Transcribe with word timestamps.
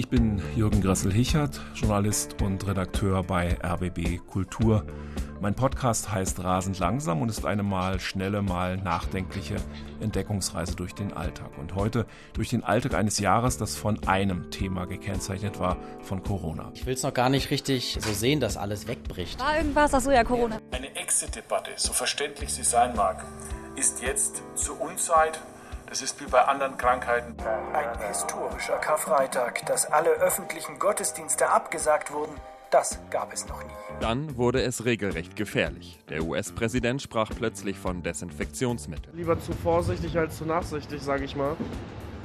Ich 0.00 0.08
bin 0.08 0.40
Jürgen 0.56 0.80
Gressel-Hichert, 0.80 1.60
Journalist 1.74 2.40
und 2.40 2.66
Redakteur 2.66 3.22
bei 3.22 3.58
RBB 3.62 4.26
Kultur. 4.26 4.86
Mein 5.42 5.54
Podcast 5.54 6.10
heißt 6.10 6.42
Rasend 6.42 6.78
langsam 6.78 7.20
und 7.20 7.28
ist 7.28 7.44
eine 7.44 7.62
mal 7.62 8.00
schnelle, 8.00 8.40
mal 8.40 8.78
nachdenkliche 8.78 9.56
Entdeckungsreise 10.00 10.74
durch 10.74 10.94
den 10.94 11.12
Alltag. 11.12 11.50
Und 11.58 11.74
heute 11.74 12.06
durch 12.32 12.48
den 12.48 12.64
Alltag 12.64 12.94
eines 12.94 13.18
Jahres, 13.18 13.58
das 13.58 13.76
von 13.76 14.02
einem 14.08 14.50
Thema 14.50 14.86
gekennzeichnet 14.86 15.60
war, 15.60 15.76
von 16.00 16.22
Corona. 16.22 16.70
Ich 16.72 16.86
will 16.86 16.94
es 16.94 17.02
noch 17.02 17.12
gar 17.12 17.28
nicht 17.28 17.50
richtig 17.50 17.98
so 18.00 18.14
sehen, 18.14 18.40
dass 18.40 18.56
alles 18.56 18.88
wegbricht. 18.88 19.38
War 19.38 19.58
irgendwas? 19.58 19.92
Achso, 19.92 20.10
ja, 20.10 20.24
Corona. 20.24 20.60
Eine 20.70 20.96
Exit-Debatte, 20.96 21.72
so 21.76 21.92
verständlich 21.92 22.54
sie 22.54 22.64
sein 22.64 22.96
mag, 22.96 23.26
ist 23.76 24.00
jetzt 24.00 24.42
zur 24.54 24.80
Unzeit 24.80 25.42
das 25.90 26.02
ist 26.02 26.20
wie 26.20 26.30
bei 26.30 26.40
anderen 26.42 26.78
Krankheiten. 26.78 27.34
Ein 27.74 27.98
historischer 28.06 28.78
Karfreitag, 28.78 29.66
dass 29.66 29.86
alle 29.86 30.10
öffentlichen 30.10 30.78
Gottesdienste 30.78 31.50
abgesagt 31.50 32.12
wurden, 32.12 32.32
das 32.70 33.00
gab 33.10 33.32
es 33.32 33.48
noch 33.48 33.62
nie. 33.64 33.72
Dann 34.00 34.36
wurde 34.36 34.62
es 34.62 34.84
regelrecht 34.84 35.34
gefährlich. 35.34 35.98
Der 36.08 36.22
US-Präsident 36.22 37.02
sprach 37.02 37.30
plötzlich 37.36 37.76
von 37.76 38.04
Desinfektionsmitteln. 38.04 39.16
Lieber 39.16 39.40
zu 39.40 39.52
vorsichtig 39.52 40.16
als 40.16 40.38
zu 40.38 40.44
nachsichtig, 40.44 41.02
sage 41.02 41.24
ich 41.24 41.34
mal. 41.34 41.56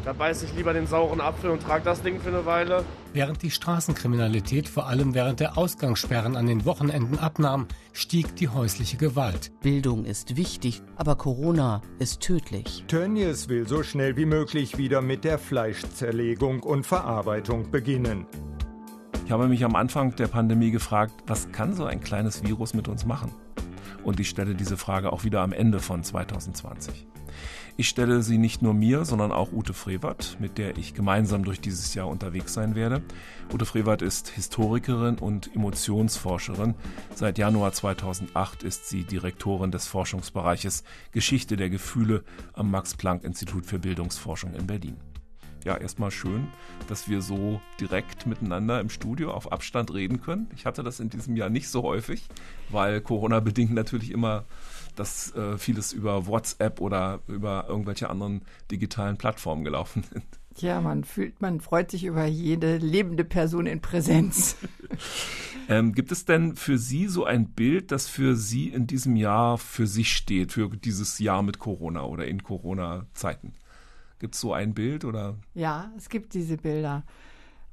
Da 0.06 0.14
beiß 0.14 0.44
ich 0.44 0.54
lieber 0.54 0.72
den 0.72 0.86
sauren 0.86 1.20
Apfel 1.20 1.50
und 1.50 1.64
trage 1.64 1.84
das 1.84 2.04
Ding 2.04 2.20
für 2.20 2.30
eine 2.30 2.46
Weile. 2.46 2.86
Während 3.14 3.42
die 3.42 3.50
Straßenkriminalität 3.50 4.70
vor 4.70 4.86
allem 4.86 5.16
während 5.16 5.40
der 5.40 5.58
Ausgangssperren 5.58 6.36
an 6.36 6.46
den 6.46 6.64
Wochenenden 6.64 7.18
abnahm, 7.18 7.68
stieg 7.92 8.36
die 8.36 8.48
häusliche 8.48 8.98
Gewalt. 8.98 9.52
Bildung 9.64 10.06
ist 10.06 10.38
wichtig, 10.38 10.84
aber 10.96 11.16
Corona 11.16 11.82
ist 11.98 12.22
tödlich. 12.22 12.86
Tönnies 12.88 13.50
will 13.50 13.68
so 13.68 13.82
schnell 13.82 14.16
wie 14.16 14.28
möglich 14.28 14.78
wieder 14.78 15.02
mit 15.02 15.24
der 15.24 15.40
Fleischzerlegung 15.40 16.62
und 16.62 16.86
Verarbeitung 16.86 17.72
beginnen. 17.72 18.28
Ich 19.26 19.32
habe 19.32 19.48
mich 19.48 19.66
am 19.66 19.76
Anfang 19.76 20.16
der 20.16 20.28
Pandemie 20.28 20.70
gefragt, 20.70 21.16
was 21.26 21.52
kann 21.52 21.74
so 21.74 21.86
ein 21.86 22.00
kleines 22.00 22.44
Virus 22.44 22.76
mit 22.76 22.88
uns 22.88 23.08
machen? 23.08 23.34
Und 24.04 24.20
ich 24.20 24.30
stelle 24.30 24.54
diese 24.54 24.78
Frage 24.78 25.12
auch 25.12 25.24
wieder 25.24 25.42
am 25.42 25.52
Ende 25.52 25.80
von 25.80 26.04
2020. 26.04 27.08
Ich 27.78 27.90
stelle 27.90 28.22
sie 28.22 28.38
nicht 28.38 28.62
nur 28.62 28.74
mir, 28.74 29.04
sondern 29.04 29.34
auch 29.34 29.52
Ute 29.52 29.74
Frevert, 29.74 30.38
mit 30.40 30.58
der 30.58 30.78
ich 30.78 30.94
gemeinsam 30.94 31.44
durch 31.44 31.60
dieses 31.60 31.94
Jahr 31.94 32.08
unterwegs 32.08 32.54
sein 32.54 32.74
werde. 32.74 33.02
Ute 33.54 33.66
Frevert 33.66 34.02
ist 34.02 34.30
Historikerin 34.30 35.18
und 35.18 35.54
Emotionsforscherin. 35.54 36.76
Seit 37.14 37.38
Januar 37.38 37.74
2008 37.74 38.64
ist 38.64 38.88
sie 38.88 39.04
Direktorin 39.04 39.72
des 39.72 39.88
Forschungsbereiches 39.88 40.86
Geschichte 41.12 41.58
der 41.58 41.70
Gefühle 41.70 42.24
am 42.54 42.72
Max-Planck-Institut 42.72 43.66
für 43.66 43.80
Bildungsforschung 43.80 44.54
in 44.54 44.68
Berlin 44.68 44.96
ja, 45.66 45.76
erstmal 45.76 46.12
schön, 46.12 46.48
dass 46.88 47.10
wir 47.10 47.22
so 47.22 47.60
direkt 47.82 48.28
miteinander 48.28 48.80
im 48.80 48.90
Studio 48.90 49.32
auf 49.32 49.52
Abstand 49.52 49.94
reden 49.94 50.22
können. 50.22 50.48
Ich 50.56 50.68
hatte 50.68 50.84
das 50.84 51.00
in 51.00 51.10
diesem 51.10 51.36
Jahr 51.36 51.50
nicht 51.50 51.70
so 51.70 51.82
häufig, 51.82 52.28
weil 52.70 53.02
Corona-bedingt 53.02 53.74
natürlich 53.74 54.12
immer 54.12 54.46
dass 54.96 55.34
äh, 55.36 55.58
vieles 55.58 55.94
über 55.94 56.28
WhatsApp 56.28 56.82
oder 56.82 57.20
über 57.28 57.66
irgendwelche 57.68 58.10
anderen 58.10 58.42
digitalen 58.72 59.18
Plattformen 59.18 59.64
gelaufen 59.64 60.04
sind. 60.12 60.26
Ja, 60.58 60.80
man 60.80 61.04
fühlt, 61.04 61.42
man 61.42 61.60
freut 61.60 61.92
sich 61.92 62.06
über 62.06 62.26
jede 62.26 62.78
lebende 62.78 63.26
Person 63.26 63.66
in 63.66 63.82
Präsenz. 63.82 64.56
ähm, 65.70 65.94
gibt 65.94 66.14
es 66.14 66.24
denn 66.24 66.56
für 66.56 66.78
Sie 66.78 67.08
so 67.08 67.26
ein 67.26 67.50
Bild, 67.50 67.92
das 67.92 68.08
für 68.08 68.36
Sie 68.36 68.70
in 68.70 68.88
diesem 68.88 69.18
Jahr 69.18 69.58
für 69.58 69.86
sich 69.86 70.14
steht, 70.14 70.54
für 70.54 70.70
dieses 70.70 71.20
Jahr 71.20 71.44
mit 71.44 71.60
Corona 71.60 72.04
oder 72.06 72.26
in 72.26 72.42
Corona-Zeiten? 72.42 73.54
Gibt 74.20 74.36
es 74.36 74.42
so 74.42 74.54
ein 74.54 74.74
Bild 74.74 75.04
oder? 75.04 75.36
Ja, 75.54 75.92
es 75.98 76.08
gibt 76.08 76.34
diese 76.34 76.56
Bilder. 76.56 77.04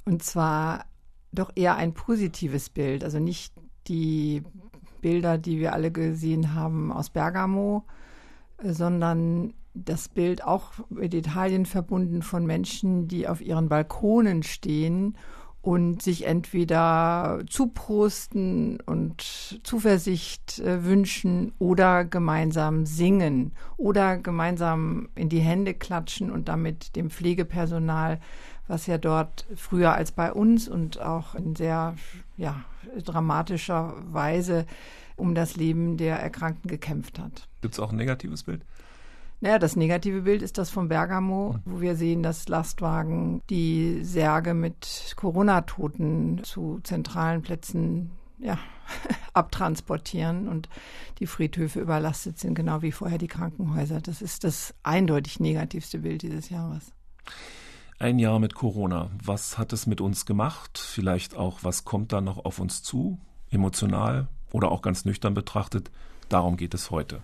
Und 0.05 0.25
zwar 0.25 0.87
doch 1.31 1.53
eher 1.55 1.77
ein 1.77 1.95
positives 1.95 2.69
Bild. 2.69 3.05
Also 3.05 3.21
nicht 3.21 3.55
die 3.87 4.43
Bilder, 5.03 5.37
die 5.37 5.59
wir 5.59 5.75
alle 5.75 5.91
gesehen 5.91 6.55
haben 6.55 6.91
aus 6.91 7.11
Bergamo, 7.11 7.85
sondern 8.63 9.53
das 9.75 10.09
Bild 10.09 10.45
auch 10.45 10.73
mit 10.89 11.13
Italien 11.13 11.67
verbunden 11.67 12.23
von 12.23 12.47
Menschen, 12.47 13.09
die 13.09 13.29
auf 13.29 13.43
ihren 13.43 13.69
Balkonen 13.69 14.43
stehen 14.43 15.17
und 15.63 16.03
sich 16.03 16.27
entweder 16.27 17.41
zuprosten 17.49 18.81
und 18.81 19.61
Zuversicht 19.63 20.59
äh, 20.59 20.85
wünschen 20.85 21.53
oder 21.61 22.05
gemeinsam 22.05 22.85
singen 22.85 23.53
oder 23.77 24.19
gemeinsam 24.19 25.09
in 25.15 25.29
die 25.29 25.39
Hände 25.39 25.75
klatschen 25.75 26.33
und 26.33 26.49
damit 26.49 26.97
dem 26.97 27.11
Pflegepersonal, 27.11 28.19
was 28.73 28.87
ja 28.87 28.97
dort 28.97 29.45
früher 29.55 29.93
als 29.93 30.13
bei 30.13 30.33
uns 30.33 30.67
und 30.67 30.99
auch 30.99 31.35
in 31.35 31.55
sehr 31.55 31.95
ja, 32.39 32.65
dramatischer 33.05 33.95
Weise 34.11 34.65
um 35.15 35.35
das 35.35 35.57
Leben 35.57 35.99
der 35.99 36.19
Erkrankten 36.19 36.71
gekämpft 36.71 37.19
hat. 37.19 37.49
Gibt 37.61 37.75
es 37.75 37.81
auch 37.81 37.93
ein 37.93 37.99
negatives 37.99 38.45
Bild? 38.45 38.65
Naja, 39.43 39.59
das 39.59 39.77
negative 39.77 40.23
Bild 40.23 40.41
ist 40.41 40.57
das 40.57 40.71
von 40.71 40.89
Bergamo, 40.89 41.57
wo 41.67 41.83
wir 41.83 41.97
sehen, 41.97 42.23
dass 42.23 42.49
Lastwagen 42.49 43.43
die 43.51 44.03
Särge 44.05 44.55
mit 44.55 45.13
Corona-Toten 45.17 46.41
zu 46.43 46.81
zentralen 46.83 47.43
Plätzen 47.43 48.13
ja, 48.39 48.59
abtransportieren 49.35 50.49
und 50.49 50.71
die 51.19 51.27
Friedhöfe 51.27 51.79
überlastet 51.79 52.39
sind, 52.39 52.55
genau 52.55 52.81
wie 52.81 52.93
vorher 52.93 53.19
die 53.19 53.29
Krankenhäuser. 53.29 54.01
Das 54.01 54.23
ist 54.23 54.45
das 54.45 54.75
eindeutig 54.83 55.41
negativste 55.41 55.99
Bild 55.99 56.23
dieses 56.23 56.49
Jahres. 56.49 56.95
Ein 58.03 58.19
Jahr 58.19 58.41
mit 58.41 58.57
Corona. 58.57 59.11
Was 59.23 59.59
hat 59.59 59.73
es 59.73 59.87
mit 59.87 60.01
uns 60.01 60.27
gemacht? 60.27 60.77
Vielleicht 60.77 61.37
auch, 61.37 61.61
was 61.63 61.85
kommt 61.85 62.13
da 62.13 62.21
noch 62.21 62.45
auf 62.45 62.59
uns 62.59 62.83
zu? 62.83 63.21
Emotional 63.49 64.27
oder 64.51 64.73
auch 64.73 64.83
ganz 64.83 65.05
nüchtern 65.05 65.35
betrachtet? 65.35 65.93
Darum 66.29 66.57
geht 66.57 66.75
es 66.75 66.91
heute. 66.91 67.21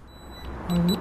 Mhm. 0.71 0.97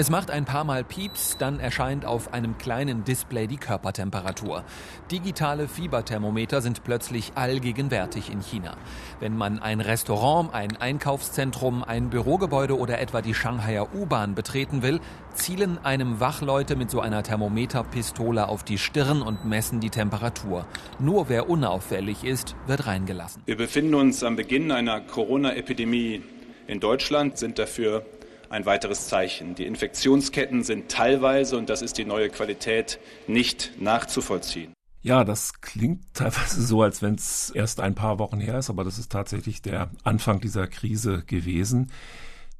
Es 0.00 0.10
macht 0.10 0.30
ein 0.30 0.44
paar 0.44 0.62
Mal 0.62 0.84
Pieps, 0.84 1.38
dann 1.38 1.58
erscheint 1.58 2.04
auf 2.04 2.32
einem 2.32 2.56
kleinen 2.56 3.02
Display 3.02 3.48
die 3.48 3.56
Körpertemperatur. 3.56 4.62
Digitale 5.10 5.66
Fieberthermometer 5.66 6.60
sind 6.60 6.84
plötzlich 6.84 7.32
allgegenwärtig 7.34 8.30
in 8.30 8.40
China. 8.40 8.76
Wenn 9.18 9.36
man 9.36 9.58
ein 9.58 9.80
Restaurant, 9.80 10.54
ein 10.54 10.76
Einkaufszentrum, 10.76 11.82
ein 11.82 12.10
Bürogebäude 12.10 12.78
oder 12.78 13.00
etwa 13.00 13.22
die 13.22 13.34
Shanghaier 13.34 13.92
U-Bahn 13.92 14.36
betreten 14.36 14.82
will, 14.82 15.00
zielen 15.34 15.84
einem 15.84 16.20
Wachleute 16.20 16.76
mit 16.76 16.92
so 16.92 17.00
einer 17.00 17.24
Thermometerpistole 17.24 18.48
auf 18.48 18.62
die 18.62 18.78
Stirn 18.78 19.20
und 19.20 19.46
messen 19.46 19.80
die 19.80 19.90
Temperatur. 19.90 20.68
Nur 21.00 21.28
wer 21.28 21.50
unauffällig 21.50 22.22
ist, 22.22 22.54
wird 22.68 22.86
reingelassen. 22.86 23.42
Wir 23.46 23.56
befinden 23.56 23.96
uns 23.96 24.22
am 24.22 24.36
Beginn 24.36 24.70
einer 24.70 25.00
Corona-Epidemie 25.00 26.22
in 26.68 26.78
Deutschland, 26.78 27.36
sind 27.36 27.58
dafür 27.58 28.04
ein 28.50 28.66
weiteres 28.66 29.08
Zeichen. 29.08 29.54
Die 29.54 29.66
Infektionsketten 29.66 30.62
sind 30.62 30.90
teilweise, 30.90 31.56
und 31.56 31.68
das 31.68 31.82
ist 31.82 31.98
die 31.98 32.04
neue 32.04 32.30
Qualität, 32.30 32.98
nicht 33.26 33.72
nachzuvollziehen. 33.80 34.72
Ja, 35.00 35.24
das 35.24 35.60
klingt 35.60 36.02
teilweise 36.14 36.62
so, 36.62 36.82
als 36.82 37.02
wenn 37.02 37.14
es 37.14 37.50
erst 37.50 37.80
ein 37.80 37.94
paar 37.94 38.18
Wochen 38.18 38.40
her 38.40 38.58
ist, 38.58 38.70
aber 38.70 38.84
das 38.84 38.98
ist 38.98 39.12
tatsächlich 39.12 39.62
der 39.62 39.90
Anfang 40.02 40.40
dieser 40.40 40.66
Krise 40.66 41.22
gewesen. 41.24 41.92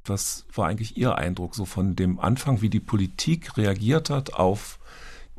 Was 0.05 0.45
war 0.53 0.67
eigentlich 0.67 0.97
Ihr 0.97 1.15
Eindruck 1.15 1.53
so 1.53 1.65
von 1.65 1.95
dem 1.95 2.19
Anfang, 2.19 2.61
wie 2.61 2.69
die 2.69 2.79
Politik 2.79 3.57
reagiert 3.57 4.09
hat 4.09 4.33
auf 4.33 4.79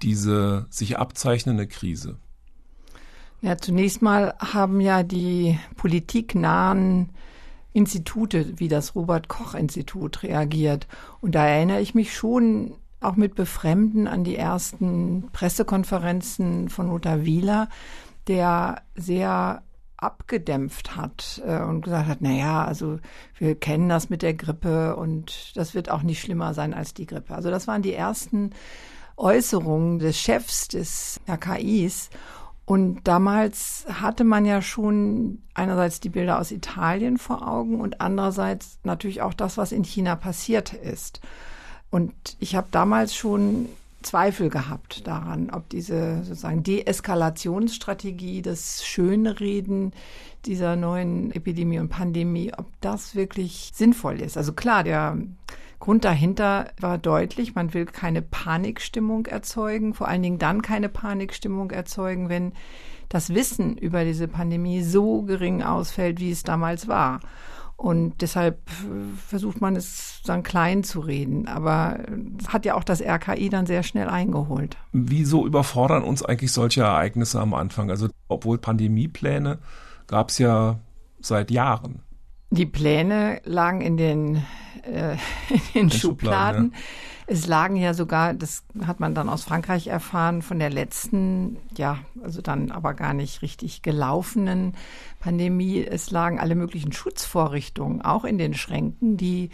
diese 0.03 0.67
sich 0.71 0.99
abzeichnende 0.99 1.67
Krise? 1.67 2.19
Ja, 3.41 3.56
zunächst 3.56 4.03
mal 4.03 4.34
haben 4.38 4.81
ja 4.81 5.03
die 5.03 5.59
politiknahen 5.77 7.11
Institute 7.72 8.58
wie 8.58 8.69
das 8.69 8.94
Robert 8.94 9.28
Koch 9.28 9.54
Institut 9.54 10.22
reagiert. 10.22 10.86
Und 11.20 11.34
da 11.34 11.47
erinnere 11.47 11.81
ich 11.81 11.94
mich 11.94 12.14
schon 12.14 12.75
auch 13.00 13.16
mit 13.16 13.34
Befremden 13.34 14.06
an 14.06 14.25
die 14.25 14.37
ersten 14.37 15.28
Pressekonferenzen 15.32 16.69
von 16.69 16.88
Lothar 16.88 17.25
Wieler, 17.25 17.69
der 18.26 18.82
sehr 18.94 19.62
abgedämpft 19.96 20.96
hat 20.96 21.43
äh, 21.46 21.61
und 21.62 21.82
gesagt 21.82 22.08
hat, 22.08 22.19
na 22.20 22.32
ja, 22.32 22.64
also 22.64 22.99
wir 23.37 23.55
kennen 23.55 23.88
das 23.88 24.08
mit 24.08 24.22
der 24.22 24.34
Grippe 24.34 24.96
und 24.96 25.52
das 25.56 25.75
wird 25.75 25.90
auch 25.90 26.02
nicht 26.02 26.20
schlimmer 26.20 26.55
sein 26.55 26.75
als 26.75 26.94
die 26.94 27.06
Grippe. 27.06 27.34
Also 27.34 27.50
das 27.50 27.67
waren 27.67 27.82
die 27.82 27.94
ersten 27.94 28.50
Äußerungen 29.17 29.99
des 29.99 30.19
Chefs 30.19 30.69
des 30.69 31.20
RKIs 31.28 32.08
und 32.70 33.00
damals 33.02 33.84
hatte 33.88 34.22
man 34.22 34.44
ja 34.44 34.62
schon 34.62 35.43
einerseits 35.55 35.99
die 35.99 36.08
Bilder 36.08 36.38
aus 36.38 36.52
Italien 36.52 37.19
vor 37.19 37.49
Augen 37.49 37.81
und 37.81 38.00
andererseits 38.00 38.78
natürlich 38.84 39.22
auch 39.22 39.34
das, 39.34 39.58
was 39.58 39.72
in 39.72 39.82
China 39.82 40.14
passiert 40.14 40.72
ist. 40.72 41.20
Und 41.90 42.12
ich 42.38 42.55
habe 42.55 42.69
damals 42.70 43.12
schon 43.17 43.67
Zweifel 44.02 44.50
gehabt 44.50 45.05
daran, 45.08 45.50
ob 45.50 45.69
diese 45.69 46.22
sozusagen 46.22 46.62
Deeskalationsstrategie, 46.62 48.40
das 48.40 48.87
Schönreden 48.87 49.93
dieser 50.46 50.76
neuen 50.76 51.32
Epidemie 51.32 51.81
und 51.81 51.88
Pandemie, 51.88 52.52
ob 52.56 52.67
das 52.81 53.17
wirklich 53.17 53.72
sinnvoll 53.75 54.20
ist. 54.20 54.37
Also 54.37 54.52
klar, 54.52 54.84
der 54.84 55.19
Grund 55.81 56.05
dahinter 56.05 56.69
war 56.79 56.99
deutlich, 56.99 57.55
man 57.55 57.73
will 57.73 57.87
keine 57.87 58.21
Panikstimmung 58.21 59.27
erzeugen, 59.27 59.94
vor 59.94 60.09
allen 60.09 60.23
Dingen 60.23 60.38
dann 60.38 60.61
keine 60.61 60.91
Panikstimmung 60.91 61.71
erzeugen, 61.71 62.29
wenn 62.29 62.53
das 63.09 63.35
Wissen 63.35 63.77
über 63.77 64.05
diese 64.05 64.29
Pandemie 64.29 64.82
so 64.82 65.23
gering 65.23 65.62
ausfällt, 65.62 66.21
wie 66.21 66.31
es 66.31 66.43
damals 66.43 66.87
war. 66.87 67.21
Und 67.81 68.21
deshalb 68.21 68.59
äh, 68.69 69.17
versucht 69.27 69.62
man 69.62 69.75
es 69.75 70.21
dann 70.27 70.43
klein 70.43 70.85
zu 70.85 71.00
reden. 71.00 71.49
Aber 71.49 71.99
hat 72.49 72.67
ja 72.67 72.75
auch 72.75 72.85
das 72.85 73.00
RKI 73.00 73.49
dann 73.49 73.65
sehr 73.65 73.82
schnell 73.82 74.09
eingeholt. 74.09 74.77
Wieso 74.93 75.47
überfordern 75.47 76.03
uns 76.03 76.23
eigentlich 76.23 76.53
solche 76.53 76.82
Ereignisse 76.82 77.41
am 77.41 77.55
Anfang? 77.55 77.91
Also 77.91 78.09
obwohl 78.29 78.59
Pandemiepläne 78.59 79.61
gab 80.09 80.29
es 80.29 80.37
ja 80.37 80.79
seit 81.21 81.50
Jahren. 81.50 82.03
Die 82.50 82.67
Pläne 82.67 83.41
lagen 83.44 83.81
in 83.81 83.97
den, 83.97 84.37
äh, 84.82 85.17
in 85.75 85.88
den 85.88 85.91
Schubladen. 85.91 86.00
Schubladen 86.00 86.73
ja. 86.73 86.79
Es 87.32 87.47
lagen 87.47 87.76
ja 87.76 87.94
sogar, 87.94 88.35
das 88.35 88.64
hat 88.85 88.99
man 88.99 89.14
dann 89.14 89.29
aus 89.29 89.44
Frankreich 89.44 89.87
erfahren, 89.87 90.43
von 90.43 90.58
der 90.58 90.69
letzten, 90.69 91.58
ja, 91.76 91.99
also 92.25 92.43
dann 92.43 92.73
aber 92.73 92.93
gar 92.94 93.14
nicht 93.14 93.41
richtig 93.43 93.82
gelaufenen 93.82 94.75
Pandemie. 95.20 95.87
Es 95.87 96.11
lagen 96.11 96.41
alle 96.41 96.56
möglichen 96.56 96.91
Schutzvorrichtungen 96.91 98.02
auch 98.02 98.25
in 98.25 98.37
den 98.37 98.53
Schränken, 98.55 99.17
die 99.17 99.50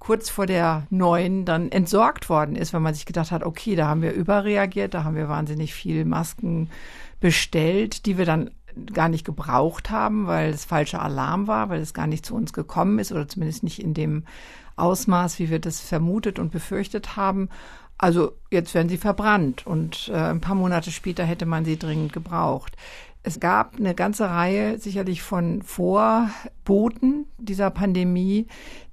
kurz 0.00 0.28
vor 0.28 0.46
der 0.46 0.88
neuen 0.90 1.44
dann 1.44 1.70
entsorgt 1.70 2.28
worden 2.28 2.56
ist, 2.56 2.72
weil 2.72 2.80
man 2.80 2.94
sich 2.94 3.06
gedacht 3.06 3.30
hat, 3.30 3.44
okay, 3.44 3.76
da 3.76 3.86
haben 3.86 4.02
wir 4.02 4.12
überreagiert, 4.12 4.92
da 4.94 5.04
haben 5.04 5.14
wir 5.14 5.28
wahnsinnig 5.28 5.72
viel 5.72 6.04
Masken 6.04 6.68
bestellt, 7.20 8.06
die 8.06 8.18
wir 8.18 8.24
dann 8.24 8.50
gar 8.92 9.08
nicht 9.08 9.24
gebraucht 9.24 9.90
haben, 9.90 10.26
weil 10.26 10.50
es 10.50 10.64
falscher 10.64 11.02
Alarm 11.02 11.46
war, 11.46 11.68
weil 11.68 11.80
es 11.80 11.94
gar 11.94 12.06
nicht 12.06 12.24
zu 12.24 12.34
uns 12.34 12.52
gekommen 12.52 12.98
ist 12.98 13.12
oder 13.12 13.28
zumindest 13.28 13.62
nicht 13.62 13.82
in 13.82 13.94
dem 13.94 14.24
Ausmaß, 14.76 15.38
wie 15.38 15.50
wir 15.50 15.58
das 15.58 15.80
vermutet 15.80 16.38
und 16.38 16.50
befürchtet 16.50 17.16
haben. 17.16 17.48
Also 17.98 18.32
jetzt 18.50 18.74
werden 18.74 18.88
sie 18.88 18.96
verbrannt 18.96 19.66
und 19.66 20.10
äh, 20.12 20.16
ein 20.16 20.40
paar 20.40 20.54
Monate 20.54 20.90
später 20.90 21.24
hätte 21.24 21.44
man 21.44 21.64
sie 21.64 21.78
dringend 21.78 22.12
gebraucht. 22.12 22.76
Es 23.22 23.40
gab 23.40 23.76
eine 23.76 23.94
ganze 23.94 24.30
Reihe 24.30 24.78
sicherlich 24.78 25.20
von 25.22 25.62
Vorboten 25.62 27.26
dieser 27.36 27.70
Pandemie, 27.70 28.46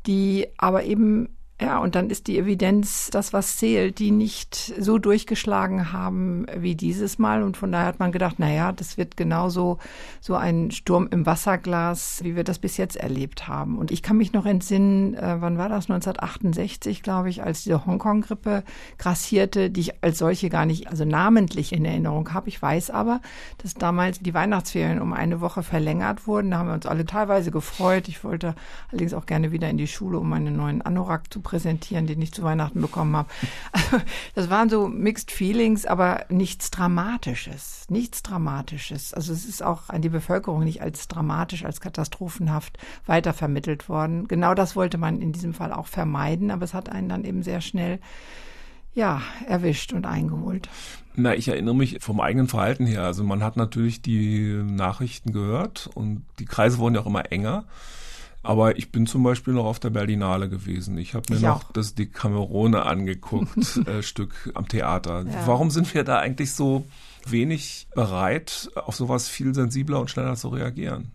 die 0.06 0.47
aber 0.57 0.83
eben 0.83 1.29
ja, 1.59 1.80
und 1.80 1.95
dann 1.95 2.12
ist 2.12 2.27
die 2.27 2.38
Evidenz 2.38 3.09
das, 3.09 3.33
was 3.33 3.57
zählt, 3.57 3.98
die 3.98 4.12
nicht 4.12 4.75
so 4.80 5.00
durchgeschlagen 5.00 5.92
haben 5.92 6.45
wie 6.56 6.75
dieses 6.75 7.18
Mal. 7.18 7.42
Und 7.42 7.57
von 7.57 7.71
daher 7.71 7.88
hat 7.88 8.00
man 8.00 8.12
gedacht, 8.12 8.36
na 8.38 8.51
ja, 8.51 8.71
das 8.71 9.00
wird 9.00 9.18
genauso 9.18 9.80
so 10.21 10.36
ein 10.36 10.69
Sturm 10.69 11.07
im 11.09 11.25
Wasserglas, 11.25 12.19
wie 12.24 12.36
wir 12.36 12.44
das 12.44 12.59
bis 12.59 12.77
jetzt 12.77 12.95
erlebt 12.95 13.48
haben. 13.48 13.80
Und 13.80 13.89
ich 13.89 14.04
kann 14.04 14.18
mich 14.18 14.33
noch 14.33 14.45
entsinnen, 14.45 15.15
äh, 15.15 15.38
wann 15.39 15.57
war 15.57 15.68
das? 15.68 15.86
1968, 15.86 17.01
glaube 17.01 17.30
ich, 17.30 17.42
als 17.42 17.63
diese 17.63 17.88
Hongkong-Grippe 17.88 18.63
grassierte, 19.00 19.71
die 19.71 19.81
ich 19.81 20.03
als 20.03 20.19
solche 20.19 20.50
gar 20.50 20.68
nicht, 20.68 20.88
also 20.88 21.06
namentlich 21.06 21.74
in 21.74 21.86
Erinnerung 21.86 22.36
habe. 22.36 22.50
Ich 22.50 22.62
weiß 22.62 22.92
aber, 22.92 23.19
dass 23.57 23.74
damals 23.74 24.19
die 24.19 24.36
Weihnachtsferien 24.36 25.01
um 25.01 25.12
eine 25.12 25.42
Woche 25.42 25.63
verlängert 25.63 26.27
wurden. 26.27 26.51
Da 26.51 26.60
haben 26.60 26.68
wir 26.68 26.75
uns 26.75 26.86
alle 26.86 27.07
teilweise 27.07 27.50
gefreut. 27.50 28.07
Ich 28.10 28.24
wollte 28.24 28.53
allerdings 28.92 29.15
auch 29.15 29.25
gerne 29.25 29.51
wieder 29.51 29.68
in 29.71 29.77
die 29.77 29.88
Schule, 29.88 30.19
um 30.19 30.30
meinen 30.30 30.56
neuen 30.56 30.83
Anorak 30.83 31.33
zu 31.33 31.46
präsentieren, 31.47 32.07
den 32.07 32.21
ich 32.21 32.33
zu 32.33 32.44
Weihnachten 32.44 32.81
bekommen 32.81 33.15
habe. 33.15 33.29
Also, 33.71 34.03
das 34.35 34.49
waren 34.49 34.69
so 34.69 34.89
Mixed 34.89 35.31
Feelings, 35.31 35.85
aber 35.85 36.25
nichts 36.27 36.71
Dramatisches. 36.71 37.85
Nichts 37.89 38.21
Dramatisches. 38.21 39.13
Also 39.13 39.31
es 39.31 39.45
ist 39.45 39.63
auch 39.63 39.88
an 39.88 40.01
die 40.01 40.09
Bevölkerung 40.09 40.65
nicht 40.65 40.81
als 40.81 41.07
dramatisch, 41.07 41.63
als 41.63 41.79
katastrophenhaft 41.79 42.77
weitervermittelt 43.05 43.88
worden. 43.88 44.27
Genau 44.27 44.53
das 44.55 44.75
wollte 44.75 44.97
man 44.97 45.21
in 45.21 45.31
diesem 45.31 45.53
Fall 45.53 45.71
auch 45.71 45.88
vermeiden, 45.88 46.51
aber 46.51 46.65
es 46.65 46.73
hat 46.73 46.89
einen 46.89 47.07
dann 47.07 47.23
eben 47.23 47.44
sehr 47.44 47.61
schnell 47.61 48.00
ja, 48.93 49.21
erwischt 49.47 49.93
und 49.93 50.05
eingeholt. 50.05 50.67
Na, 51.15 51.33
ich 51.33 51.47
erinnere 51.47 51.75
mich 51.75 52.00
vom 52.01 52.19
eigenen 52.19 52.50
Verhalten 52.50 52.85
her. 52.85 53.03
Also 53.03 53.23
man 53.23 53.41
hat 53.41 53.55
natürlich 53.55 54.01
die 54.01 54.61
Nachrichten 54.65 55.31
gehört 55.31 55.89
und 55.93 56.25
die 56.39 56.45
Kreise 56.45 56.79
wurden 56.79 56.95
ja 56.95 57.01
auch 57.01 57.05
immer 57.05 57.31
enger. 57.31 57.63
Aber 58.47 58.77
ich 58.77 58.94
bin 58.94 59.07
zum 59.07 59.23
Beispiel 59.23 59.53
noch 59.53 59.65
auf 59.65 59.77
der 59.77 59.89
Berlinale 59.89 60.47
gewesen. 60.47 60.97
Ich 60.97 61.15
habe 61.15 61.25
mir 61.29 61.35
ich 61.35 61.41
noch 61.41 61.65
auch. 61.65 61.71
das 61.73 61.95
Decamerone 61.95 62.85
angeguckt, 62.85 63.75
äh, 63.88 64.01
Stück 64.01 64.51
am 64.53 64.69
Theater. 64.69 65.25
Ja. 65.29 65.45
Warum 65.45 65.69
sind 65.69 65.94
wir 65.94 66.05
da 66.05 66.19
eigentlich 66.19 66.53
so 66.53 66.85
wenig 67.25 67.88
bereit, 67.94 68.71
auf 68.75 68.95
sowas 68.95 69.27
viel 69.27 69.53
sensibler 69.53 69.99
und 69.99 70.09
schneller 70.09 70.38
zu 70.38 70.47
reagieren? 70.47 71.11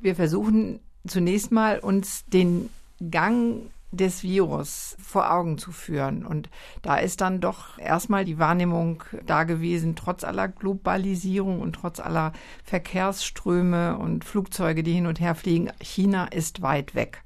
Wir 0.00 0.14
versuchen 0.14 0.80
zunächst 1.06 1.52
mal 1.52 1.78
uns 1.78 2.24
den 2.24 2.70
Gang 3.10 3.60
des 3.96 4.22
Virus 4.22 4.96
vor 5.02 5.32
Augen 5.32 5.58
zu 5.58 5.72
führen. 5.72 6.24
Und 6.24 6.50
da 6.82 6.96
ist 6.96 7.20
dann 7.20 7.40
doch 7.40 7.78
erstmal 7.78 8.24
die 8.24 8.38
Wahrnehmung 8.38 9.02
da 9.26 9.44
gewesen, 9.44 9.96
trotz 9.96 10.24
aller 10.24 10.48
Globalisierung 10.48 11.60
und 11.60 11.74
trotz 11.74 12.00
aller 12.00 12.32
Verkehrsströme 12.64 13.96
und 13.98 14.24
Flugzeuge, 14.24 14.82
die 14.82 14.92
hin 14.92 15.06
und 15.06 15.20
her 15.20 15.34
fliegen, 15.34 15.70
China 15.80 16.26
ist 16.26 16.62
weit 16.62 16.94
weg. 16.94 17.22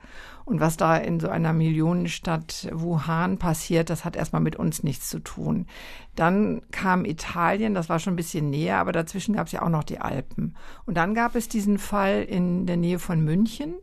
Und 0.48 0.60
was 0.60 0.78
da 0.78 0.96
in 0.96 1.20
so 1.20 1.28
einer 1.28 1.52
Millionenstadt 1.52 2.70
Wuhan 2.72 3.36
passiert, 3.36 3.90
das 3.90 4.06
hat 4.06 4.16
erstmal 4.16 4.40
mit 4.40 4.56
uns 4.56 4.82
nichts 4.82 5.10
zu 5.10 5.18
tun. 5.18 5.66
Dann 6.14 6.62
kam 6.70 7.04
Italien, 7.04 7.74
das 7.74 7.90
war 7.90 7.98
schon 7.98 8.14
ein 8.14 8.16
bisschen 8.16 8.48
näher, 8.48 8.78
aber 8.78 8.92
dazwischen 8.92 9.34
gab 9.34 9.48
es 9.48 9.52
ja 9.52 9.60
auch 9.60 9.68
noch 9.68 9.84
die 9.84 10.00
Alpen. 10.00 10.56
Und 10.86 10.96
dann 10.96 11.14
gab 11.14 11.34
es 11.34 11.48
diesen 11.48 11.76
Fall 11.76 12.22
in 12.22 12.64
der 12.64 12.78
Nähe 12.78 12.98
von 12.98 13.20
München 13.22 13.74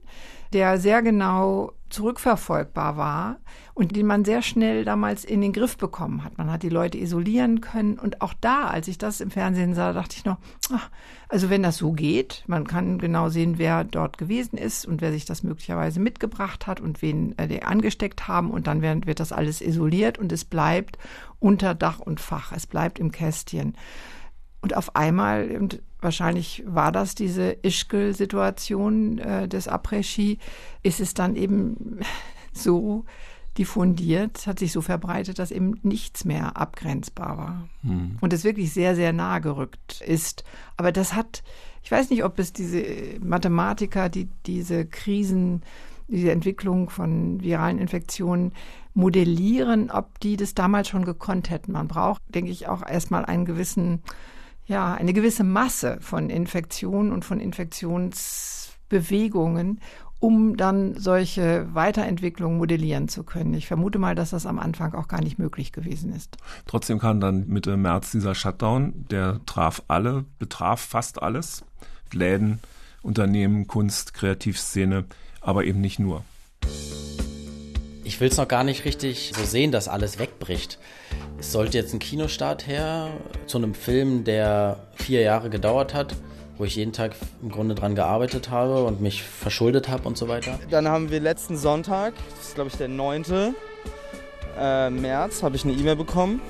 der 0.56 0.80
sehr 0.80 1.02
genau 1.02 1.74
zurückverfolgbar 1.90 2.96
war 2.96 3.40
und 3.74 3.94
den 3.94 4.06
man 4.06 4.24
sehr 4.24 4.42
schnell 4.42 4.86
damals 4.86 5.26
in 5.26 5.42
den 5.42 5.52
Griff 5.52 5.78
bekommen 5.78 6.24
hat. 6.24 6.38
Man 6.38 6.50
hat 6.50 6.64
die 6.64 6.70
Leute 6.70 6.98
isolieren 6.98 7.60
können 7.60 8.00
und 8.00 8.22
auch 8.22 8.34
da, 8.40 8.68
als 8.68 8.88
ich 8.88 8.98
das 8.98 9.20
im 9.20 9.32
Fernsehen 9.32 9.74
sah, 9.74 9.92
dachte 9.92 10.16
ich 10.16 10.24
noch, 10.24 10.38
ach, 10.72 10.90
also 11.28 11.50
wenn 11.50 11.62
das 11.62 11.76
so 11.76 11.92
geht, 11.92 12.46
man 12.48 12.66
kann 12.66 13.00
genau 13.00 13.28
sehen, 13.28 13.58
wer 13.58 13.84
dort 13.84 14.18
gewesen 14.18 14.58
ist 14.58 14.86
und 14.86 15.02
wer 15.02 15.12
sich 15.12 15.26
das 15.26 15.44
möglicherweise 15.44 16.00
mitgebracht 16.00 16.68
hat 16.68 16.80
und 16.80 17.02
wen 17.02 17.38
äh, 17.38 17.50
die 17.50 17.64
angesteckt 17.64 18.30
haben 18.30 18.50
und 18.50 18.66
dann 18.66 18.82
wird, 18.82 19.08
wird 19.08 19.20
das 19.20 19.34
alles 19.34 19.60
isoliert 19.60 20.18
und 20.18 20.32
es 20.32 20.46
bleibt 20.46 20.98
unter 21.40 21.76
Dach 21.76 22.00
und 22.00 22.22
Fach, 22.22 22.54
es 22.54 22.66
bleibt 22.66 22.98
im 22.98 23.12
Kästchen. 23.12 23.76
Und 24.62 24.76
auf 24.76 24.96
einmal, 24.96 25.52
und 25.60 25.84
wahrscheinlich 26.06 26.64
war 26.66 26.94
das 26.94 27.16
diese 27.16 27.58
Ischgl-Situation 27.62 29.18
äh, 29.18 29.50
des 29.50 29.68
Après-Ski, 29.68 30.40
ist 30.84 31.02
es 31.02 31.14
dann 31.14 31.36
eben 31.36 32.00
so 32.54 33.04
diffundiert, 33.58 34.48
hat 34.48 34.60
sich 34.60 34.72
so 34.72 34.82
verbreitet, 34.82 35.40
dass 35.40 35.52
eben 35.52 35.80
nichts 35.84 36.26
mehr 36.26 36.58
abgrenzbar 36.58 37.38
war. 37.38 37.70
Hm. 37.82 38.18
Und 38.22 38.34
es 38.34 38.44
wirklich 38.44 38.72
sehr, 38.72 38.96
sehr 38.96 39.14
nah 39.14 39.40
gerückt 39.40 40.02
ist. 40.06 40.44
Aber 40.78 40.92
das 40.92 41.14
hat, 41.14 41.44
ich 41.82 41.92
weiß 41.92 42.10
nicht, 42.10 42.24
ob 42.24 42.38
es 42.38 42.54
diese 42.54 42.84
Mathematiker, 43.22 44.10
die 44.10 44.28
diese 44.46 44.86
Krisen, 44.86 45.64
diese 46.08 46.32
Entwicklung 46.32 46.90
von 46.90 47.42
viralen 47.42 47.80
Infektionen 47.80 48.52
modellieren, 48.94 49.90
ob 49.90 50.20
die 50.20 50.38
das 50.38 50.54
damals 50.54 50.90
schon 50.90 51.06
gekonnt 51.06 51.50
hätten. 51.50 51.72
Man 51.72 51.88
braucht, 51.88 52.22
denke 52.28 52.52
ich, 52.52 52.68
auch 52.68 52.86
erstmal 52.86 53.26
einen 53.26 53.46
gewissen 53.46 54.02
ja, 54.66 54.94
eine 54.94 55.14
gewisse 55.14 55.44
Masse 55.44 55.98
von 56.02 56.30
Infektionen 56.30 57.12
und 57.12 57.26
von 57.26 57.40
Infektionsbewegungen, 57.40 59.80
um 60.20 60.58
dann 60.58 60.96
solche 60.96 61.68
Weiterentwicklungen 61.74 62.58
modellieren 62.58 63.08
zu 63.08 63.24
können. 63.24 63.54
Ich 63.54 63.68
vermute 63.68 64.00
mal, 64.00 64.16
dass 64.16 64.32
das 64.32 64.48
am 64.48 64.60
Anfang 64.60 64.94
auch 64.96 65.08
gar 65.08 65.22
nicht 65.22 65.38
möglich 65.38 65.72
gewesen 65.72 66.12
ist. 66.14 66.38
Trotzdem 66.66 66.98
kam 67.00 67.20
dann 67.20 67.48
Mitte 67.48 67.78
März 67.78 68.10
dieser 68.12 68.34
Shutdown, 68.34 69.06
der 69.12 69.40
traf 69.46 69.84
alle, 69.88 70.26
betraf 70.40 70.82
fast 70.82 71.22
alles. 71.22 71.64
Läden, 72.12 72.60
Unternehmen, 73.02 73.68
Kunst, 73.68 74.14
Kreativszene, 74.14 75.06
aber 75.42 75.66
eben 75.66 75.82
nicht 75.82 76.00
nur. 76.00 76.24
Ich 78.06 78.22
will 78.22 78.28
es 78.28 78.38
noch 78.38 78.48
gar 78.48 78.64
nicht 78.64 78.86
richtig 78.86 79.34
so 79.36 79.44
sehen, 79.44 79.72
dass 79.72 79.88
alles 79.88 80.20
wegbricht. 80.20 80.78
Es 81.40 81.52
sollte 81.52 81.80
jetzt 81.80 81.92
ein 81.92 81.98
Kinostart 81.98 82.68
her 82.68 83.10
zu 83.48 83.58
einem 83.58 83.74
Film, 83.74 84.24
der 84.24 84.78
vier 84.94 85.22
Jahre 85.22 85.50
gedauert 85.50 85.96
hat, 85.96 86.16
wo 86.60 86.66
ich 86.66 86.76
jeden 86.76 86.94
Tag 86.94 87.16
im 87.42 87.50
Grunde 87.50 87.74
dran 87.74 87.96
gearbeitet 87.96 88.52
habe 88.52 88.84
und 88.84 89.02
mich 89.02 89.24
verschuldet 89.24 89.90
habe 89.90 90.08
und 90.08 90.20
so 90.20 90.28
weiter. 90.28 90.60
Dann 90.70 90.88
haben 90.88 91.10
wir 91.10 91.20
letzten 91.20 91.58
Sonntag, 91.58 92.14
das 92.38 92.50
ist 92.50 92.56
glaube 92.56 92.70
ich 92.70 92.78
der 92.78 92.90
9. 92.90 93.56
Äh, 94.58 94.90
März, 94.92 95.42
habe 95.42 95.56
ich 95.56 95.64
eine 95.64 95.74
E-Mail 95.74 95.96
bekommen. 95.96 96.42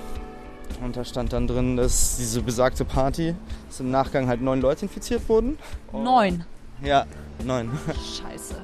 Und 0.84 0.98
da 0.98 1.06
stand 1.06 1.32
dann 1.32 1.48
drin, 1.48 1.78
dass 1.78 2.18
diese 2.18 2.42
besagte 2.42 2.84
Party, 2.84 3.34
dass 3.70 3.80
im 3.80 3.92
Nachgang 3.92 4.28
halt 4.28 4.42
neun 4.42 4.60
Leute 4.60 4.84
infiziert 4.84 5.28
wurden. 5.30 5.58
Neun? 5.94 6.44
Ja, 6.84 7.06
neun. 7.46 7.72
Scheiße. 8.20 8.56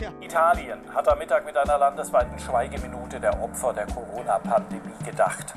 Ja. 0.00 0.12
Italien 0.20 0.78
hat 0.94 1.08
am 1.08 1.18
Mittag 1.18 1.44
mit 1.44 1.56
einer 1.56 1.76
landesweiten 1.76 2.38
Schweigeminute 2.38 3.18
der 3.18 3.42
Opfer 3.42 3.72
der 3.72 3.86
Corona-Pandemie 3.86 5.04
gedacht. 5.04 5.54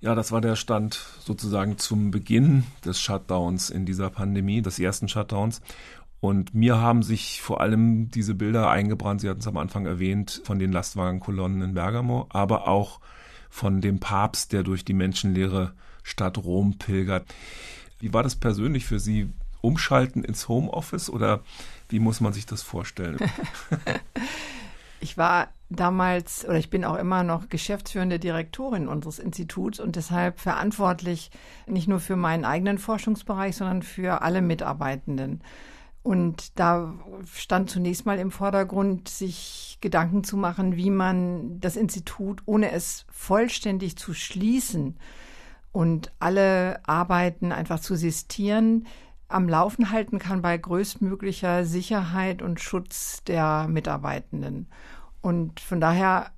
Ja, 0.00 0.14
das 0.14 0.32
war 0.32 0.42
der 0.42 0.54
Stand 0.54 0.94
sozusagen 1.20 1.78
zum 1.78 2.10
Beginn 2.10 2.64
des 2.84 3.00
Shutdowns 3.00 3.70
in 3.70 3.86
dieser 3.86 4.10
Pandemie, 4.10 4.60
des 4.60 4.78
ersten 4.78 5.08
Shutdowns. 5.08 5.62
Und 6.20 6.54
mir 6.54 6.78
haben 6.78 7.02
sich 7.02 7.40
vor 7.40 7.62
allem 7.62 8.10
diese 8.10 8.34
Bilder 8.34 8.68
eingebrannt, 8.68 9.22
Sie 9.22 9.30
hatten 9.30 9.40
es 9.40 9.46
am 9.46 9.56
Anfang 9.56 9.86
erwähnt, 9.86 10.42
von 10.44 10.58
den 10.58 10.72
Lastwagenkolonnen 10.72 11.62
in 11.62 11.74
Bergamo, 11.74 12.26
aber 12.28 12.68
auch 12.68 13.00
von 13.48 13.80
dem 13.80 13.98
Papst, 13.98 14.52
der 14.52 14.62
durch 14.62 14.84
die 14.84 14.94
menschenleere 14.94 15.72
Stadt 16.02 16.36
Rom 16.36 16.76
pilgert. 16.76 17.26
Wie 17.98 18.12
war 18.12 18.22
das 18.22 18.36
persönlich 18.36 18.84
für 18.84 18.98
Sie? 18.98 19.32
Umschalten 19.60 20.22
ins 20.22 20.48
Homeoffice 20.48 21.10
oder 21.10 21.40
wie 21.88 22.00
muss 22.00 22.20
man 22.20 22.32
sich 22.32 22.46
das 22.46 22.62
vorstellen? 22.62 23.18
ich 25.00 25.16
war 25.16 25.48
damals 25.70 26.44
oder 26.46 26.58
ich 26.58 26.70
bin 26.70 26.84
auch 26.84 26.96
immer 26.96 27.22
noch 27.22 27.48
geschäftsführende 27.48 28.18
Direktorin 28.18 28.88
unseres 28.88 29.18
Instituts 29.18 29.80
und 29.80 29.96
deshalb 29.96 30.40
verantwortlich 30.40 31.30
nicht 31.66 31.88
nur 31.88 32.00
für 32.00 32.16
meinen 32.16 32.44
eigenen 32.44 32.78
Forschungsbereich, 32.78 33.56
sondern 33.56 33.82
für 33.82 34.22
alle 34.22 34.40
Mitarbeitenden. 34.40 35.42
Und 36.02 36.58
da 36.58 36.94
stand 37.34 37.68
zunächst 37.68 38.06
mal 38.06 38.18
im 38.18 38.30
Vordergrund, 38.30 39.08
sich 39.08 39.76
Gedanken 39.82 40.24
zu 40.24 40.38
machen, 40.38 40.76
wie 40.76 40.90
man 40.90 41.60
das 41.60 41.76
Institut, 41.76 42.40
ohne 42.46 42.72
es 42.72 43.04
vollständig 43.10 43.98
zu 43.98 44.14
schließen 44.14 44.96
und 45.70 46.10
alle 46.18 46.80
Arbeiten 46.86 47.52
einfach 47.52 47.80
zu 47.80 47.94
sistieren, 47.94 48.86
am 49.28 49.48
Laufen 49.48 49.90
halten 49.90 50.18
kann 50.18 50.42
bei 50.42 50.56
größtmöglicher 50.56 51.64
Sicherheit 51.64 52.42
und 52.42 52.60
Schutz 52.60 53.22
der 53.24 53.68
Mitarbeitenden. 53.68 54.68
Und 55.20 55.58
von 55.58 55.80
daher 55.80 56.30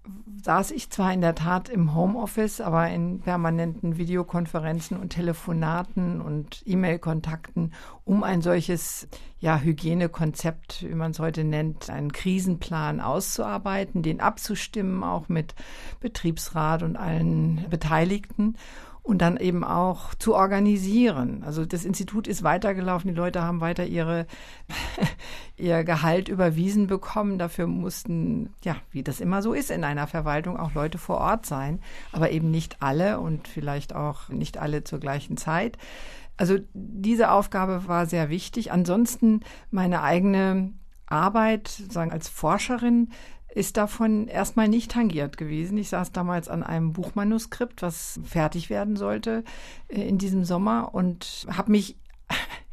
saß 0.42 0.70
ich 0.70 0.90
zwar 0.90 1.12
in 1.12 1.20
der 1.20 1.34
Tat 1.34 1.68
im 1.68 1.94
Homeoffice, 1.94 2.62
aber 2.62 2.88
in 2.88 3.20
permanenten 3.20 3.98
Videokonferenzen 3.98 4.98
und 4.98 5.10
Telefonaten 5.10 6.20
und 6.20 6.62
E-Mail-Kontakten, 6.64 7.74
um 8.04 8.24
ein 8.24 8.40
solches 8.40 9.06
ja, 9.38 9.58
Hygienekonzept, 9.58 10.86
wie 10.88 10.94
man 10.94 11.10
es 11.10 11.18
heute 11.18 11.44
nennt, 11.44 11.90
einen 11.90 12.10
Krisenplan 12.10 13.00
auszuarbeiten, 13.00 14.02
den 14.02 14.20
abzustimmen, 14.20 15.04
auch 15.04 15.28
mit 15.28 15.54
Betriebsrat 16.00 16.82
und 16.82 16.96
allen 16.96 17.66
Beteiligten 17.68 18.56
und 19.02 19.22
dann 19.22 19.36
eben 19.36 19.64
auch 19.64 20.14
zu 20.14 20.34
organisieren. 20.34 21.42
Also 21.44 21.64
das 21.64 21.84
Institut 21.84 22.28
ist 22.28 22.42
weitergelaufen, 22.42 23.08
die 23.08 23.16
Leute 23.16 23.42
haben 23.42 23.60
weiter 23.60 23.86
ihre, 23.86 24.26
ihr 25.56 25.84
Gehalt 25.84 26.28
überwiesen 26.28 26.86
bekommen. 26.86 27.38
Dafür 27.38 27.66
mussten, 27.66 28.52
ja, 28.62 28.76
wie 28.90 29.02
das 29.02 29.20
immer 29.20 29.42
so 29.42 29.52
ist 29.54 29.70
in 29.70 29.84
einer 29.84 30.06
Verwaltung, 30.06 30.56
auch 30.56 30.74
Leute 30.74 30.98
vor 30.98 31.18
Ort 31.18 31.46
sein, 31.46 31.80
aber 32.12 32.30
eben 32.30 32.50
nicht 32.50 32.82
alle 32.82 33.20
und 33.20 33.48
vielleicht 33.48 33.94
auch 33.94 34.28
nicht 34.28 34.58
alle 34.58 34.84
zur 34.84 35.00
gleichen 35.00 35.36
Zeit. 35.36 35.78
Also 36.36 36.58
diese 36.72 37.30
Aufgabe 37.30 37.86
war 37.86 38.06
sehr 38.06 38.30
wichtig. 38.30 38.72
Ansonsten 38.72 39.40
meine 39.70 40.02
eigene 40.02 40.72
Arbeit, 41.06 41.68
sagen 41.68 42.12
als 42.12 42.28
Forscherin, 42.28 43.10
ist 43.54 43.76
davon 43.76 44.28
erstmal 44.28 44.68
nicht 44.68 44.92
tangiert 44.92 45.36
gewesen. 45.36 45.76
Ich 45.78 45.88
saß 45.88 46.12
damals 46.12 46.48
an 46.48 46.62
einem 46.62 46.92
Buchmanuskript, 46.92 47.82
was 47.82 48.20
fertig 48.24 48.70
werden 48.70 48.96
sollte 48.96 49.44
äh, 49.88 50.02
in 50.02 50.18
diesem 50.18 50.44
Sommer 50.44 50.94
und 50.94 51.46
habe 51.50 51.72
mich 51.72 51.96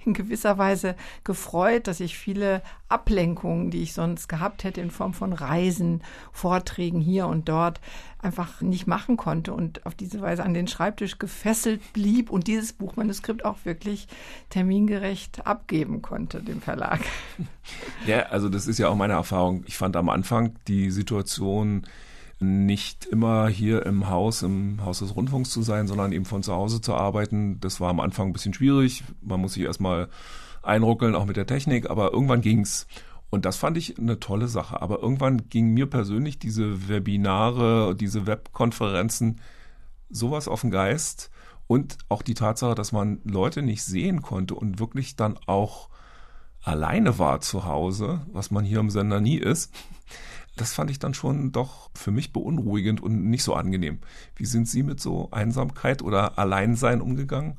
in 0.07 0.13
gewisser 0.13 0.57
Weise 0.57 0.95
gefreut, 1.23 1.87
dass 1.87 1.99
ich 1.99 2.17
viele 2.17 2.61
Ablenkungen, 2.89 3.69
die 3.69 3.83
ich 3.83 3.93
sonst 3.93 4.27
gehabt 4.27 4.63
hätte 4.63 4.81
in 4.81 4.89
Form 4.89 5.13
von 5.13 5.33
Reisen, 5.33 6.01
Vorträgen 6.31 7.01
hier 7.01 7.27
und 7.27 7.49
dort, 7.49 7.79
einfach 8.19 8.61
nicht 8.61 8.87
machen 8.87 9.17
konnte 9.17 9.53
und 9.53 9.85
auf 9.85 9.93
diese 9.93 10.21
Weise 10.21 10.43
an 10.43 10.53
den 10.53 10.67
Schreibtisch 10.67 11.19
gefesselt 11.19 11.93
blieb 11.93 12.31
und 12.31 12.47
dieses 12.47 12.73
Buchmanuskript 12.73 13.45
auch 13.45 13.57
wirklich 13.63 14.07
termingerecht 14.49 15.45
abgeben 15.45 16.01
konnte 16.01 16.41
dem 16.41 16.61
Verlag. 16.61 17.01
Ja, 18.05 18.27
also 18.27 18.49
das 18.49 18.65
ist 18.65 18.79
ja 18.79 18.87
auch 18.87 18.95
meine 18.95 19.13
Erfahrung. 19.13 19.63
Ich 19.67 19.77
fand 19.77 19.95
am 19.97 20.09
Anfang 20.09 20.55
die 20.67 20.89
Situation 20.89 21.85
nicht 22.39 23.05
immer 23.05 23.47
hier 23.47 23.85
im 23.85 24.09
Haus, 24.09 24.43
im 24.43 24.83
Haus 24.83 24.99
des 24.99 25.15
Rundfunks 25.15 25.49
zu 25.49 25.63
sein, 25.63 25.87
sondern 25.87 26.11
eben 26.11 26.25
von 26.25 26.43
zu 26.43 26.53
Hause 26.53 26.81
zu 26.81 26.93
arbeiten. 26.93 27.59
Das 27.59 27.79
war 27.79 27.89
am 27.89 27.99
Anfang 27.99 28.27
ein 28.27 28.33
bisschen 28.33 28.53
schwierig. 28.53 29.03
Man 29.21 29.41
muss 29.41 29.53
sich 29.53 29.63
erstmal 29.63 30.09
einruckeln, 30.61 31.15
auch 31.15 31.25
mit 31.25 31.37
der 31.37 31.47
Technik, 31.47 31.89
aber 31.89 32.13
irgendwann 32.13 32.41
ging's. 32.41 32.87
Und 33.29 33.45
das 33.45 33.57
fand 33.57 33.77
ich 33.77 33.97
eine 33.97 34.19
tolle 34.19 34.47
Sache. 34.47 34.81
Aber 34.81 35.01
irgendwann 35.01 35.49
ging 35.49 35.73
mir 35.73 35.87
persönlich 35.87 36.37
diese 36.37 36.87
Webinare, 36.87 37.95
diese 37.95 38.27
Webkonferenzen 38.27 39.41
sowas 40.09 40.47
auf 40.47 40.61
den 40.61 40.71
Geist 40.71 41.31
und 41.65 41.97
auch 42.07 42.21
die 42.21 42.35
Tatsache, 42.35 42.75
dass 42.75 42.91
man 42.91 43.19
Leute 43.23 43.61
nicht 43.61 43.83
sehen 43.83 44.21
konnte 44.21 44.55
und 44.55 44.79
wirklich 44.79 45.15
dann 45.15 45.37
auch 45.47 45.89
alleine 46.61 47.19
war 47.19 47.41
zu 47.41 47.65
Hause, 47.65 48.21
was 48.31 48.51
man 48.51 48.63
hier 48.63 48.79
im 48.79 48.89
Sender 48.89 49.19
nie 49.19 49.37
ist 49.37 49.73
das 50.61 50.73
fand 50.73 50.91
ich 50.91 50.99
dann 50.99 51.13
schon 51.13 51.51
doch 51.51 51.89
für 51.93 52.11
mich 52.11 52.33
beunruhigend 52.33 53.01
und 53.01 53.29
nicht 53.29 53.43
so 53.43 53.53
angenehm. 53.53 53.99
Wie 54.35 54.45
sind 54.45 54.67
Sie 54.67 54.83
mit 54.83 54.99
so 54.99 55.29
Einsamkeit 55.31 56.01
oder 56.01 56.37
Alleinsein 56.37 57.01
umgegangen? 57.01 57.57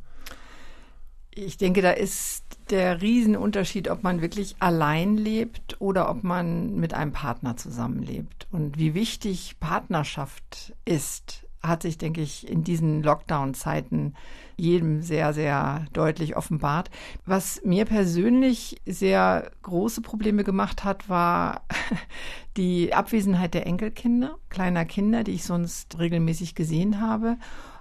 Ich 1.30 1.56
denke, 1.56 1.82
da 1.82 1.92
ist 1.92 2.44
der 2.70 3.00
Riesenunterschied, 3.00 3.88
ob 3.88 4.02
man 4.02 4.20
wirklich 4.20 4.56
allein 4.58 5.16
lebt 5.16 5.80
oder 5.80 6.10
ob 6.10 6.24
man 6.24 6.74
mit 6.74 6.94
einem 6.94 7.12
Partner 7.12 7.56
zusammenlebt. 7.56 8.46
Und 8.50 8.78
wie 8.78 8.94
wichtig 8.94 9.56
Partnerschaft 9.60 10.74
ist, 10.84 11.46
hat 11.62 11.82
sich, 11.82 11.98
denke 11.98 12.20
ich, 12.20 12.48
in 12.48 12.64
diesen 12.64 13.02
Lockdown-Zeiten 13.02 14.14
jedem 14.58 15.02
sehr, 15.02 15.32
sehr 15.32 15.86
deutlich 15.92 16.36
offenbart. 16.36 16.90
Was 17.24 17.62
mir 17.64 17.84
persönlich 17.84 18.80
sehr 18.84 19.50
große 19.62 20.02
Probleme 20.02 20.44
gemacht 20.44 20.84
hat, 20.84 21.08
war 21.08 21.62
die 22.56 22.92
Abwesenheit 22.92 23.54
der 23.54 23.66
Enkelkinder, 23.66 24.36
kleiner 24.50 24.84
Kinder, 24.84 25.24
die 25.24 25.32
ich 25.32 25.44
sonst 25.44 25.98
regelmäßig 25.98 26.54
gesehen 26.56 27.00
habe 27.00 27.36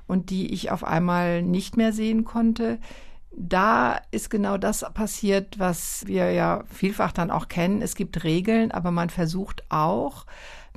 und 0.05 0.29
die 0.29 0.53
ich 0.53 0.71
auf 0.71 0.83
einmal 0.83 1.41
nicht 1.41 1.77
mehr 1.77 1.91
sehen 1.91 2.23
konnte. 2.23 2.79
Da 3.31 3.99
ist 4.11 4.29
genau 4.29 4.57
das 4.57 4.85
passiert, 4.93 5.59
was 5.59 6.05
wir 6.07 6.31
ja 6.31 6.63
vielfach 6.71 7.11
dann 7.11 7.31
auch 7.31 7.47
kennen. 7.47 7.81
Es 7.81 7.95
gibt 7.95 8.23
Regeln, 8.23 8.71
aber 8.71 8.91
man 8.91 9.09
versucht 9.09 9.63
auch, 9.69 10.25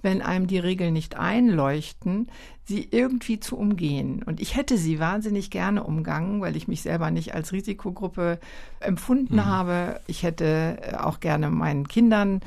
wenn 0.02 0.22
einem 0.22 0.46
die 0.46 0.58
Regeln 0.58 0.92
nicht 0.92 1.16
einleuchten, 1.16 2.28
sie 2.64 2.88
irgendwie 2.90 3.40
zu 3.40 3.56
umgehen. 3.56 4.22
Und 4.22 4.40
ich 4.40 4.56
hätte 4.56 4.78
sie 4.78 5.00
wahnsinnig 5.00 5.50
gerne 5.50 5.82
umgangen, 5.82 6.40
weil 6.40 6.56
ich 6.56 6.68
mich 6.68 6.82
selber 6.82 7.10
nicht 7.10 7.34
als 7.34 7.52
Risikogruppe 7.52 8.38
empfunden 8.78 9.36
mhm. 9.36 9.46
habe. 9.46 10.00
Ich 10.06 10.22
hätte 10.22 10.78
äh, 10.80 10.96
auch 10.96 11.20
gerne 11.20 11.50
meinen 11.50 11.88
Kindern 11.88 12.40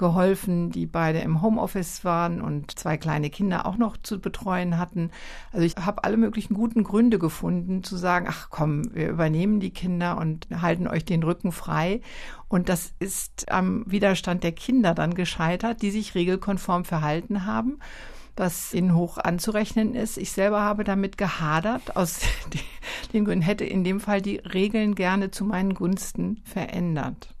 geholfen, 0.00 0.70
die 0.70 0.86
beide 0.86 1.20
im 1.20 1.42
Homeoffice 1.42 2.04
waren 2.04 2.40
und 2.40 2.76
zwei 2.76 2.96
kleine 2.96 3.30
Kinder 3.30 3.66
auch 3.66 3.76
noch 3.76 3.96
zu 3.96 4.20
betreuen 4.20 4.78
hatten. 4.78 5.10
Also 5.52 5.64
ich 5.64 5.76
habe 5.76 6.02
alle 6.02 6.16
möglichen 6.16 6.54
guten 6.54 6.82
Gründe 6.82 7.20
gefunden, 7.20 7.84
zu 7.84 7.96
sagen, 7.96 8.26
ach 8.28 8.48
komm, 8.50 8.92
wir 8.94 9.08
übernehmen 9.08 9.60
die 9.60 9.70
Kinder 9.70 10.18
und 10.18 10.48
halten 10.60 10.88
euch 10.88 11.04
den 11.04 11.22
Rücken 11.22 11.52
frei. 11.52 12.00
Und 12.48 12.68
das 12.68 12.92
ist 12.98 13.52
am 13.52 13.84
Widerstand 13.86 14.42
der 14.42 14.52
Kinder 14.52 14.94
dann 14.94 15.14
gescheitert, 15.14 15.82
die 15.82 15.92
sich 15.92 16.16
regelkonform 16.16 16.84
verhalten 16.84 17.46
haben 17.46 17.78
was 18.36 18.72
ihnen 18.72 18.94
hoch 18.94 19.18
anzurechnen 19.18 19.94
ist. 19.94 20.16
Ich 20.16 20.32
selber 20.32 20.62
habe 20.62 20.82
damit 20.82 21.18
gehadert. 21.18 21.94
Aus 21.94 22.20
den 23.12 23.26
Gründen 23.26 23.42
hätte 23.42 23.66
in 23.66 23.84
dem 23.84 24.00
Fall 24.00 24.22
die 24.22 24.36
Regeln 24.36 24.94
gerne 24.94 25.30
zu 25.30 25.44
meinen 25.44 25.74
Gunsten 25.74 26.40
verändert. 26.44 27.34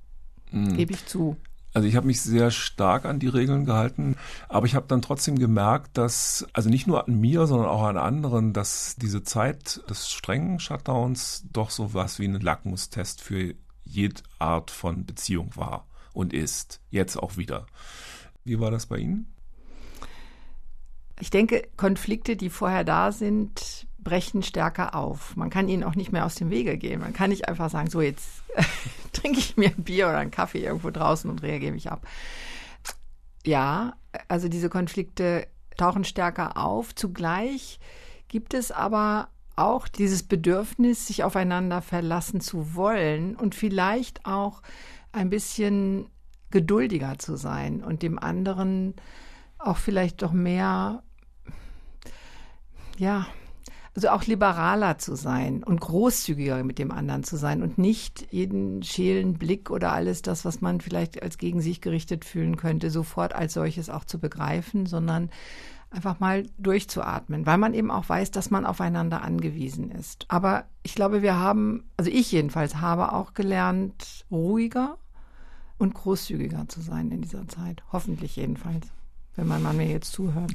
Mhm. 0.50 0.76
Gebe 0.76 0.92
ich 0.92 1.06
zu. 1.06 1.38
Also 1.72 1.86
ich 1.86 1.94
habe 1.96 2.06
mich 2.06 2.20
sehr 2.20 2.50
stark 2.50 3.04
an 3.04 3.20
die 3.20 3.28
Regeln 3.28 3.64
gehalten, 3.64 4.16
aber 4.48 4.66
ich 4.66 4.74
habe 4.74 4.86
dann 4.88 5.02
trotzdem 5.02 5.38
gemerkt, 5.38 5.96
dass, 5.96 6.46
also 6.52 6.68
nicht 6.68 6.86
nur 6.86 7.06
an 7.06 7.20
mir, 7.20 7.46
sondern 7.46 7.68
auch 7.68 7.84
an 7.84 7.96
anderen, 7.96 8.52
dass 8.52 8.96
diese 8.96 9.22
Zeit 9.22 9.80
des 9.88 10.10
strengen 10.10 10.58
Shutdowns 10.58 11.44
doch 11.52 11.70
so 11.70 11.94
was 11.94 12.18
wie 12.18 12.26
ein 12.26 12.40
Lackmustest 12.40 13.20
für 13.20 13.54
jede 13.84 14.22
Art 14.38 14.70
von 14.70 15.06
Beziehung 15.06 15.54
war 15.54 15.86
und 16.12 16.32
ist. 16.32 16.80
Jetzt 16.90 17.16
auch 17.16 17.36
wieder. 17.36 17.66
Wie 18.44 18.58
war 18.58 18.70
das 18.70 18.86
bei 18.86 18.98
Ihnen? 18.98 19.32
Ich 21.20 21.30
denke, 21.30 21.68
Konflikte, 21.76 22.34
die 22.34 22.50
vorher 22.50 22.82
da 22.82 23.12
sind, 23.12 23.86
brechen 24.02 24.42
stärker 24.42 24.94
auf. 24.94 25.36
Man 25.36 25.50
kann 25.50 25.68
ihnen 25.68 25.84
auch 25.84 25.94
nicht 25.94 26.12
mehr 26.12 26.24
aus 26.24 26.34
dem 26.34 26.50
Wege 26.50 26.78
gehen. 26.78 27.00
Man 27.00 27.12
kann 27.12 27.30
nicht 27.30 27.48
einfach 27.48 27.70
sagen, 27.70 27.90
so 27.90 28.00
jetzt 28.00 28.42
trinke 29.12 29.38
ich 29.38 29.56
mir 29.56 29.68
ein 29.68 29.84
Bier 29.84 30.08
oder 30.08 30.18
einen 30.18 30.30
Kaffee 30.30 30.64
irgendwo 30.64 30.90
draußen 30.90 31.30
und 31.30 31.42
reagiere 31.42 31.72
mich 31.72 31.90
ab. 31.90 32.06
Ja, 33.44 33.94
also 34.28 34.48
diese 34.48 34.68
Konflikte 34.68 35.46
tauchen 35.76 36.04
stärker 36.04 36.56
auf. 36.56 36.94
Zugleich 36.94 37.78
gibt 38.28 38.54
es 38.54 38.70
aber 38.70 39.28
auch 39.56 39.88
dieses 39.88 40.22
Bedürfnis, 40.22 41.06
sich 41.06 41.24
aufeinander 41.24 41.82
verlassen 41.82 42.40
zu 42.40 42.74
wollen 42.74 43.36
und 43.36 43.54
vielleicht 43.54 44.24
auch 44.26 44.62
ein 45.12 45.30
bisschen 45.30 46.06
geduldiger 46.50 47.18
zu 47.18 47.36
sein 47.36 47.82
und 47.82 48.02
dem 48.02 48.18
anderen 48.18 48.94
auch 49.58 49.76
vielleicht 49.76 50.22
doch 50.22 50.32
mehr, 50.32 51.02
ja, 52.96 53.26
also 53.94 54.08
auch 54.10 54.24
liberaler 54.24 54.98
zu 54.98 55.16
sein 55.16 55.64
und 55.64 55.80
großzügiger 55.80 56.62
mit 56.62 56.78
dem 56.78 56.92
anderen 56.92 57.24
zu 57.24 57.36
sein 57.36 57.62
und 57.62 57.76
nicht 57.78 58.26
jeden 58.30 58.82
schälen 58.82 59.34
Blick 59.34 59.70
oder 59.70 59.92
alles 59.92 60.22
das, 60.22 60.44
was 60.44 60.60
man 60.60 60.80
vielleicht 60.80 61.22
als 61.22 61.38
gegen 61.38 61.60
sich 61.60 61.80
gerichtet 61.80 62.24
fühlen 62.24 62.56
könnte, 62.56 62.90
sofort 62.90 63.34
als 63.34 63.54
solches 63.54 63.90
auch 63.90 64.04
zu 64.04 64.20
begreifen, 64.20 64.86
sondern 64.86 65.30
einfach 65.90 66.20
mal 66.20 66.46
durchzuatmen, 66.58 67.46
weil 67.46 67.58
man 67.58 67.74
eben 67.74 67.90
auch 67.90 68.08
weiß, 68.08 68.30
dass 68.30 68.50
man 68.50 68.64
aufeinander 68.64 69.22
angewiesen 69.22 69.90
ist. 69.90 70.24
Aber 70.28 70.66
ich 70.84 70.94
glaube, 70.94 71.22
wir 71.22 71.36
haben, 71.36 71.84
also 71.96 72.10
ich 72.10 72.30
jedenfalls 72.30 72.76
habe 72.76 73.12
auch 73.12 73.34
gelernt, 73.34 74.24
ruhiger 74.30 74.98
und 75.78 75.94
großzügiger 75.94 76.68
zu 76.68 76.80
sein 76.80 77.10
in 77.10 77.22
dieser 77.22 77.48
Zeit. 77.48 77.82
Hoffentlich 77.92 78.36
jedenfalls, 78.36 78.86
wenn 79.34 79.48
mein 79.48 79.62
Mann 79.62 79.78
mir 79.78 79.88
jetzt 79.88 80.12
zuhört. 80.12 80.52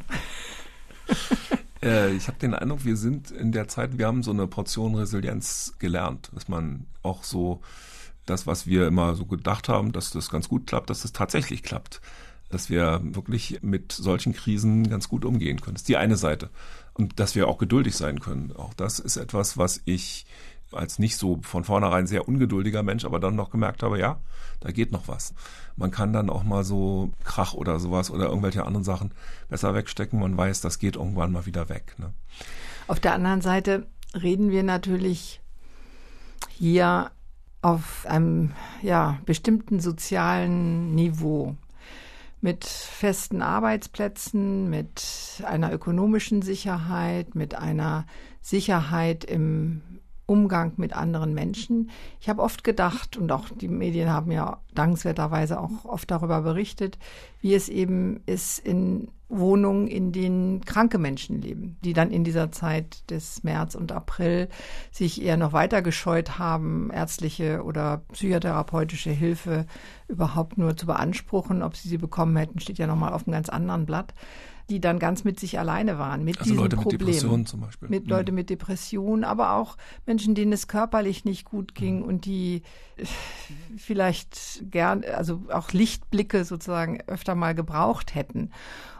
Äh, 1.83 2.13
ich 2.13 2.27
habe 2.27 2.37
den 2.39 2.53
Eindruck, 2.53 2.85
wir 2.85 2.97
sind 2.97 3.31
in 3.31 3.51
der 3.51 3.67
Zeit, 3.67 3.97
wir 3.97 4.07
haben 4.07 4.23
so 4.23 4.31
eine 4.31 4.47
Portion 4.47 4.95
Resilienz 4.95 5.73
gelernt, 5.79 6.29
dass 6.33 6.47
man 6.47 6.85
auch 7.03 7.23
so 7.23 7.61
das, 8.25 8.47
was 8.47 8.65
wir 8.67 8.87
immer 8.87 9.15
so 9.15 9.25
gedacht 9.25 9.69
haben, 9.69 9.91
dass 9.91 10.11
das 10.11 10.29
ganz 10.29 10.49
gut 10.49 10.67
klappt, 10.67 10.89
dass 10.89 11.01
das 11.01 11.13
tatsächlich 11.13 11.63
klappt. 11.63 12.01
Dass 12.49 12.69
wir 12.69 13.01
wirklich 13.03 13.59
mit 13.61 13.91
solchen 13.91 14.33
Krisen 14.33 14.89
ganz 14.89 15.09
gut 15.09 15.25
umgehen 15.25 15.61
können. 15.61 15.75
Das 15.75 15.81
ist 15.81 15.89
die 15.89 15.97
eine 15.97 16.15
Seite. 16.15 16.49
Und 16.93 17.19
dass 17.19 17.35
wir 17.35 17.47
auch 17.47 17.57
geduldig 17.57 17.95
sein 17.95 18.19
können. 18.19 18.53
Auch 18.55 18.73
das 18.73 18.99
ist 18.99 19.17
etwas, 19.17 19.57
was 19.57 19.81
ich 19.85 20.25
als 20.71 20.99
nicht 20.99 21.17
so 21.17 21.39
von 21.41 21.63
vornherein 21.63 22.07
sehr 22.07 22.27
ungeduldiger 22.27 22.83
Mensch, 22.83 23.05
aber 23.05 23.19
dann 23.19 23.35
noch 23.35 23.49
gemerkt 23.49 23.83
habe, 23.83 23.99
ja, 23.99 24.19
da 24.59 24.71
geht 24.71 24.91
noch 24.91 25.07
was. 25.07 25.33
Man 25.75 25.91
kann 25.91 26.13
dann 26.13 26.29
auch 26.29 26.43
mal 26.43 26.63
so 26.63 27.11
Krach 27.23 27.53
oder 27.53 27.79
sowas 27.79 28.11
oder 28.11 28.27
irgendwelche 28.27 28.65
anderen 28.65 28.83
Sachen 28.83 29.11
besser 29.49 29.73
wegstecken. 29.73 30.19
Man 30.19 30.37
weiß, 30.37 30.61
das 30.61 30.79
geht 30.79 30.95
irgendwann 30.95 31.31
mal 31.31 31.45
wieder 31.45 31.69
weg. 31.69 31.95
Ne? 31.97 32.13
Auf 32.87 32.99
der 32.99 33.13
anderen 33.13 33.41
Seite 33.41 33.87
reden 34.13 34.51
wir 34.51 34.63
natürlich 34.63 35.41
hier 36.49 37.11
auf 37.61 38.05
einem 38.07 38.51
ja, 38.81 39.17
bestimmten 39.25 39.79
sozialen 39.79 40.93
Niveau 40.93 41.55
mit 42.41 42.63
festen 42.63 43.41
Arbeitsplätzen, 43.41 44.69
mit 44.69 45.03
einer 45.43 45.73
ökonomischen 45.73 46.43
Sicherheit, 46.43 47.33
mit 47.33 47.55
einer 47.55 48.05
Sicherheit 48.39 49.23
im 49.25 49.81
Umgang 50.25 50.73
mit 50.77 50.93
anderen 50.93 51.33
Menschen. 51.33 51.89
Ich 52.19 52.29
habe 52.29 52.41
oft 52.41 52.63
gedacht, 52.63 53.17
und 53.17 53.31
auch 53.31 53.49
die 53.49 53.67
Medien 53.67 54.09
haben 54.09 54.31
ja 54.31 54.59
dankenswerterweise 54.73 55.59
auch 55.59 55.85
oft 55.85 56.09
darüber 56.09 56.41
berichtet, 56.41 56.97
wie 57.41 57.53
es 57.53 57.69
eben 57.69 58.21
ist 58.25 58.59
in 58.59 59.09
Wohnungen, 59.27 59.87
in 59.87 60.11
denen 60.11 60.61
kranke 60.61 60.97
Menschen 60.99 61.41
leben, 61.41 61.77
die 61.83 61.93
dann 61.93 62.11
in 62.11 62.23
dieser 62.23 62.51
Zeit 62.51 63.09
des 63.09 63.43
März 63.43 63.75
und 63.75 63.91
April 63.91 64.49
sich 64.91 65.21
eher 65.21 65.37
noch 65.37 65.51
weiter 65.51 65.81
gescheut 65.81 66.37
haben, 66.37 66.91
ärztliche 66.91 67.63
oder 67.63 68.01
psychotherapeutische 68.11 69.09
Hilfe 69.09 69.65
überhaupt 70.07 70.57
nur 70.57 70.77
zu 70.77 70.85
beanspruchen. 70.85 71.63
Ob 71.63 71.75
sie 71.75 71.89
sie 71.89 71.97
bekommen 71.97 72.37
hätten, 72.37 72.59
steht 72.59 72.77
ja 72.77 72.87
nochmal 72.87 73.13
auf 73.13 73.27
einem 73.27 73.33
ganz 73.33 73.49
anderen 73.49 73.85
Blatt 73.85 74.13
die 74.69 74.81
dann 74.81 74.99
ganz 74.99 75.23
mit 75.23 75.39
sich 75.39 75.59
alleine 75.59 75.97
waren, 75.99 76.23
mit 76.23 76.39
also 76.39 76.51
diesem 76.51 76.63
Leute 76.63 76.75
Problem. 76.75 76.99
Mit 76.99 77.07
Depressionen 77.07 77.45
zum 77.45 77.61
Beispiel. 77.61 77.89
Mit 77.89 78.03
mhm. 78.05 78.09
Leute 78.09 78.31
mit 78.31 78.49
Depressionen, 78.49 79.23
aber 79.23 79.53
auch 79.53 79.77
Menschen, 80.05 80.35
denen 80.35 80.53
es 80.53 80.67
körperlich 80.67 81.25
nicht 81.25 81.45
gut 81.45 81.75
ging 81.75 81.99
mhm. 81.99 82.05
und 82.05 82.25
die 82.25 82.63
äh, 82.97 83.05
vielleicht 83.77 84.71
gern, 84.71 85.03
also 85.03 85.41
auch 85.49 85.71
Lichtblicke 85.71 86.45
sozusagen 86.45 87.01
öfter 87.07 87.35
mal 87.35 87.53
gebraucht 87.53 88.15
hätten. 88.15 88.51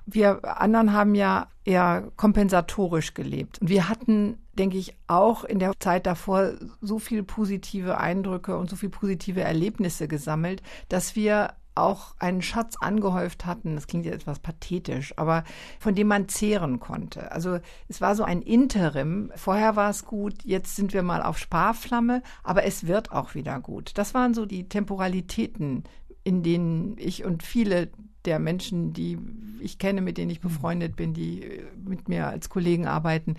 Wir 0.06 0.62
anderen 0.62 0.94
haben 0.94 1.16
ja 1.16 1.48
eher 1.64 2.12
kompensatorisch 2.16 3.16
gelebt. 3.16 3.60
Und 3.60 3.70
wir 3.70 3.90
hatten, 3.90 4.38
denke 4.54 4.78
ich, 4.78 4.96
auch 5.08 5.44
in 5.44 5.58
der 5.58 5.74
Zeit 5.80 6.06
davor 6.06 6.54
so 6.80 7.00
viele 7.00 7.24
positive 7.24 7.98
Eindrücke 7.98 8.56
und 8.56 8.70
so 8.70 8.76
viele 8.76 8.92
positive 8.92 9.42
Erlebnisse 9.42 10.08
gesammelt, 10.08 10.62
dass 10.90 11.16
wir 11.16 11.56
auch 11.76 12.16
einen 12.20 12.42
Schatz 12.42 12.78
angehäuft 12.78 13.46
hatten, 13.46 13.76
das 13.76 13.88
klingt 13.88 14.06
jetzt 14.06 14.16
etwas 14.16 14.40
pathetisch, 14.40 15.14
aber 15.18 15.44
von 15.80 15.94
dem 15.94 16.08
man 16.08 16.28
zehren 16.28 16.80
konnte. 16.80 17.32
Also 17.32 17.60
es 17.88 18.02
war 18.02 18.16
so 18.16 18.24
ein 18.24 18.42
Interim. 18.42 19.32
Vorher 19.36 19.76
war 19.76 19.90
es 19.90 20.06
gut, 20.06 20.44
jetzt 20.44 20.76
sind 20.76 20.94
wir 20.94 21.04
mal 21.04 21.22
auf 21.22 21.38
Sparflamme, 21.38 22.24
aber 22.44 22.64
es 22.64 22.88
wird 22.88 23.12
auch 23.12 23.36
wieder 23.36 23.60
gut. 23.60 23.92
Das 23.96 24.14
waren 24.14 24.34
so 24.34 24.46
die 24.46 24.70
Temporalitäten, 24.70 25.84
in 26.24 26.42
denen 26.42 26.98
ich 26.98 27.26
und 27.26 27.44
viele 27.44 27.90
der 28.26 28.40
Menschen, 28.40 28.94
die 28.94 29.20
ich 29.60 29.78
kenne, 29.78 30.02
mit 30.02 30.18
denen 30.18 30.32
ich 30.32 30.42
befreundet 30.42 30.96
bin, 30.96 31.14
die 31.14 31.64
mit 31.84 32.10
mir 32.10 32.28
als 32.28 32.50
Kollegen 32.50 32.88
arbeiten, 32.88 33.36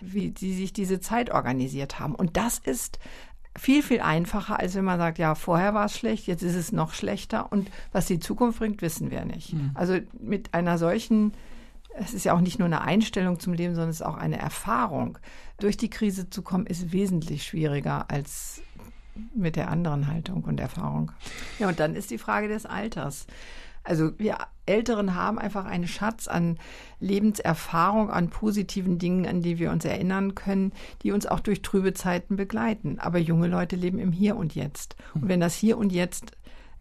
wie 0.00 0.34
sie 0.36 0.54
sich 0.54 0.72
diese 0.72 1.00
Zeit 1.00 1.30
organisiert 1.30 1.98
haben. 1.98 2.14
Und 2.14 2.36
das 2.36 2.58
ist 2.58 2.98
viel, 3.56 3.82
viel 3.82 4.00
einfacher, 4.00 4.60
als 4.60 4.74
wenn 4.74 4.84
man 4.84 4.98
sagt, 4.98 5.18
ja, 5.18 5.34
vorher 5.34 5.74
war 5.74 5.86
es 5.86 5.96
schlecht, 5.96 6.26
jetzt 6.26 6.42
ist 6.42 6.54
es 6.54 6.72
noch 6.72 6.94
schlechter 6.94 7.52
und 7.52 7.70
was 7.92 8.06
die 8.06 8.18
Zukunft 8.18 8.58
bringt, 8.58 8.82
wissen 8.82 9.10
wir 9.10 9.24
nicht. 9.24 9.52
Mhm. 9.52 9.72
Also 9.74 9.98
mit 10.18 10.54
einer 10.54 10.78
solchen, 10.78 11.32
es 11.96 12.14
ist 12.14 12.24
ja 12.24 12.34
auch 12.34 12.40
nicht 12.40 12.58
nur 12.58 12.66
eine 12.66 12.82
Einstellung 12.82 13.40
zum 13.40 13.52
Leben, 13.52 13.74
sondern 13.74 13.90
es 13.90 13.96
ist 13.96 14.06
auch 14.06 14.16
eine 14.16 14.38
Erfahrung. 14.38 15.18
Durch 15.58 15.76
die 15.76 15.90
Krise 15.90 16.30
zu 16.30 16.42
kommen, 16.42 16.66
ist 16.66 16.92
wesentlich 16.92 17.42
schwieriger 17.44 18.06
als 18.08 18.62
mit 19.34 19.56
der 19.56 19.68
anderen 19.68 20.06
Haltung 20.06 20.44
und 20.44 20.60
Erfahrung. 20.60 21.12
Ja, 21.58 21.68
und 21.68 21.80
dann 21.80 21.94
ist 21.94 22.10
die 22.10 22.18
Frage 22.18 22.48
des 22.48 22.66
Alters. 22.66 23.26
Also 23.82 24.18
wir 24.18 24.38
Älteren 24.66 25.14
haben 25.14 25.38
einfach 25.38 25.64
einen 25.64 25.88
Schatz 25.88 26.28
an 26.28 26.58
Lebenserfahrung, 27.00 28.10
an 28.10 28.30
positiven 28.30 28.98
Dingen, 28.98 29.26
an 29.26 29.42
die 29.42 29.58
wir 29.58 29.70
uns 29.70 29.84
erinnern 29.84 30.34
können, 30.34 30.72
die 31.02 31.12
uns 31.12 31.26
auch 31.26 31.40
durch 31.40 31.62
trübe 31.62 31.92
Zeiten 31.92 32.36
begleiten. 32.36 32.98
Aber 32.98 33.18
junge 33.18 33.48
Leute 33.48 33.76
leben 33.76 33.98
im 33.98 34.12
Hier 34.12 34.36
und 34.36 34.54
Jetzt. 34.54 34.96
Und 35.14 35.28
wenn 35.28 35.40
das 35.40 35.54
Hier 35.54 35.76
und 35.76 35.92
Jetzt 35.92 36.32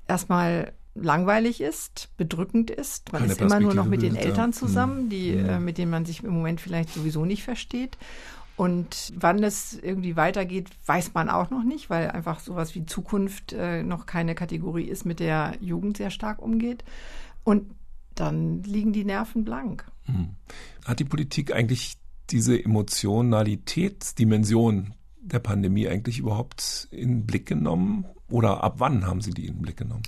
erstmal 0.07 0.73
langweilig 0.95 1.61
ist, 1.61 2.09
bedrückend 2.17 2.69
ist. 2.71 3.11
Man 3.11 3.21
Keine 3.21 3.33
ist 3.33 3.41
immer 3.41 3.59
nur 3.59 3.73
noch 3.73 3.85
mit 3.85 4.01
den 4.01 4.15
Eltern 4.15 4.53
zusammen, 4.53 5.09
die, 5.09 5.31
ja. 5.31 5.55
äh, 5.55 5.59
mit 5.59 5.77
denen 5.77 5.91
man 5.91 6.05
sich 6.05 6.23
im 6.23 6.33
Moment 6.33 6.61
vielleicht 6.61 6.93
sowieso 6.93 7.25
nicht 7.25 7.43
versteht. 7.43 7.97
Und 8.59 9.13
wann 9.15 9.41
es 9.41 9.79
irgendwie 9.81 10.17
weitergeht, 10.17 10.69
weiß 10.85 11.13
man 11.13 11.29
auch 11.29 11.49
noch 11.49 11.63
nicht, 11.63 11.89
weil 11.89 12.11
einfach 12.11 12.41
sowas 12.41 12.75
wie 12.75 12.85
Zukunft 12.85 13.53
äh, 13.53 13.83
noch 13.83 14.05
keine 14.05 14.35
Kategorie 14.35 14.83
ist, 14.83 15.05
mit 15.05 15.21
der 15.21 15.55
Jugend 15.61 15.95
sehr 15.95 16.09
stark 16.09 16.41
umgeht. 16.41 16.83
Und 17.45 17.73
dann 18.15 18.61
liegen 18.63 18.91
die 18.91 19.05
Nerven 19.05 19.45
blank. 19.45 19.89
Hm. 20.07 20.31
Hat 20.83 20.99
die 20.99 21.05
Politik 21.05 21.55
eigentlich 21.55 21.95
diese 22.31 22.61
Emotionalitätsdimension 22.61 24.93
der 25.21 25.39
Pandemie 25.39 25.87
eigentlich 25.87 26.19
überhaupt 26.19 26.89
in 26.91 27.11
den 27.11 27.25
Blick 27.25 27.45
genommen? 27.45 28.03
Oder 28.29 28.61
ab 28.61 28.75
wann 28.79 29.07
haben 29.07 29.21
Sie 29.21 29.31
die 29.31 29.47
in 29.47 29.53
den 29.53 29.61
Blick 29.61 29.77
genommen? 29.77 30.03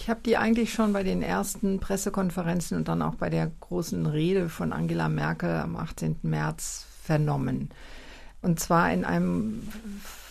Ich 0.00 0.08
habe 0.08 0.20
die 0.24 0.38
eigentlich 0.38 0.72
schon 0.72 0.94
bei 0.94 1.02
den 1.02 1.20
ersten 1.20 1.78
Pressekonferenzen 1.78 2.78
und 2.78 2.88
dann 2.88 3.02
auch 3.02 3.16
bei 3.16 3.28
der 3.28 3.50
großen 3.60 4.06
Rede 4.06 4.48
von 4.48 4.72
Angela 4.72 5.10
Merkel 5.10 5.50
am 5.50 5.76
18. 5.76 6.20
März 6.22 6.86
vernommen. 7.02 7.68
Und 8.40 8.58
zwar 8.58 8.90
in 8.94 9.04
einem 9.04 9.62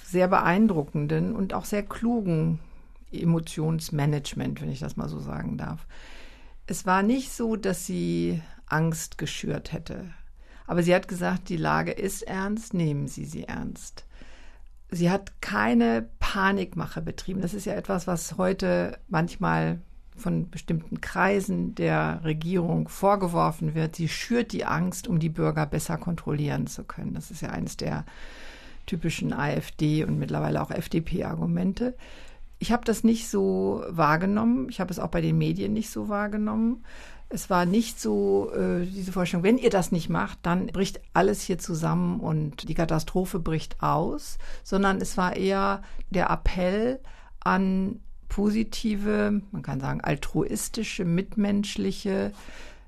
sehr 0.03 0.27
beeindruckenden 0.27 1.36
und 1.36 1.53
auch 1.53 1.65
sehr 1.65 1.84
klugen 1.84 2.58
Emotionsmanagement, 3.12 4.60
wenn 4.60 4.71
ich 4.71 4.79
das 4.79 4.97
mal 4.97 5.08
so 5.08 5.19
sagen 5.19 5.58
darf. 5.58 5.86
Es 6.65 6.88
war 6.88 7.03
nicht 7.03 7.32
so, 7.32 7.55
dass 7.55 7.86
sie 7.86 8.41
Angst 8.65 9.19
geschürt 9.19 9.71
hätte. 9.71 10.05
Aber 10.65 10.82
sie 10.82 10.95
hat 10.95 11.08
gesagt, 11.08 11.47
die 11.47 11.58
Lage 11.58 11.91
ist 11.91 12.23
ernst, 12.23 12.73
nehmen 12.73 13.08
Sie 13.08 13.25
sie 13.25 13.43
ernst. 13.43 14.03
Sie 14.91 15.12
hat 15.12 15.41
keine 15.41 16.10
Panikmache 16.19 17.02
betrieben. 17.02 17.41
Das 17.41 17.54
ist 17.54 17.65
ja 17.65 17.73
etwas, 17.73 18.08
was 18.08 18.38
heute 18.38 18.97
manchmal 19.08 19.80
von 20.19 20.49
bestimmten 20.49 21.02
Kreisen 21.02 21.75
der 21.75 22.21
Regierung 22.23 22.88
vorgeworfen 22.88 23.73
wird, 23.73 23.95
sie 23.95 24.10
schürt 24.10 24.52
die 24.52 24.65
Angst, 24.65 25.08
um 25.08 25.19
die 25.19 25.30
Bürger 25.30 25.65
besser 25.65 25.97
kontrollieren 25.97 26.67
zu 26.67 26.84
können. 26.84 27.13
Das 27.13 27.32
ist 27.32 27.41
ja 27.41 27.49
eines 27.49 27.78
der 27.78 28.06
typischen 28.86 29.34
AfD 29.34 30.04
und 30.04 30.19
mittlerweile 30.19 30.62
auch 30.62 30.71
FDP-Argumente. 30.71 31.95
Ich 32.60 32.71
habe 32.71 32.84
das 32.84 33.04
nicht 33.04 33.30
so 33.30 33.84
wahrgenommen. 33.88 34.67
Ich 34.69 34.80
habe 34.80 34.91
es 34.91 34.99
auch 34.99 35.08
bei 35.08 35.21
den 35.21 35.38
Medien 35.38 35.73
nicht 35.73 35.89
so 35.89 36.10
wahrgenommen. 36.10 36.84
Es 37.30 37.50
war 37.50 37.65
nicht 37.65 38.00
so 38.00 38.52
äh, 38.54 38.86
diese 38.86 39.12
Vorstellung, 39.12 39.44
wenn 39.44 39.60
ihr 39.60 39.70
das 39.70 39.92
nicht 39.92 40.10
macht, 40.10 40.39
dann 40.42 40.68
bricht 40.68 41.00
alles 41.13 41.42
hier 41.42 41.60
zusammen 41.60 42.20
und 42.20 42.68
die 42.68 42.74
Katastrophe 42.74 43.39
bricht 43.39 43.82
aus, 43.84 44.39
sondern 44.63 45.00
es 45.00 45.15
war 45.15 45.36
eher 45.36 45.84
der 46.10 46.30
Appell 46.32 47.00
an 47.39 48.00
positive, 48.30 49.42
man 49.52 49.62
kann 49.62 49.80
sagen 49.80 50.02
altruistische, 50.02 51.06
mitmenschliche 51.06 52.32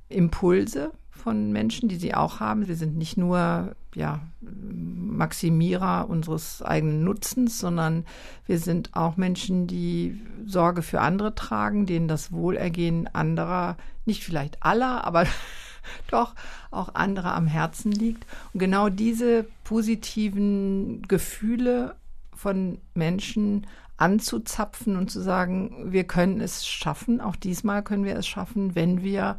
Impulse 0.09 0.91
von 1.21 1.51
Menschen, 1.51 1.87
die 1.87 1.97
sie 1.97 2.13
auch 2.13 2.39
haben. 2.39 2.67
Wir 2.67 2.75
sind 2.75 2.97
nicht 2.97 3.17
nur 3.17 3.75
ja, 3.95 4.21
Maximierer 4.41 6.09
unseres 6.09 6.61
eigenen 6.61 7.03
Nutzens, 7.03 7.59
sondern 7.59 8.05
wir 8.47 8.57
sind 8.59 8.89
auch 8.93 9.17
Menschen, 9.17 9.67
die 9.67 10.19
Sorge 10.45 10.81
für 10.81 11.01
andere 11.01 11.35
tragen, 11.35 11.85
denen 11.85 12.07
das 12.07 12.31
Wohlergehen 12.31 13.07
anderer, 13.13 13.77
nicht 14.05 14.23
vielleicht 14.23 14.63
aller, 14.63 15.03
aber 15.03 15.25
doch 16.09 16.33
auch 16.71 16.95
andere 16.95 17.33
am 17.33 17.47
Herzen 17.47 17.91
liegt. 17.91 18.25
Und 18.53 18.59
genau 18.59 18.89
diese 18.89 19.45
positiven 19.63 21.03
Gefühle 21.07 21.95
von 22.33 22.79
Menschen 22.95 23.67
anzuzapfen 23.97 24.95
und 24.95 25.11
zu 25.11 25.21
sagen, 25.21 25.91
wir 25.91 26.05
können 26.05 26.41
es 26.41 26.65
schaffen, 26.65 27.21
auch 27.21 27.35
diesmal 27.35 27.83
können 27.83 28.03
wir 28.03 28.15
es 28.15 28.25
schaffen, 28.25 28.73
wenn 28.73 29.03
wir 29.03 29.37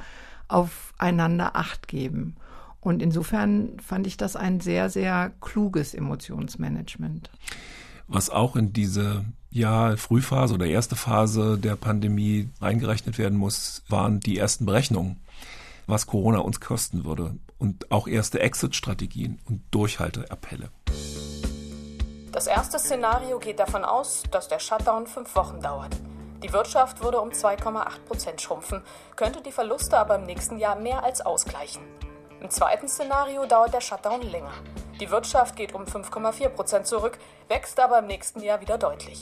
aufeinander 0.53 1.57
Acht 1.57 1.89
geben. 1.89 2.37
Und 2.81 3.01
insofern 3.01 3.79
fand 3.79 4.07
ich 4.07 4.17
das 4.17 4.35
ein 4.35 4.61
sehr, 4.61 4.91
sehr 4.91 5.33
kluges 5.41 5.95
Emotionsmanagement. 5.95 7.31
Was 8.09 8.29
auch 8.29 8.57
in 8.57 8.73
diese 8.73 9.25
ja, 9.51 9.97
Frühphase 9.97 10.55
oder 10.55 10.67
erste 10.67 10.97
Phase 10.97 11.59
der 11.59 11.77
Pandemie 11.77 12.51
eingerechnet 12.61 13.19
werden 13.19 13.39
muss, 13.39 13.85
waren 13.89 14.19
die 14.19 14.37
ersten 14.37 14.67
Berechnungen, 14.67 15.21
was 15.87 16.07
Corona 16.07 16.39
uns 16.39 16.61
kosten 16.61 17.05
würde 17.05 17.37
und 17.59 17.93
auch 17.93 18.09
erste 18.09 18.41
Exit-Strategien 18.41 19.39
und 19.45 19.63
Durchhalteappelle. 19.71 20.71
Das 22.33 22.47
erste 22.47 22.79
Szenario 22.79 23.39
geht 23.39 23.61
davon 23.61 23.85
aus, 23.85 24.25
dass 24.31 24.49
der 24.49 24.59
Shutdown 24.59 25.07
fünf 25.07 25.37
Wochen 25.37 25.61
dauert. 25.61 25.95
Die 26.43 26.53
Wirtschaft 26.53 27.03
würde 27.03 27.21
um 27.21 27.31
2,8 27.31 28.01
Prozent 28.07 28.43
schrumpfen, 28.43 28.83
könnte 29.15 29.43
die 29.43 29.53
Verluste 29.53 29.97
aber 29.97 30.17
im 30.17 30.25
nächsten 30.25 30.59
Jahr 30.59 30.75
mehr 30.75 31.05
als 31.05 31.21
ausgleichen. 31.21 31.83
Im 32.41 32.51
zweiten 32.51 32.89
Szenario 32.89 33.47
dauert 33.47 33.73
der 33.73 33.81
Shutdown 33.81 34.23
länger. 34.23 34.53
Die 34.99 35.11
Wirtschaft 35.11 35.55
geht 35.55 35.73
um 35.73 35.85
5,4 35.85 36.49
Prozent 36.49 36.87
zurück, 36.89 37.19
wächst 37.47 37.79
aber 37.79 38.01
im 38.01 38.09
nächsten 38.09 38.41
Jahr 38.41 38.61
wieder 38.61 38.77
deutlich. 38.77 39.21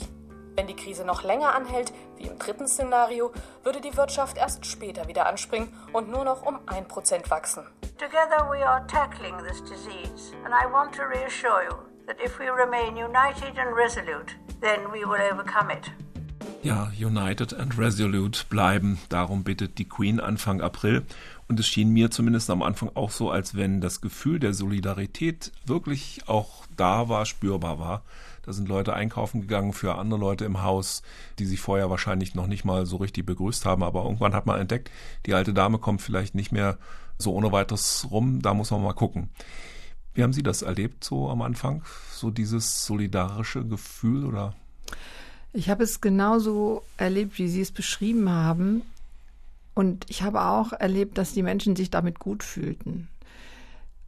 Wenn 0.55 0.65
die 0.65 0.75
Krise 0.75 1.05
noch 1.05 1.21
länger 1.21 1.53
anhält, 1.53 1.93
wie 2.17 2.25
im 2.25 2.39
dritten 2.39 2.67
Szenario, 2.67 3.31
würde 3.63 3.81
die 3.81 3.95
Wirtschaft 3.95 4.37
erst 4.37 4.65
später 4.65 5.07
wieder 5.07 5.27
anspringen 5.27 5.71
und 5.93 6.09
nur 6.09 6.23
noch 6.23 6.41
um 6.41 6.59
1% 6.65 7.29
wachsen. 7.29 7.67
Together 7.99 8.49
we 8.49 8.67
are 8.67 8.85
tackling 8.87 9.37
this 9.47 9.61
disease 9.61 10.33
and 10.43 10.53
I 10.53 10.65
want 10.71 10.95
to 10.95 11.03
reassure 11.03 11.63
you 11.63 11.75
that 12.07 12.19
if 12.19 12.39
we 12.39 12.49
remain 12.49 12.97
united 12.97 13.57
and 13.59 13.75
resolute, 13.75 14.33
then 14.59 14.91
we 14.91 15.05
will 15.05 15.21
overcome 15.31 15.69
it. 15.69 15.91
Ja, 16.63 16.91
united 16.95 17.55
and 17.55 17.79
resolute 17.79 18.45
bleiben, 18.47 18.99
darum 19.09 19.43
bittet 19.43 19.79
die 19.79 19.89
Queen 19.89 20.19
Anfang 20.19 20.61
April. 20.61 21.03
Und 21.47 21.59
es 21.59 21.67
schien 21.67 21.89
mir 21.89 22.11
zumindest 22.11 22.51
am 22.51 22.61
Anfang 22.61 22.91
auch 22.93 23.09
so, 23.09 23.31
als 23.31 23.55
wenn 23.55 23.81
das 23.81 23.99
Gefühl 23.99 24.39
der 24.39 24.53
Solidarität 24.53 25.51
wirklich 25.65 26.21
auch 26.27 26.67
da 26.77 27.09
war, 27.09 27.25
spürbar 27.25 27.79
war. 27.79 28.03
Da 28.43 28.53
sind 28.53 28.69
Leute 28.69 28.93
einkaufen 28.93 29.41
gegangen 29.41 29.73
für 29.73 29.95
andere 29.95 30.19
Leute 30.19 30.45
im 30.45 30.61
Haus, 30.61 31.01
die 31.39 31.45
sich 31.45 31.59
vorher 31.59 31.89
wahrscheinlich 31.89 32.35
noch 32.35 32.45
nicht 32.45 32.63
mal 32.63 32.85
so 32.85 32.97
richtig 32.97 33.25
begrüßt 33.25 33.65
haben. 33.65 33.81
Aber 33.81 34.03
irgendwann 34.03 34.35
hat 34.35 34.45
man 34.45 34.59
entdeckt, 34.59 34.91
die 35.25 35.33
alte 35.33 35.55
Dame 35.55 35.79
kommt 35.79 36.03
vielleicht 36.03 36.35
nicht 36.35 36.51
mehr 36.51 36.77
so 37.17 37.33
ohne 37.33 37.51
weiteres 37.51 38.07
rum. 38.11 38.39
Da 38.43 38.53
muss 38.53 38.69
man 38.69 38.83
mal 38.83 38.93
gucken. 38.93 39.29
Wie 40.13 40.21
haben 40.21 40.33
Sie 40.33 40.43
das 40.43 40.61
erlebt 40.61 41.03
so 41.03 41.27
am 41.27 41.41
Anfang? 41.41 41.83
So 42.11 42.29
dieses 42.29 42.85
solidarische 42.85 43.65
Gefühl 43.65 44.25
oder? 44.25 44.53
Ich 45.53 45.69
habe 45.69 45.83
es 45.83 46.01
genauso 46.01 46.83
erlebt, 46.97 47.37
wie 47.37 47.47
Sie 47.47 47.61
es 47.61 47.71
beschrieben 47.71 48.29
haben. 48.29 48.83
Und 49.73 50.05
ich 50.09 50.23
habe 50.23 50.41
auch 50.41 50.73
erlebt, 50.73 51.17
dass 51.17 51.33
die 51.33 51.43
Menschen 51.43 51.75
sich 51.75 51.89
damit 51.89 52.19
gut 52.19 52.43
fühlten. 52.43 53.07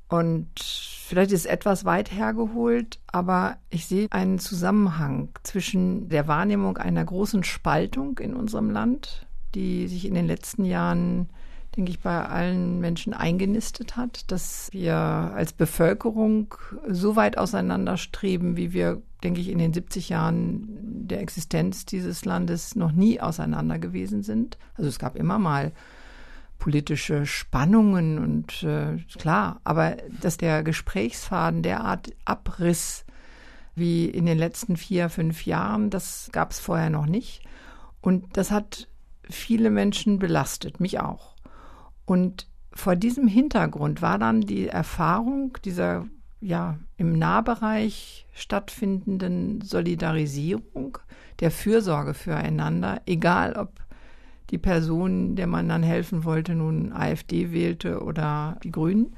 Und 0.10 0.48
vielleicht 0.60 1.32
ist 1.32 1.46
etwas 1.46 1.86
weit 1.86 2.12
hergeholt, 2.12 3.00
aber 3.08 3.58
ich 3.70 3.88
sehe 3.88 4.08
einen 4.12 4.40
Zusammenhang 4.40 5.30
zwischen 5.44 6.10
der 6.10 6.28
Wahrnehmung 6.28 6.78
einer 6.78 7.04
großen 7.04 7.44
Spaltung 7.44 8.20
in 8.20 8.34
unserem 8.36 8.70
Land, 8.70 9.26
die 9.56 9.88
sich 9.88 10.06
in 10.06 10.14
den 10.14 10.28
letzten 10.28 10.66
Jahren 10.66 11.30
denke 11.76 11.92
ich, 11.92 12.00
bei 12.00 12.26
allen 12.26 12.80
Menschen 12.80 13.14
eingenistet 13.14 13.96
hat, 13.98 14.32
dass 14.32 14.70
wir 14.72 14.96
als 14.96 15.54
Bevölkerung 15.54 16.54
so 16.88 17.16
weit 17.16 17.38
auseinanderstreben, 17.38 18.56
wie 18.56 18.74
wir, 18.74 19.02
denke 19.24 19.42
ich, 19.42 19.50
in 19.50 19.58
den 19.58 19.74
70 19.74 20.10
Jahren 20.10 20.68
der 21.08 21.22
Existenz 21.22 21.86
dieses 21.86 22.26
Landes 22.26 22.76
noch 22.76 22.92
nie 22.92 23.20
auseinander 23.20 23.80
gewesen 23.80 24.24
sind. 24.24 24.58
Also 24.76 24.90
es 24.90 25.00
gab 25.00 25.16
immer 25.16 25.40
mal 25.40 25.72
politische 26.60 27.26
Spannungen 27.26 28.20
und 28.20 28.64
äh, 28.64 28.98
klar, 29.18 29.60
aber 29.64 29.98
dass 30.22 30.38
der 30.38 30.64
Gesprächsfaden 30.64 31.62
derart 31.62 32.14
abriss 32.24 33.06
wie 33.76 34.06
in 34.06 34.26
den 34.26 34.38
letzten 34.38 34.78
vier, 34.78 35.10
fünf 35.10 35.46
Jahren, 35.46 35.90
das 35.90 36.30
gab 36.32 36.52
es 36.52 36.60
vorher 36.60 36.90
noch 36.90 37.06
nicht. 37.06 37.44
Und 38.02 38.38
das 38.38 38.52
hat 38.52 38.88
viele 39.30 39.72
Menschen 39.72 40.20
belastet, 40.20 40.80
mich 40.80 41.00
auch. 41.00 41.36
Und 42.06 42.48
vor 42.74 42.96
diesem 42.96 43.28
Hintergrund 43.28 44.02
war 44.02 44.18
dann 44.18 44.42
die 44.42 44.68
Erfahrung 44.68 45.58
dieser 45.66 46.06
ja 46.44 46.78
im 46.98 47.18
Nahbereich 47.18 48.28
stattfindenden 48.34 49.62
Solidarisierung, 49.62 50.98
der 51.40 51.52
Fürsorge 51.52 52.14
füreinander, 52.14 53.02
egal 53.06 53.54
ob 53.54 53.80
die 54.50 54.58
Person, 54.58 55.36
der 55.36 55.48
man 55.48 55.70
dann 55.70 55.84
helfen 55.84 56.26
wollte, 56.26 56.54
nun 56.54 56.92
AfD 56.92 57.52
wählte 57.52 58.02
oder 58.04 58.60
die 58.64 58.72
Grünen, 58.72 59.16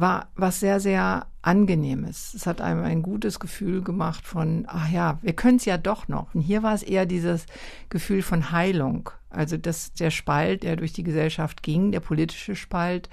war 0.00 0.28
was 0.36 0.60
sehr, 0.60 0.80
sehr 0.80 1.26
Angenehmes. 1.42 2.34
Es 2.34 2.46
hat 2.46 2.60
einem 2.60 2.84
ein 2.84 3.02
gutes 3.02 3.40
Gefühl 3.40 3.82
gemacht 3.82 4.24
von, 4.26 4.64
ach 4.68 4.90
ja, 4.90 5.18
wir 5.22 5.32
können 5.32 5.56
es 5.56 5.64
ja 5.64 5.78
doch 5.78 6.08
noch. 6.08 6.34
Und 6.34 6.42
hier 6.42 6.62
war 6.62 6.74
es 6.74 6.82
eher 6.82 7.06
dieses 7.06 7.46
Gefühl 7.88 8.22
von 8.22 8.52
Heilung. 8.52 9.10
Also, 9.30 9.56
dass 9.56 9.92
der 9.92 10.10
Spalt, 10.10 10.62
der 10.62 10.76
durch 10.76 10.92
die 10.92 11.02
Gesellschaft 11.02 11.62
ging, 11.62 11.90
der 11.90 12.00
politische 12.00 12.54
Spalt, 12.54 13.08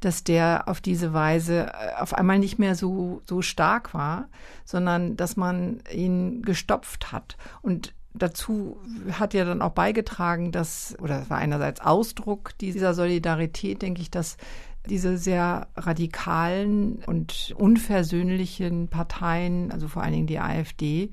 dass 0.00 0.24
der 0.24 0.64
auf 0.66 0.80
diese 0.80 1.12
Weise 1.12 1.68
äh, 1.68 1.94
auf 2.00 2.12
einmal 2.14 2.38
nicht 2.38 2.58
mehr 2.58 2.74
so, 2.74 3.22
so 3.26 3.40
stark 3.40 3.94
war, 3.94 4.28
sondern 4.64 5.16
dass 5.16 5.36
man 5.36 5.80
ihn 5.92 6.42
gestopft 6.42 7.12
hat. 7.12 7.36
Und 7.62 7.94
dazu 8.12 8.78
hat 9.12 9.34
ja 9.34 9.44
dann 9.44 9.62
auch 9.62 9.72
beigetragen, 9.72 10.52
dass, 10.52 10.96
oder 11.00 11.20
das 11.20 11.30
war 11.30 11.38
einerseits 11.38 11.80
Ausdruck 11.80 12.56
dieser 12.58 12.94
Solidarität, 12.94 13.82
denke 13.82 14.02
ich, 14.02 14.10
dass 14.10 14.36
diese 14.88 15.18
sehr 15.18 15.68
radikalen 15.76 16.96
und 17.06 17.54
unversöhnlichen 17.56 18.88
Parteien, 18.88 19.70
also 19.70 19.88
vor 19.88 20.02
allen 20.02 20.12
Dingen 20.12 20.26
die 20.26 20.38
AfD, 20.38 21.10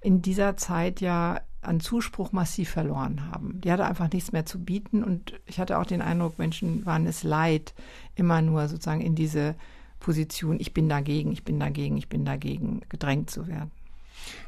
in 0.00 0.22
dieser 0.22 0.56
Zeit 0.56 1.00
ja 1.00 1.40
an 1.62 1.80
Zuspruch 1.80 2.32
massiv 2.32 2.70
verloren 2.70 3.30
haben. 3.30 3.60
Die 3.60 3.72
hatte 3.72 3.84
einfach 3.84 4.10
nichts 4.12 4.32
mehr 4.32 4.46
zu 4.46 4.60
bieten 4.60 5.02
und 5.02 5.34
ich 5.46 5.58
hatte 5.58 5.78
auch 5.78 5.86
den 5.86 6.00
Eindruck, 6.02 6.38
Menschen 6.38 6.86
waren 6.86 7.06
es 7.06 7.22
leid, 7.22 7.74
immer 8.14 8.40
nur 8.40 8.68
sozusagen 8.68 9.00
in 9.00 9.14
diese 9.14 9.56
Position, 9.98 10.60
ich 10.60 10.72
bin 10.72 10.88
dagegen, 10.88 11.32
ich 11.32 11.42
bin 11.42 11.58
dagegen, 11.58 11.96
ich 11.96 12.08
bin 12.08 12.24
dagegen 12.24 12.82
gedrängt 12.88 13.30
zu 13.30 13.48
werden. 13.48 13.72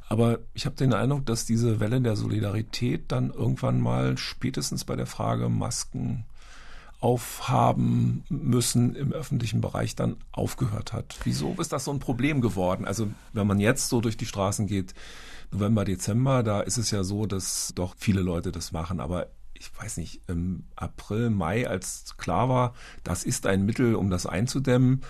Aber 0.08 0.38
ich 0.54 0.64
habe 0.64 0.76
den 0.76 0.94
Eindruck, 0.94 1.26
dass 1.26 1.44
diese 1.44 1.80
Welle 1.80 2.00
der 2.00 2.16
Solidarität 2.16 3.12
dann 3.12 3.30
irgendwann 3.30 3.80
mal 3.80 4.16
spätestens 4.16 4.84
bei 4.84 4.96
der 4.96 5.06
Frage 5.06 5.48
Masken 5.48 6.24
aufhaben 7.00 8.24
müssen 8.28 8.96
im 8.96 9.12
öffentlichen 9.12 9.60
Bereich 9.60 9.94
dann 9.94 10.16
aufgehört 10.32 10.92
hat. 10.92 11.16
Wieso 11.24 11.54
ist 11.58 11.72
das 11.72 11.84
so 11.84 11.92
ein 11.92 12.00
Problem 12.00 12.40
geworden? 12.40 12.84
Also 12.84 13.08
wenn 13.32 13.46
man 13.46 13.60
jetzt 13.60 13.88
so 13.88 14.00
durch 14.00 14.16
die 14.16 14.26
Straßen 14.26 14.66
geht, 14.66 14.94
November, 15.52 15.84
Dezember, 15.84 16.42
da 16.42 16.60
ist 16.60 16.76
es 16.76 16.90
ja 16.90 17.04
so, 17.04 17.26
dass 17.26 17.72
doch 17.74 17.94
viele 17.98 18.20
Leute 18.20 18.52
das 18.52 18.72
machen, 18.72 19.00
aber 19.00 19.28
ich 19.54 19.70
weiß 19.76 19.96
nicht, 19.96 20.20
im 20.28 20.64
April, 20.76 21.30
Mai, 21.30 21.68
als 21.68 22.14
klar 22.16 22.48
war, 22.48 22.74
das 23.02 23.24
ist 23.24 23.46
ein 23.46 23.64
Mittel, 23.64 23.94
um 23.94 24.10
das 24.10 24.26
einzudämmen, 24.26 25.02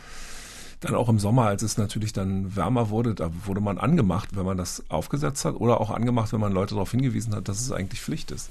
dann 0.80 0.94
auch 0.94 1.08
im 1.08 1.18
Sommer, 1.18 1.46
als 1.46 1.62
es 1.62 1.76
natürlich 1.76 2.12
dann 2.12 2.54
wärmer 2.54 2.88
wurde, 2.88 3.14
da 3.14 3.30
wurde 3.46 3.60
man 3.60 3.78
angemacht, 3.78 4.36
wenn 4.36 4.46
man 4.46 4.56
das 4.56 4.84
aufgesetzt 4.90 5.44
hat 5.44 5.56
oder 5.56 5.80
auch 5.80 5.90
angemacht, 5.90 6.32
wenn 6.32 6.40
man 6.40 6.52
Leute 6.52 6.74
darauf 6.74 6.92
hingewiesen 6.92 7.34
hat, 7.34 7.48
dass 7.48 7.60
es 7.60 7.72
eigentlich 7.72 8.00
Pflicht 8.00 8.30
ist. 8.30 8.50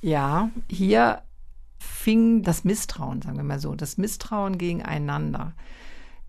Ja, 0.00 0.50
hier 0.68 1.22
fing 1.86 2.42
das 2.42 2.64
Misstrauen, 2.64 3.22
sagen 3.22 3.36
wir 3.36 3.44
mal 3.44 3.60
so, 3.60 3.74
das 3.74 3.98
Misstrauen 3.98 4.58
gegeneinander 4.58 5.54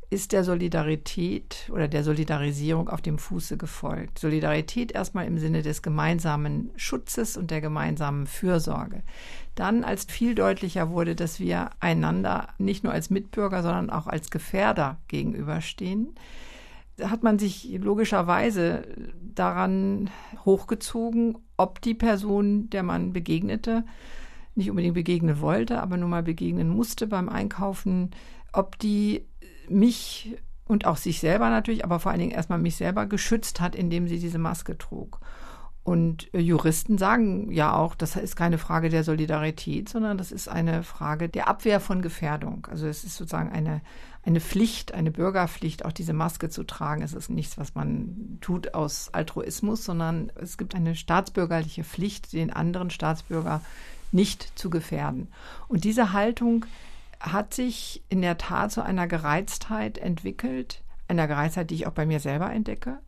ist 0.09 0.31
der 0.31 0.45
Solidarität 0.45 1.69
oder 1.71 1.89
der 1.89 2.03
Solidarisierung 2.03 2.87
auf 2.87 3.01
dem 3.01 3.17
Fuße 3.17 3.57
gefolgt. 3.57 4.19
Solidarität 4.19 4.93
erstmal 4.93 5.27
im 5.27 5.37
Sinne 5.37 5.63
des 5.63 5.81
gemeinsamen 5.81 6.71
Schutzes 6.77 7.35
und 7.35 7.51
der 7.51 7.59
gemeinsamen 7.59 8.25
Fürsorge. 8.25 9.03
Dann, 9.55 9.83
als 9.83 10.05
viel 10.05 10.33
deutlicher 10.33 10.91
wurde, 10.91 11.15
dass 11.15 11.41
wir 11.41 11.71
einander 11.81 12.47
nicht 12.57 12.85
nur 12.85 12.93
als 12.93 13.09
Mitbürger, 13.09 13.63
sondern 13.63 13.89
auch 13.89 14.07
als 14.07 14.29
Gefährder 14.31 14.97
gegenüberstehen, 15.09 16.15
hat 17.03 17.23
man 17.23 17.37
sich 17.37 17.77
logischerweise 17.77 18.83
daran 19.21 20.09
hochgezogen, 20.45 21.37
ob 21.57 21.81
die 21.81 21.93
Person, 21.93 22.69
der 22.69 22.83
man 22.83 23.11
begegnete, 23.11 23.83
nicht 24.57 24.69
unbedingt 24.69 24.95
begegnen 24.95 25.39
wollte, 25.39 25.81
aber 25.81 25.97
nun 25.97 26.09
mal 26.09 26.23
begegnen 26.23 26.69
musste 26.69 27.07
beim 27.07 27.29
Einkaufen, 27.29 28.11
ob 28.53 28.77
die 28.79 29.25
mich 29.69 30.37
und 30.65 30.85
auch 30.85 30.97
sich 30.97 31.19
selber 31.19 31.49
natürlich, 31.49 31.85
aber 31.85 31.99
vor 31.99 32.11
allen 32.11 32.19
Dingen 32.19 32.31
erstmal 32.31 32.59
mich 32.59 32.75
selber 32.75 33.05
geschützt 33.05 33.61
hat, 33.61 33.75
indem 33.75 34.07
sie 34.07 34.19
diese 34.19 34.37
Maske 34.37 34.77
trug. 34.77 35.19
Und 35.87 36.33
äh, 36.33 36.39
Juristen 36.39 36.97
sagen 36.97 37.49
ja 37.49 37.73
auch, 37.73 37.95
das 37.95 38.17
ist 38.17 38.35
keine 38.35 38.57
Frage 38.57 38.89
der 38.89 39.05
Solidarität, 39.05 39.87
sondern 39.87 40.17
das 40.17 40.33
ist 40.33 40.49
eine 40.49 40.83
Frage 40.83 41.29
der 41.29 41.47
Abwehr 41.47 41.79
von 41.79 42.01
Gefährdung. 42.01 42.67
Also 42.69 42.87
es 42.87 43.05
ist 43.05 43.15
sozusagen 43.15 43.49
eine, 43.49 43.79
eine 44.23 44.41
Pflicht, 44.41 44.93
eine 44.93 45.11
Bürgerpflicht, 45.11 45.85
auch 45.85 45.93
diese 45.93 46.11
Maske 46.11 46.49
zu 46.49 46.65
tragen. 46.65 47.03
Es 47.03 47.13
ist 47.13 47.29
nichts, 47.29 47.57
was 47.57 47.73
man 47.73 48.37
tut 48.41 48.73
aus 48.73 49.13
Altruismus, 49.13 49.85
sondern 49.85 50.29
es 50.35 50.57
gibt 50.57 50.75
eine 50.75 50.93
staatsbürgerliche 50.93 51.85
Pflicht, 51.85 52.33
den 52.33 52.51
anderen 52.51 52.89
Staatsbürger 52.89 53.61
nicht 54.11 54.57
zu 54.57 54.69
gefährden. 54.69 55.27
Und 55.67 55.83
diese 55.83 56.13
Haltung 56.13 56.65
hat 57.19 57.53
sich 57.53 58.03
in 58.09 58.21
der 58.21 58.37
Tat 58.37 58.71
zu 58.71 58.81
einer 58.81 59.07
Gereiztheit 59.07 59.97
entwickelt, 59.97 60.83
einer 61.07 61.27
Gereiztheit, 61.27 61.69
die 61.69 61.75
ich 61.75 61.87
auch 61.87 61.93
bei 61.93 62.05
mir 62.05 62.19
selber 62.19 62.51
entdecke, 62.51 62.99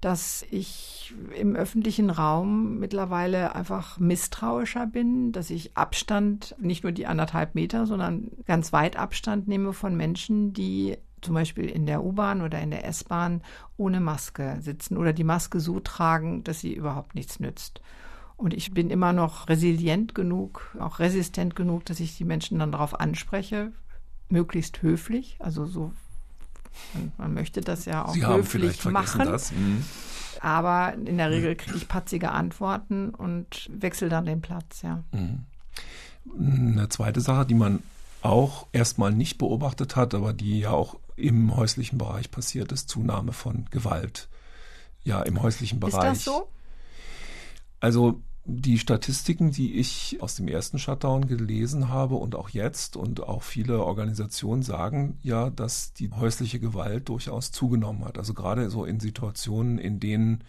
dass 0.00 0.44
ich 0.50 1.14
im 1.34 1.56
öffentlichen 1.56 2.10
Raum 2.10 2.78
mittlerweile 2.78 3.54
einfach 3.54 3.98
misstrauischer 3.98 4.86
bin, 4.86 5.32
dass 5.32 5.50
ich 5.50 5.76
Abstand, 5.76 6.54
nicht 6.58 6.82
nur 6.82 6.92
die 6.92 7.06
anderthalb 7.06 7.54
Meter, 7.54 7.86
sondern 7.86 8.30
ganz 8.46 8.72
weit 8.72 8.96
Abstand 8.96 9.48
nehme 9.48 9.72
von 9.72 9.96
Menschen, 9.96 10.52
die 10.52 10.98
zum 11.22 11.34
Beispiel 11.34 11.66
in 11.66 11.86
der 11.86 12.04
U-Bahn 12.04 12.42
oder 12.42 12.60
in 12.60 12.70
der 12.70 12.86
S-Bahn 12.86 13.42
ohne 13.76 14.00
Maske 14.00 14.58
sitzen 14.60 14.96
oder 14.96 15.12
die 15.12 15.24
Maske 15.24 15.60
so 15.60 15.80
tragen, 15.80 16.44
dass 16.44 16.60
sie 16.60 16.74
überhaupt 16.74 17.14
nichts 17.14 17.40
nützt. 17.40 17.80
Und 18.36 18.52
ich 18.52 18.72
bin 18.72 18.90
immer 18.90 19.12
noch 19.12 19.48
resilient 19.48 20.14
genug, 20.14 20.76
auch 20.78 20.98
resistent 20.98 21.56
genug, 21.56 21.86
dass 21.86 22.00
ich 22.00 22.16
die 22.16 22.24
Menschen 22.24 22.58
dann 22.58 22.72
darauf 22.72 23.00
anspreche, 23.00 23.72
möglichst 24.28 24.82
höflich, 24.82 25.36
also 25.38 25.66
so 25.66 25.92
man 27.18 27.34
möchte 27.34 27.60
das 27.60 27.84
ja 27.84 28.04
auch 28.04 28.14
Sie 28.14 28.26
höflich 28.26 28.84
machen. 28.84 29.28
Mhm. 29.28 29.84
Aber 30.40 30.94
in 30.94 31.16
der 31.16 31.30
Regel 31.30 31.56
kriege 31.56 31.76
ich 31.76 31.88
patzige 31.88 32.32
Antworten 32.32 33.10
und 33.10 33.68
wechsle 33.72 34.08
dann 34.08 34.26
den 34.26 34.40
Platz, 34.40 34.82
ja. 34.82 35.02
Mhm. 35.12 35.44
Eine 36.38 36.88
zweite 36.88 37.20
Sache, 37.20 37.46
die 37.46 37.54
man 37.54 37.82
auch 38.22 38.66
erstmal 38.72 39.12
nicht 39.12 39.38
beobachtet 39.38 39.96
hat, 39.96 40.14
aber 40.14 40.32
die 40.32 40.60
ja 40.60 40.70
auch 40.70 40.98
im 41.16 41.56
häuslichen 41.56 41.98
Bereich 41.98 42.30
passiert 42.30 42.72
ist, 42.72 42.88
Zunahme 42.88 43.32
von 43.32 43.66
Gewalt. 43.70 44.28
Ja, 45.04 45.22
im 45.22 45.40
häuslichen 45.40 45.78
Bereich. 45.80 46.12
Ist 46.12 46.26
das 46.26 46.34
so? 46.34 46.48
Also 47.80 48.22
die 48.48 48.78
Statistiken, 48.78 49.50
die 49.50 49.74
ich 49.74 50.18
aus 50.20 50.36
dem 50.36 50.46
ersten 50.46 50.78
Shutdown 50.78 51.26
gelesen 51.26 51.88
habe 51.88 52.14
und 52.14 52.36
auch 52.36 52.48
jetzt 52.48 52.96
und 52.96 53.22
auch 53.22 53.42
viele 53.42 53.82
Organisationen 53.82 54.62
sagen 54.62 55.18
ja, 55.22 55.50
dass 55.50 55.92
die 55.92 56.10
häusliche 56.12 56.60
Gewalt 56.60 57.08
durchaus 57.08 57.50
zugenommen 57.50 58.04
hat. 58.04 58.18
Also 58.18 58.34
gerade 58.34 58.70
so 58.70 58.84
in 58.84 59.00
Situationen, 59.00 59.78
in 59.78 59.98
denen 59.98 60.44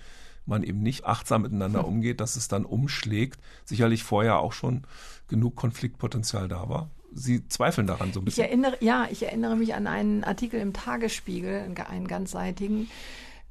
man 0.45 0.63
eben 0.63 0.81
nicht 0.81 1.05
achtsam 1.05 1.41
miteinander 1.41 1.79
hm. 1.79 1.87
umgeht, 1.87 2.21
dass 2.21 2.35
es 2.35 2.47
dann 2.47 2.65
umschlägt. 2.65 3.39
Sicherlich 3.65 4.03
vorher 4.03 4.39
auch 4.39 4.53
schon 4.53 4.83
genug 5.27 5.55
Konfliktpotenzial 5.55 6.47
da 6.47 6.69
war. 6.69 6.89
Sie 7.13 7.47
zweifeln 7.47 7.87
daran 7.87 8.13
so 8.13 8.21
ein 8.21 8.25
bisschen. 8.25 8.43
Ich 8.43 8.49
erinnere, 8.49 8.77
ja, 8.79 9.07
ich 9.09 9.23
erinnere 9.23 9.55
mich 9.55 9.73
an 9.73 9.87
einen 9.87 10.23
Artikel 10.23 10.59
im 10.59 10.73
Tagesspiegel, 10.73 11.73
einen 11.89 12.07
ganzseitigen, 12.07 12.89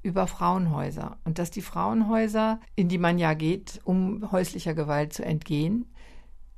über 0.06 0.28
Frauenhäuser 0.28 1.16
und 1.24 1.40
dass 1.40 1.50
die 1.50 1.62
Frauenhäuser, 1.62 2.60
in 2.76 2.88
die 2.88 2.96
man 2.96 3.18
ja 3.18 3.34
geht, 3.34 3.80
um 3.82 4.30
häuslicher 4.30 4.72
Gewalt 4.72 5.12
zu 5.12 5.24
entgehen, 5.24 5.86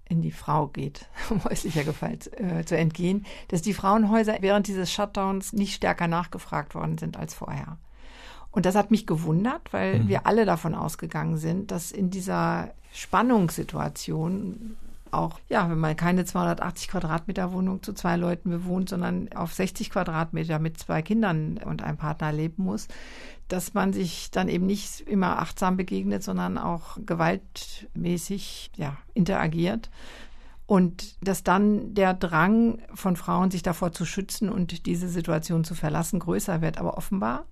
in 0.07 0.21
die 0.21 0.33
Frau 0.33 0.67
geht, 0.69 1.09
um 1.31 1.43
häuslicher 1.45 1.83
Gewalt 1.83 2.31
äh, 2.39 2.65
zu 2.67 2.77
entgehen, 2.77 3.25
dass 3.49 3.63
die 3.63 3.73
Frauenhäuser 3.73 4.37
während 4.41 4.69
dieses 4.69 4.93
Shutdowns 4.93 5.55
nicht 5.55 5.75
stärker 5.75 6.09
nachgefragt 6.09 6.75
worden 6.75 6.99
sind 6.99 7.17
als 7.17 7.33
vorher. 7.33 7.79
Und 8.51 8.67
das 8.67 8.75
hat 8.75 8.91
mich 8.91 9.07
gewundert, 9.07 9.73
weil 9.73 10.01
mhm. 10.01 10.09
wir 10.09 10.27
alle 10.27 10.45
davon 10.45 10.75
ausgegangen 10.75 11.39
sind, 11.39 11.71
dass 11.71 11.91
in 11.91 12.11
dieser 12.11 12.75
Spannungssituation 12.93 14.77
auch, 15.12 15.40
ja, 15.49 15.68
wenn 15.71 15.79
man 15.79 15.97
keine 15.97 16.25
280 16.25 16.88
Quadratmeter 16.88 17.53
Wohnung 17.53 17.83
zu 17.83 17.92
zwei 17.92 18.16
Leuten 18.16 18.51
bewohnt, 18.51 18.88
sondern 18.88 19.33
auf 19.33 19.55
60 19.55 19.90
Quadratmeter 19.90 20.59
mit 20.59 20.79
zwei 20.79 21.03
Kindern 21.03 21.59
und 21.64 21.83
einem 21.83 21.97
Partner 21.97 22.33
leben 22.33 22.64
muss, 22.64 22.88
dass 23.49 23.75
man 23.75 23.92
sich 23.92 24.31
dann 24.31 24.49
eben 24.49 24.66
nicht 24.66 25.01
immer 25.01 25.38
achtsam 25.38 25.77
begegnet, 25.77 26.23
sondern 26.23 26.59
auch 26.59 26.99
gewaltmäßig, 27.05 28.73
ja, 28.77 28.97
interagiert. 29.14 29.90
Und 30.66 31.16
dass 31.27 31.42
dann 31.42 31.94
der 31.94 32.12
Drang 32.12 32.83
von 32.92 33.16
Frauen, 33.16 33.51
sich 33.51 33.62
davor 33.62 33.92
zu 33.92 34.05
schützen 34.05 34.51
und 34.51 34.85
diese 34.85 35.09
Situation 35.09 35.64
zu 35.64 35.75
verlassen, 35.75 36.18
größer 36.21 36.61
wird. 36.61 36.77
Aber 36.77 36.99
offenbar 36.99 37.47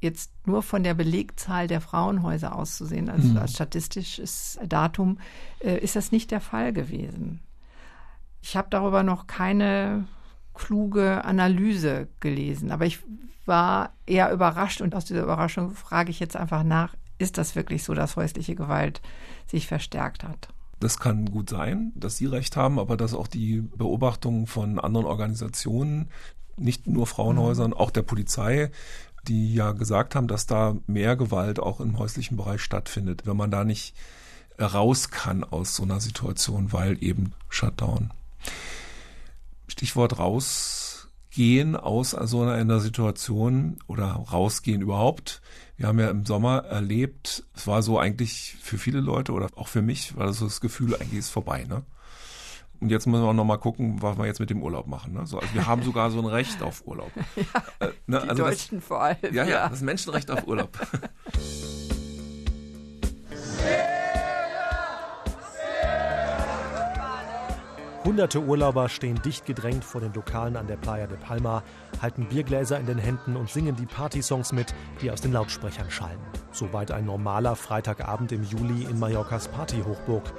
jetzt 0.00 0.32
nur 0.46 0.62
von 0.62 0.82
der 0.82 0.94
Belegzahl 0.94 1.66
der 1.66 1.80
Frauenhäuser 1.80 2.54
auszusehen, 2.54 3.08
also 3.08 3.28
mhm. 3.28 3.36
als 3.38 3.52
statistisches 3.52 4.58
Datum, 4.66 5.18
äh, 5.60 5.78
ist 5.78 5.96
das 5.96 6.12
nicht 6.12 6.30
der 6.30 6.40
Fall 6.40 6.72
gewesen. 6.72 7.40
Ich 8.42 8.56
habe 8.56 8.68
darüber 8.70 9.02
noch 9.02 9.26
keine 9.26 10.06
kluge 10.54 11.24
Analyse 11.24 12.08
gelesen, 12.20 12.72
aber 12.72 12.86
ich 12.86 13.00
war 13.46 13.92
eher 14.06 14.32
überrascht 14.32 14.80
und 14.80 14.94
aus 14.94 15.04
dieser 15.04 15.22
Überraschung 15.22 15.72
frage 15.72 16.10
ich 16.10 16.20
jetzt 16.20 16.36
einfach 16.36 16.62
nach, 16.62 16.94
ist 17.18 17.36
das 17.36 17.54
wirklich 17.54 17.84
so, 17.84 17.94
dass 17.94 18.16
häusliche 18.16 18.54
Gewalt 18.54 19.02
sich 19.46 19.66
verstärkt 19.66 20.24
hat? 20.24 20.48
Das 20.78 20.98
kann 20.98 21.30
gut 21.30 21.50
sein, 21.50 21.92
dass 21.94 22.16
Sie 22.16 22.26
recht 22.26 22.56
haben, 22.56 22.78
aber 22.78 22.96
dass 22.96 23.12
auch 23.12 23.26
die 23.26 23.60
Beobachtungen 23.60 24.46
von 24.46 24.78
anderen 24.78 25.06
Organisationen, 25.06 26.08
nicht 26.56 26.86
nur 26.86 27.06
Frauenhäusern, 27.06 27.70
mhm. 27.70 27.76
auch 27.76 27.90
der 27.90 28.02
Polizei, 28.02 28.70
die 29.28 29.54
ja 29.54 29.72
gesagt 29.72 30.14
haben, 30.14 30.28
dass 30.28 30.46
da 30.46 30.76
mehr 30.86 31.16
Gewalt 31.16 31.60
auch 31.60 31.80
im 31.80 31.98
häuslichen 31.98 32.36
Bereich 32.36 32.62
stattfindet, 32.62 33.26
wenn 33.26 33.36
man 33.36 33.50
da 33.50 33.64
nicht 33.64 33.94
raus 34.60 35.10
kann 35.10 35.44
aus 35.44 35.74
so 35.74 35.82
einer 35.82 36.00
Situation, 36.00 36.72
weil 36.72 37.02
eben 37.02 37.32
Shutdown. 37.48 38.10
Stichwort 39.66 40.18
rausgehen 40.18 41.76
aus 41.76 42.10
so 42.10 42.42
einer 42.42 42.80
Situation 42.80 43.78
oder 43.86 44.06
rausgehen 44.06 44.82
überhaupt. 44.82 45.40
Wir 45.76 45.86
haben 45.86 45.98
ja 45.98 46.10
im 46.10 46.26
Sommer 46.26 46.64
erlebt, 46.64 47.44
es 47.54 47.66
war 47.66 47.82
so 47.82 47.98
eigentlich 47.98 48.56
für 48.60 48.76
viele 48.76 49.00
Leute 49.00 49.32
oder 49.32 49.48
auch 49.56 49.68
für 49.68 49.82
mich, 49.82 50.16
war 50.16 50.26
das 50.26 50.38
so 50.38 50.44
das 50.44 50.60
Gefühl, 50.60 50.94
eigentlich 50.94 51.20
ist 51.20 51.30
vorbei, 51.30 51.64
ne? 51.64 51.82
Und 52.80 52.90
jetzt 52.90 53.06
müssen 53.06 53.22
wir 53.22 53.32
noch 53.34 53.44
mal 53.44 53.58
gucken, 53.58 54.00
was 54.00 54.16
wir 54.16 54.24
jetzt 54.26 54.40
mit 54.40 54.48
dem 54.48 54.62
Urlaub 54.62 54.86
machen. 54.86 55.12
Ne? 55.12 55.26
So, 55.26 55.38
also 55.38 55.52
wir 55.54 55.66
haben 55.66 55.82
sogar 55.82 56.10
so 56.10 56.18
ein 56.18 56.26
Recht 56.26 56.62
auf 56.62 56.86
Urlaub. 56.86 57.12
Ja, 57.36 57.86
äh, 57.86 57.92
ne? 58.06 58.20
Die 58.22 58.28
also 58.28 58.42
Deutschen 58.42 58.78
das, 58.78 58.86
vor 58.86 59.02
allem. 59.02 59.16
Ja, 59.22 59.30
ja, 59.30 59.44
ja, 59.44 59.68
das 59.68 59.80
Menschenrecht 59.82 60.30
auf 60.30 60.46
Urlaub. 60.46 60.70
Hunderte 68.04 68.40
Urlauber 68.40 68.88
stehen 68.88 69.20
dicht 69.22 69.44
gedrängt 69.44 69.84
vor 69.84 70.00
den 70.00 70.14
Lokalen 70.14 70.56
an 70.56 70.66
der 70.66 70.76
Playa 70.76 71.06
de 71.06 71.18
Palma, 71.18 71.62
halten 72.00 72.26
Biergläser 72.26 72.80
in 72.80 72.86
den 72.86 72.98
Händen 72.98 73.36
und 73.36 73.50
singen 73.50 73.76
die 73.76 73.84
Partysongs 73.84 74.52
mit, 74.52 74.74
die 75.02 75.10
aus 75.10 75.20
den 75.20 75.32
Lautsprechern 75.32 75.90
schallen. 75.90 76.18
Soweit 76.50 76.92
ein 76.92 77.04
normaler 77.04 77.56
Freitagabend 77.56 78.32
im 78.32 78.42
Juli 78.42 78.84
in 78.84 78.98
Mallorcas 78.98 79.48
Partyhochburg. 79.48 80.32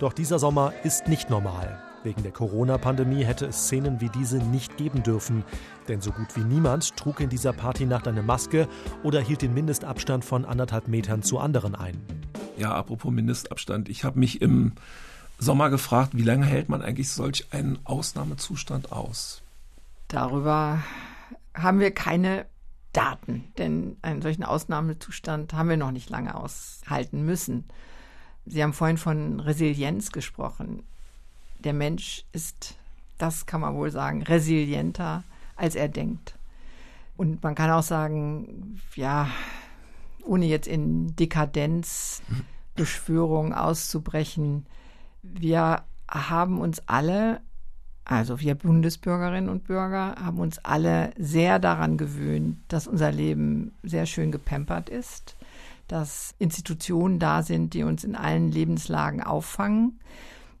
Doch 0.00 0.12
dieser 0.12 0.38
Sommer 0.38 0.72
ist 0.82 1.08
nicht 1.08 1.30
normal. 1.30 1.80
Wegen 2.02 2.22
der 2.22 2.32
Corona-Pandemie 2.32 3.24
hätte 3.24 3.46
es 3.46 3.64
Szenen 3.64 4.00
wie 4.00 4.10
diese 4.10 4.36
nicht 4.36 4.76
geben 4.76 5.02
dürfen. 5.02 5.42
Denn 5.88 6.00
so 6.02 6.12
gut 6.12 6.36
wie 6.36 6.44
niemand 6.44 6.96
trug 6.96 7.20
in 7.20 7.30
dieser 7.30 7.52
Partynacht 7.52 8.06
eine 8.06 8.22
Maske 8.22 8.68
oder 9.02 9.20
hielt 9.20 9.40
den 9.40 9.54
Mindestabstand 9.54 10.24
von 10.24 10.44
anderthalb 10.44 10.88
Metern 10.88 11.22
zu 11.22 11.38
anderen 11.38 11.74
ein. 11.74 11.96
Ja, 12.58 12.74
apropos 12.74 13.10
Mindestabstand. 13.10 13.88
Ich 13.88 14.04
habe 14.04 14.18
mich 14.18 14.42
im 14.42 14.72
Sommer 15.38 15.70
gefragt, 15.70 16.10
wie 16.14 16.22
lange 16.22 16.44
hält 16.44 16.68
man 16.68 16.82
eigentlich 16.82 17.10
solch 17.10 17.46
einen 17.52 17.78
Ausnahmezustand 17.84 18.92
aus? 18.92 19.42
Darüber 20.08 20.82
haben 21.54 21.80
wir 21.80 21.92
keine 21.92 22.46
Daten, 22.92 23.44
denn 23.58 23.96
einen 24.02 24.22
solchen 24.22 24.44
Ausnahmezustand 24.44 25.54
haben 25.54 25.68
wir 25.68 25.76
noch 25.76 25.90
nicht 25.90 26.10
lange 26.10 26.34
aushalten 26.34 27.24
müssen. 27.24 27.64
Sie 28.46 28.62
haben 28.62 28.72
vorhin 28.72 28.98
von 28.98 29.40
Resilienz 29.40 30.12
gesprochen. 30.12 30.82
Der 31.60 31.72
Mensch 31.72 32.24
ist, 32.32 32.76
das 33.16 33.46
kann 33.46 33.62
man 33.62 33.74
wohl 33.74 33.90
sagen, 33.90 34.22
resilienter, 34.22 35.24
als 35.56 35.74
er 35.74 35.88
denkt. 35.88 36.36
Und 37.16 37.42
man 37.42 37.54
kann 37.54 37.70
auch 37.70 37.82
sagen, 37.82 38.80
ja, 38.96 39.28
ohne 40.24 40.46
jetzt 40.46 40.66
in 40.66 41.14
Dekadenz, 41.16 42.22
Beschwörung 42.74 43.54
auszubrechen, 43.54 44.66
wir 45.22 45.82
haben 46.10 46.60
uns 46.60 46.82
alle, 46.86 47.40
also 48.04 48.40
wir 48.40 48.56
Bundesbürgerinnen 48.56 49.48
und 49.48 49.64
Bürger, 49.64 50.16
haben 50.22 50.38
uns 50.38 50.58
alle 50.64 51.12
sehr 51.16 51.58
daran 51.58 51.96
gewöhnt, 51.96 52.58
dass 52.68 52.86
unser 52.86 53.12
Leben 53.12 53.72
sehr 53.84 54.06
schön 54.06 54.32
gepampert 54.32 54.90
ist 54.90 55.36
dass 55.88 56.34
Institutionen 56.38 57.18
da 57.18 57.42
sind, 57.42 57.74
die 57.74 57.82
uns 57.82 58.04
in 58.04 58.16
allen 58.16 58.50
Lebenslagen 58.50 59.22
auffangen, 59.22 60.00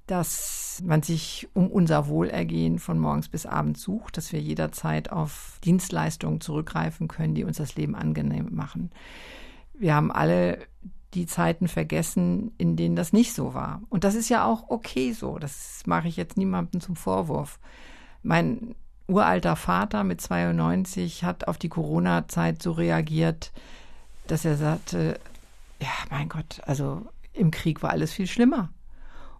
dass 0.06 0.82
man 0.84 1.02
sich 1.02 1.48
um 1.54 1.70
unser 1.70 2.08
Wohlergehen 2.08 2.78
von 2.78 2.98
morgens 2.98 3.28
bis 3.28 3.46
abends 3.46 3.80
sucht, 3.80 4.16
dass 4.16 4.32
wir 4.32 4.40
jederzeit 4.40 5.10
auf 5.10 5.58
Dienstleistungen 5.64 6.40
zurückgreifen 6.40 7.08
können, 7.08 7.34
die 7.34 7.44
uns 7.44 7.56
das 7.56 7.76
Leben 7.76 7.94
angenehm 7.94 8.48
machen. 8.54 8.90
Wir 9.72 9.94
haben 9.94 10.12
alle 10.12 10.58
die 11.14 11.26
Zeiten 11.26 11.68
vergessen, 11.68 12.52
in 12.58 12.76
denen 12.76 12.96
das 12.96 13.12
nicht 13.12 13.34
so 13.34 13.54
war. 13.54 13.82
Und 13.88 14.04
das 14.04 14.14
ist 14.14 14.28
ja 14.28 14.44
auch 14.44 14.68
okay 14.68 15.12
so. 15.12 15.38
Das 15.38 15.82
mache 15.86 16.08
ich 16.08 16.16
jetzt 16.16 16.36
niemandem 16.36 16.80
zum 16.80 16.96
Vorwurf. 16.96 17.58
Mein 18.22 18.74
uralter 19.06 19.56
Vater 19.56 20.04
mit 20.04 20.20
92 20.20 21.24
hat 21.24 21.46
auf 21.46 21.56
die 21.56 21.68
Corona-Zeit 21.68 22.62
so 22.62 22.72
reagiert, 22.72 23.52
dass 24.26 24.44
er 24.44 24.56
sagte, 24.56 25.18
ja, 25.80 25.88
mein 26.10 26.28
Gott, 26.28 26.60
also 26.66 27.06
im 27.32 27.50
Krieg 27.50 27.82
war 27.82 27.90
alles 27.90 28.12
viel 28.12 28.26
schlimmer. 28.26 28.70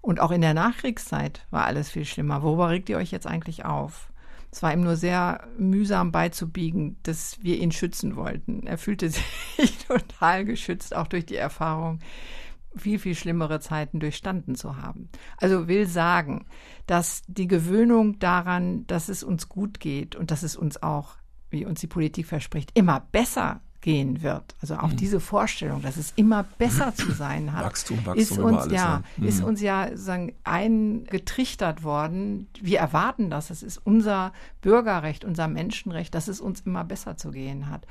Und 0.00 0.20
auch 0.20 0.30
in 0.30 0.42
der 0.42 0.52
Nachkriegszeit 0.52 1.46
war 1.50 1.64
alles 1.64 1.90
viel 1.90 2.04
schlimmer. 2.04 2.42
Worüber 2.42 2.68
regt 2.68 2.90
ihr 2.90 2.98
euch 2.98 3.10
jetzt 3.10 3.26
eigentlich 3.26 3.64
auf? 3.64 4.12
Es 4.50 4.62
war 4.62 4.72
ihm 4.72 4.82
nur 4.82 4.96
sehr 4.96 5.48
mühsam 5.58 6.12
beizubiegen, 6.12 6.96
dass 7.02 7.42
wir 7.42 7.58
ihn 7.58 7.72
schützen 7.72 8.14
wollten. 8.14 8.66
Er 8.66 8.78
fühlte 8.78 9.10
sich 9.56 9.78
total 9.86 10.44
geschützt, 10.44 10.94
auch 10.94 11.06
durch 11.06 11.26
die 11.26 11.36
Erfahrung, 11.36 12.00
viel, 12.76 12.98
viel 12.98 13.14
schlimmere 13.14 13.60
Zeiten 13.60 14.00
durchstanden 14.00 14.54
zu 14.54 14.76
haben. 14.76 15.08
Also 15.38 15.68
will 15.68 15.86
sagen, 15.86 16.46
dass 16.86 17.22
die 17.26 17.48
Gewöhnung 17.48 18.18
daran, 18.18 18.86
dass 18.86 19.08
es 19.08 19.22
uns 19.22 19.48
gut 19.48 19.80
geht 19.80 20.16
und 20.16 20.30
dass 20.30 20.42
es 20.42 20.56
uns 20.56 20.82
auch, 20.82 21.16
wie 21.50 21.64
uns 21.64 21.80
die 21.80 21.86
Politik 21.86 22.26
verspricht, 22.26 22.70
immer 22.74 23.00
besser 23.12 23.60
gehen 23.84 24.22
wird. 24.22 24.54
Also 24.62 24.76
auch 24.76 24.92
mhm. 24.92 24.96
diese 24.96 25.20
Vorstellung, 25.20 25.82
dass 25.82 25.98
es 25.98 26.14
immer 26.16 26.46
besser 26.56 26.94
zu 26.94 27.12
sein 27.12 27.52
hat, 27.52 27.66
Wachstum, 27.66 27.98
Wachstum, 28.06 28.16
ist 28.16 28.38
uns 28.38 28.72
ja, 28.72 29.02
mhm. 29.18 29.28
ist 29.28 29.44
uns 29.44 29.60
ja 29.60 29.94
sagen, 29.94 30.32
eingetrichtert 30.42 31.84
worden. 31.84 32.48
Wir 32.58 32.78
erwarten 32.78 33.28
das. 33.28 33.50
Es 33.50 33.62
ist 33.62 33.76
unser 33.84 34.32
Bürgerrecht, 34.62 35.26
unser 35.26 35.48
Menschenrecht, 35.48 36.14
dass 36.14 36.28
es 36.28 36.40
uns 36.40 36.62
immer 36.62 36.82
besser 36.82 37.18
zu 37.18 37.30
gehen 37.30 37.68
hat. 37.68 37.86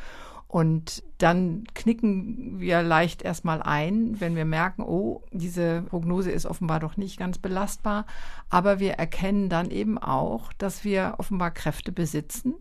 Und 0.47 1.03
dann 1.19 1.65
knicken 1.75 2.59
wir 2.59 2.81
leicht 2.81 3.21
erstmal 3.21 3.61
ein, 3.61 4.19
wenn 4.19 4.35
wir 4.35 4.45
merken, 4.45 4.81
oh, 4.81 5.21
diese 5.31 5.83
Prognose 5.83 6.31
ist 6.31 6.47
offenbar 6.47 6.79
doch 6.79 6.97
nicht 6.97 7.19
ganz 7.19 7.37
belastbar. 7.37 8.07
Aber 8.49 8.79
wir 8.79 8.93
erkennen 8.93 9.47
dann 9.47 9.69
eben 9.69 9.99
auch, 9.99 10.53
dass 10.53 10.83
wir 10.83 11.15
offenbar 11.19 11.51
Kräfte 11.51 11.91
besitzen, 11.91 12.55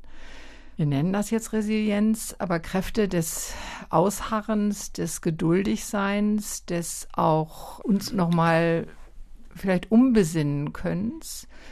wir 0.83 0.87
nennen 0.89 1.13
das 1.13 1.31
jetzt 1.31 1.53
Resilienz, 1.53 2.35
aber 2.41 2.59
Kräfte 2.59 3.07
des 3.07 3.55
Ausharrens, 3.89 4.91
des 4.91 5.21
Geduldigseins, 5.21 6.67
des 6.67 7.07
auch 7.13 7.79
uns 7.79 8.13
nochmal 8.13 8.89
vielleicht 9.55 9.93
umbesinnen 9.93 10.73
können, 10.73 11.21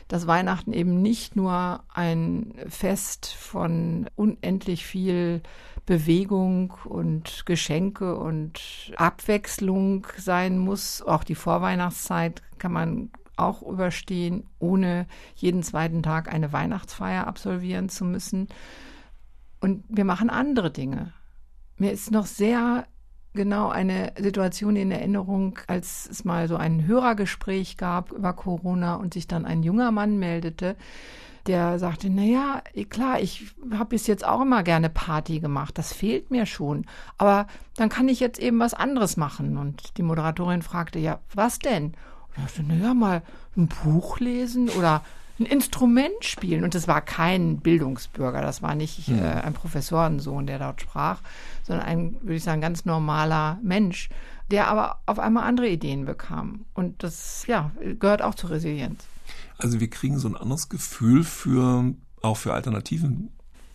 dass 0.06 0.28
Weihnachten 0.28 0.72
eben 0.72 1.02
nicht 1.02 1.34
nur 1.34 1.82
ein 1.92 2.54
Fest 2.68 3.26
von 3.26 4.08
unendlich 4.14 4.86
viel 4.86 5.42
Bewegung 5.86 6.72
und 6.84 7.46
Geschenke 7.46 8.16
und 8.16 8.92
Abwechslung 8.94 10.06
sein 10.18 10.56
muss. 10.56 11.02
Auch 11.02 11.24
die 11.24 11.34
Vorweihnachtszeit 11.34 12.42
kann 12.58 12.70
man 12.70 13.10
auch 13.34 13.62
überstehen, 13.62 14.44
ohne 14.60 15.08
jeden 15.34 15.64
zweiten 15.64 16.04
Tag 16.04 16.32
eine 16.32 16.52
Weihnachtsfeier 16.52 17.26
absolvieren 17.26 17.88
zu 17.88 18.04
müssen. 18.04 18.46
Und 19.60 19.84
wir 19.88 20.04
machen 20.04 20.30
andere 20.30 20.70
Dinge. 20.70 21.12
Mir 21.76 21.92
ist 21.92 22.10
noch 22.10 22.26
sehr 22.26 22.86
genau 23.32 23.68
eine 23.68 24.12
Situation 24.18 24.76
in 24.76 24.90
Erinnerung, 24.90 25.58
als 25.66 26.08
es 26.10 26.24
mal 26.24 26.48
so 26.48 26.56
ein 26.56 26.86
Hörergespräch 26.86 27.76
gab 27.76 28.12
über 28.12 28.32
Corona 28.32 28.96
und 28.96 29.14
sich 29.14 29.28
dann 29.28 29.44
ein 29.44 29.62
junger 29.62 29.92
Mann 29.92 30.18
meldete, 30.18 30.76
der 31.46 31.78
sagte, 31.78 32.10
na 32.10 32.22
ja, 32.22 32.62
klar, 32.90 33.20
ich 33.20 33.54
habe 33.72 33.90
bis 33.90 34.06
jetzt 34.06 34.26
auch 34.26 34.42
immer 34.42 34.62
gerne 34.62 34.90
Party 34.90 35.40
gemacht, 35.40 35.78
das 35.78 35.92
fehlt 35.92 36.30
mir 36.30 36.44
schon, 36.44 36.86
aber 37.18 37.46
dann 37.76 37.88
kann 37.88 38.08
ich 38.08 38.20
jetzt 38.20 38.38
eben 38.38 38.58
was 38.58 38.74
anderes 38.74 39.16
machen. 39.16 39.56
Und 39.56 39.96
die 39.96 40.02
Moderatorin 40.02 40.62
fragte, 40.62 40.98
ja, 40.98 41.20
was 41.34 41.58
denn? 41.58 41.86
Und 41.86 42.36
er 42.36 42.42
sagte, 42.42 42.64
na 42.66 42.74
ja, 42.74 42.94
mal 42.94 43.22
ein 43.56 43.68
Buch 43.68 44.20
lesen 44.20 44.68
oder 44.70 45.02
ein 45.40 45.46
Instrument 45.46 46.24
spielen. 46.24 46.62
Und 46.62 46.74
es 46.74 46.86
war 46.86 47.00
kein 47.00 47.58
Bildungsbürger, 47.58 48.42
das 48.42 48.62
war 48.62 48.74
nicht 48.74 49.08
äh, 49.08 49.20
ein 49.20 49.54
Professorensohn, 49.54 50.46
der 50.46 50.58
dort 50.58 50.80
sprach, 50.80 51.20
sondern 51.64 51.86
ein, 51.86 52.16
würde 52.20 52.36
ich 52.36 52.44
sagen, 52.44 52.60
ganz 52.60 52.84
normaler 52.84 53.58
Mensch, 53.62 54.10
der 54.50 54.68
aber 54.68 55.00
auf 55.06 55.18
einmal 55.18 55.44
andere 55.44 55.68
Ideen 55.68 56.04
bekam. 56.04 56.66
Und 56.74 57.02
das, 57.02 57.46
ja, 57.46 57.72
gehört 57.98 58.22
auch 58.22 58.34
zur 58.34 58.50
Resilienz. 58.50 59.04
Also 59.58 59.80
wir 59.80 59.90
kriegen 59.90 60.18
so 60.18 60.28
ein 60.28 60.36
anderes 60.36 60.68
Gefühl 60.68 61.24
für, 61.24 61.94
auch 62.22 62.36
für 62.36 62.52
Alternativen 62.52 63.30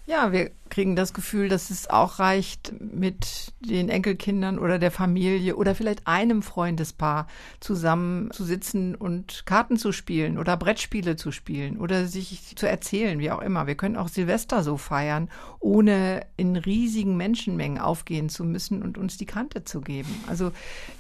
ja, 0.07 0.31
wir 0.31 0.51
kriegen 0.69 0.95
das 0.95 1.13
Gefühl, 1.13 1.47
dass 1.47 1.69
es 1.69 1.89
auch 1.89 2.19
reicht, 2.19 2.73
mit 2.79 3.53
den 3.59 3.89
Enkelkindern 3.89 4.57
oder 4.57 4.79
der 4.79 4.91
Familie 4.91 5.55
oder 5.55 5.75
vielleicht 5.75 6.07
einem 6.07 6.41
Freundespaar 6.41 7.27
zusammen 7.59 8.31
zu 8.31 8.43
sitzen 8.43 8.95
und 8.95 9.45
Karten 9.45 9.77
zu 9.77 9.91
spielen 9.91 10.37
oder 10.37 10.57
Brettspiele 10.57 11.15
zu 11.15 11.31
spielen 11.31 11.77
oder 11.77 12.07
sich 12.07 12.55
zu 12.55 12.67
erzählen, 12.67 13.19
wie 13.19 13.31
auch 13.31 13.41
immer. 13.41 13.67
Wir 13.67 13.75
können 13.75 13.95
auch 13.95 14.07
Silvester 14.07 14.63
so 14.63 14.77
feiern, 14.77 15.29
ohne 15.59 16.25
in 16.35 16.55
riesigen 16.55 17.15
Menschenmengen 17.15 17.79
aufgehen 17.79 18.29
zu 18.29 18.43
müssen 18.43 18.81
und 18.81 18.97
uns 18.97 19.17
die 19.17 19.25
Kante 19.25 19.63
zu 19.63 19.81
geben. 19.81 20.23
Also 20.27 20.51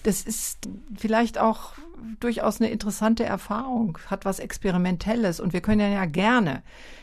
das 0.03 0.21
ist 0.21 0.69
vielleicht 0.95 1.39
auch 1.39 1.73
durchaus 2.19 2.61
eine 2.61 2.69
interessante 2.69 3.23
Erfahrung, 3.23 3.97
hat 4.07 4.25
was 4.25 4.39
Experimentelles 4.39 5.39
und 5.39 5.53
wir 5.53 5.61
können 5.61 5.91
ja 5.91 6.05
gerne 6.05 6.61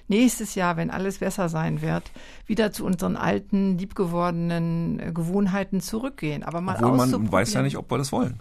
nächstes 0.09 0.55
Jahr, 0.55 0.77
wenn 0.77 0.91
alles 0.91 1.19
besser 1.19 1.49
sein 1.49 1.81
wird, 1.81 2.11
wieder 2.53 2.71
zu 2.71 2.85
unseren 2.85 3.17
alten, 3.17 3.79
liebgewordenen 3.79 5.01
äh, 5.01 5.11
Gewohnheiten 5.11 5.81
zurückgehen. 5.81 6.43
Aber 6.43 6.61
mal 6.61 6.77
Obwohl 6.77 6.99
man 6.99 7.33
weiß 7.33 7.55
ja 7.55 7.63
nicht, 7.63 7.79
ob 7.79 7.91
wir 7.91 7.97
das 7.97 8.13
wollen. 8.13 8.41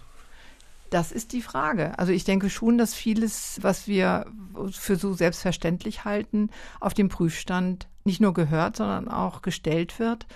Das 0.90 1.12
ist 1.12 1.32
die 1.32 1.40
Frage. 1.40 1.98
Also 1.98 2.12
ich 2.12 2.24
denke 2.24 2.50
schon, 2.50 2.76
dass 2.76 2.92
vieles, 2.92 3.58
was 3.62 3.88
wir 3.88 4.26
für 4.70 4.96
so 4.96 5.14
selbstverständlich 5.14 6.04
halten, 6.04 6.50
auf 6.78 6.92
dem 6.92 7.08
Prüfstand 7.08 7.88
nicht 8.04 8.20
nur 8.20 8.34
gehört, 8.34 8.76
sondern 8.76 9.08
auch 9.08 9.40
gestellt 9.40 9.98
wird. 9.98 10.26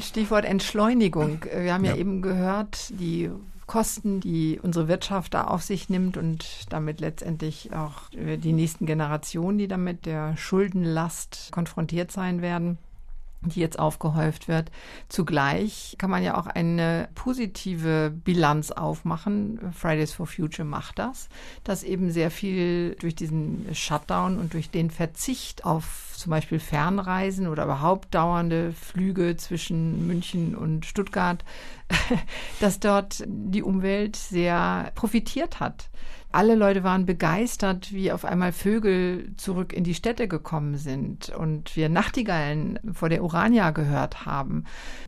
Stichwort 0.00 0.46
Entschleunigung. 0.46 1.44
Wir 1.54 1.74
haben 1.74 1.84
ja, 1.84 1.92
ja 1.92 1.98
eben 1.98 2.22
gehört, 2.22 2.98
die 2.98 3.30
Kosten, 3.66 4.20
die 4.20 4.58
unsere 4.62 4.88
Wirtschaft 4.88 5.34
da 5.34 5.44
auf 5.44 5.62
sich 5.62 5.90
nimmt 5.90 6.16
und 6.16 6.46
damit 6.70 7.00
letztendlich 7.00 7.74
auch 7.74 8.08
die 8.12 8.54
nächsten 8.54 8.86
Generationen, 8.86 9.58
die 9.58 9.68
damit 9.68 10.06
der 10.06 10.34
Schuldenlast 10.38 11.50
konfrontiert 11.52 12.10
sein 12.10 12.40
werden 12.40 12.78
die 13.42 13.60
jetzt 13.60 13.78
aufgehäuft 13.78 14.48
wird. 14.48 14.70
Zugleich 15.08 15.96
kann 15.98 16.10
man 16.10 16.22
ja 16.22 16.36
auch 16.36 16.46
eine 16.46 17.08
positive 17.14 18.10
Bilanz 18.10 18.70
aufmachen. 18.70 19.72
Fridays 19.72 20.12
for 20.12 20.26
Future 20.26 20.66
macht 20.66 20.98
das, 20.98 21.28
dass 21.64 21.82
eben 21.82 22.10
sehr 22.10 22.30
viel 22.30 22.96
durch 23.00 23.14
diesen 23.14 23.74
Shutdown 23.74 24.38
und 24.38 24.52
durch 24.52 24.70
den 24.70 24.90
Verzicht 24.90 25.64
auf 25.64 26.10
zum 26.20 26.30
Beispiel 26.30 26.58
Fernreisen 26.58 27.48
oder 27.48 27.64
überhaupt 27.64 28.14
dauernde 28.14 28.72
Flüge 28.72 29.36
zwischen 29.36 30.06
München 30.06 30.54
und 30.54 30.84
Stuttgart, 30.84 31.42
dass 32.60 32.78
dort 32.78 33.24
die 33.26 33.62
Umwelt 33.62 34.16
sehr 34.16 34.92
profitiert 34.94 35.60
hat. 35.60 35.88
Alle 36.32 36.54
Leute 36.54 36.84
waren 36.84 37.06
begeistert, 37.06 37.92
wie 37.92 38.12
auf 38.12 38.24
einmal 38.24 38.52
Vögel 38.52 39.32
zurück 39.36 39.72
in 39.72 39.82
die 39.82 39.94
Städte 39.94 40.28
gekommen 40.28 40.76
sind 40.76 41.30
und 41.30 41.74
wir 41.74 41.88
Nachtigallen 41.88 42.78
vor 42.92 43.08
der 43.08 43.24
Urania 43.24 43.72
gehört 43.72 44.26
haben. 44.26 44.62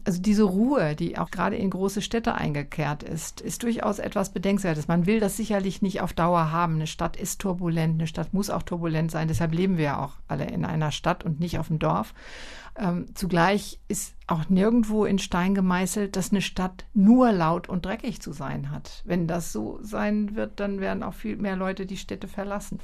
Also 0.05 0.21
diese 0.21 0.43
Ruhe, 0.43 0.97
die 0.97 1.19
auch 1.19 1.31
gerade 1.31 1.55
in 1.55 1.71
große 1.71 2.03
Städte 2.03 2.35
eingekehrt 2.35 3.05
ist, 3.05 3.41
ist 3.41 3.63
durchaus 3.63 4.01
etwas 4.01 4.33
Bedenkenswertes. 4.33 4.89
Man 4.89 5.07
will 5.07 5.21
das 5.21 5.37
sicherlich 5.37 5.81
nicht 5.81 6.01
auf 6.01 6.13
Dauer 6.13 6.51
haben. 6.51 6.75
Eine 6.75 6.89
Stadt 6.89 7.17
ist 7.17 7.41
turbulent, 7.41 7.95
eine 7.95 8.09
Stadt 8.09 8.35
muss 8.35 8.51
auch 8.51 8.65
turbulent 8.65 9.13
sein. 9.13 9.29
Deshalb 9.29 9.55
leben 9.55 9.77
wir 9.77 9.85
ja 9.85 10.05
auch 10.05 10.15
alle 10.27 10.47
in 10.47 10.65
einer 10.65 10.91
Stadt 10.91 11.23
und 11.25 11.39
nicht 11.39 11.61
auf 11.61 11.69
dem 11.69 11.79
Dorf. 11.79 12.15
Ähm, 12.77 13.07
zugleich 13.15 13.81
ist 13.89 14.15
auch 14.27 14.49
nirgendwo 14.49 15.05
in 15.05 15.19
Stein 15.19 15.55
gemeißelt, 15.55 16.17
dass 16.17 16.31
eine 16.31 16.41
Stadt 16.41 16.87
nur 16.95 17.33
laut 17.33 17.69
und 17.69 17.85
dreckig 17.85 18.21
zu 18.23 18.33
sein 18.33 18.71
hat. 18.71 19.03
Wenn 19.05 19.27
das 19.27 19.53
so 19.53 19.79
sein 19.83 20.35
wird, 20.37 20.59
dann 20.59 20.81
werden 20.81 21.03
auch 21.03 21.15
viel 21.15 21.37
mehr 21.37 21.57
Leute 21.57 21.85
die 21.85 21.99
Städte 21.99 22.29
verlassen. 22.29 22.81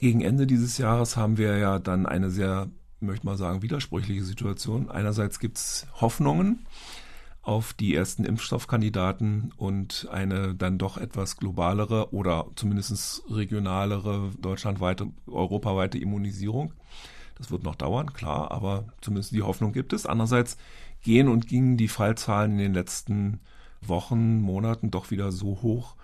Gegen 0.00 0.20
Ende 0.20 0.46
dieses 0.46 0.78
Jahres 0.78 1.16
haben 1.16 1.38
wir 1.38 1.56
ja 1.58 1.78
dann 1.78 2.06
eine 2.06 2.30
sehr, 2.30 2.68
möchte 3.00 3.26
mal 3.26 3.36
sagen, 3.36 3.62
widersprüchliche 3.62 4.24
Situation. 4.24 4.90
Einerseits 4.90 5.38
gibt 5.38 5.58
es 5.58 5.86
Hoffnungen 6.00 6.66
auf 7.42 7.72
die 7.72 7.94
ersten 7.94 8.24
Impfstoffkandidaten 8.24 9.52
und 9.56 10.06
eine 10.10 10.54
dann 10.54 10.78
doch 10.78 10.98
etwas 10.98 11.36
globalere 11.36 12.12
oder 12.12 12.46
zumindest 12.56 13.22
regionalere, 13.30 14.30
deutschlandweite, 14.40 15.08
europaweite 15.26 15.96
Immunisierung. 15.96 16.74
Das 17.38 17.50
wird 17.50 17.62
noch 17.62 17.76
dauern, 17.76 18.12
klar, 18.12 18.50
aber 18.50 18.86
zumindest 19.00 19.32
die 19.32 19.42
Hoffnung 19.42 19.72
gibt 19.72 19.92
es. 19.92 20.06
Andererseits 20.06 20.56
gehen 21.02 21.28
und 21.28 21.46
gingen 21.46 21.76
die 21.76 21.88
Fallzahlen 21.88 22.52
in 22.52 22.58
den 22.58 22.74
letzten 22.74 23.40
Wochen, 23.80 24.40
Monaten 24.40 24.90
doch 24.90 25.10
wieder 25.10 25.30
so 25.30 25.62
hoch 25.62 25.94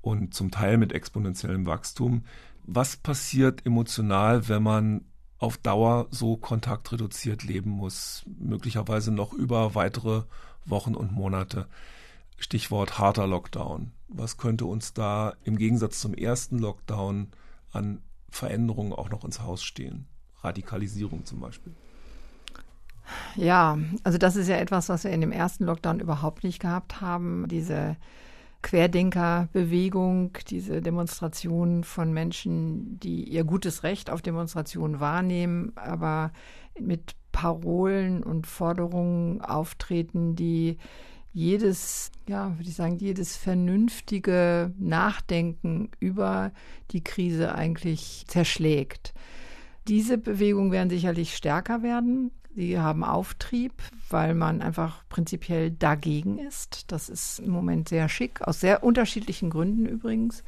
und 0.00 0.34
zum 0.34 0.50
Teil 0.50 0.76
mit 0.78 0.92
exponentiellem 0.92 1.66
Wachstum. 1.66 2.24
Was 2.64 2.96
passiert 2.96 3.66
emotional, 3.66 4.48
wenn 4.48 4.62
man 4.62 5.04
auf 5.38 5.58
Dauer 5.58 6.06
so 6.10 6.36
kontaktreduziert 6.36 7.42
leben 7.42 7.70
muss, 7.70 8.24
möglicherweise 8.38 9.10
noch 9.10 9.32
über 9.32 9.74
weitere 9.74 10.22
Wochen 10.64 10.94
und 10.94 11.12
Monate? 11.12 11.66
Stichwort 12.36 12.98
harter 12.98 13.26
Lockdown. 13.26 13.92
Was 14.08 14.36
könnte 14.36 14.66
uns 14.66 14.92
da 14.92 15.34
im 15.44 15.56
Gegensatz 15.56 16.00
zum 16.00 16.14
ersten 16.14 16.58
Lockdown 16.58 17.28
an 17.72 18.00
Veränderungen 18.30 18.92
auch 18.92 19.10
noch 19.10 19.24
ins 19.24 19.40
Haus 19.40 19.62
stehen? 19.62 20.06
Radikalisierung 20.44 21.24
zum 21.24 21.40
Beispiel. 21.40 21.72
Ja, 23.36 23.78
also 24.02 24.18
das 24.18 24.36
ist 24.36 24.48
ja 24.48 24.56
etwas, 24.56 24.88
was 24.88 25.04
wir 25.04 25.10
in 25.10 25.20
dem 25.20 25.32
ersten 25.32 25.64
Lockdown 25.64 26.00
überhaupt 26.00 26.44
nicht 26.44 26.60
gehabt 26.60 27.00
haben. 27.00 27.46
Diese 27.48 27.96
Querdenkerbewegung, 28.62 30.38
diese 30.48 30.80
Demonstration 30.80 31.84
von 31.84 32.12
Menschen, 32.12 32.98
die 32.98 33.24
ihr 33.24 33.44
gutes 33.44 33.82
Recht 33.82 34.08
auf 34.08 34.22
Demonstrationen 34.22 35.00
wahrnehmen, 35.00 35.72
aber 35.76 36.32
mit 36.80 37.14
Parolen 37.30 38.22
und 38.22 38.46
Forderungen 38.46 39.42
auftreten, 39.42 40.34
die 40.34 40.78
jedes, 41.34 42.10
ja, 42.28 42.56
würde 42.56 42.70
ich 42.70 42.76
sagen, 42.76 42.96
jedes 42.96 43.36
vernünftige 43.36 44.72
Nachdenken 44.78 45.90
über 45.98 46.52
die 46.92 47.04
Krise 47.04 47.54
eigentlich 47.54 48.24
zerschlägt. 48.28 49.12
Diese 49.88 50.18
Bewegungen 50.18 50.72
werden 50.72 50.90
sicherlich 50.90 51.36
stärker 51.36 51.82
werden. 51.82 52.30
Sie 52.56 52.78
haben 52.78 53.04
Auftrieb, 53.04 53.72
weil 54.08 54.34
man 54.34 54.62
einfach 54.62 55.02
prinzipiell 55.08 55.72
dagegen 55.72 56.38
ist. 56.38 56.92
Das 56.92 57.08
ist 57.08 57.40
im 57.40 57.50
Moment 57.50 57.88
sehr 57.88 58.08
schick, 58.08 58.42
aus 58.42 58.60
sehr 58.60 58.84
unterschiedlichen 58.84 59.50
Gründen 59.50 59.86
übrigens. 59.86 60.44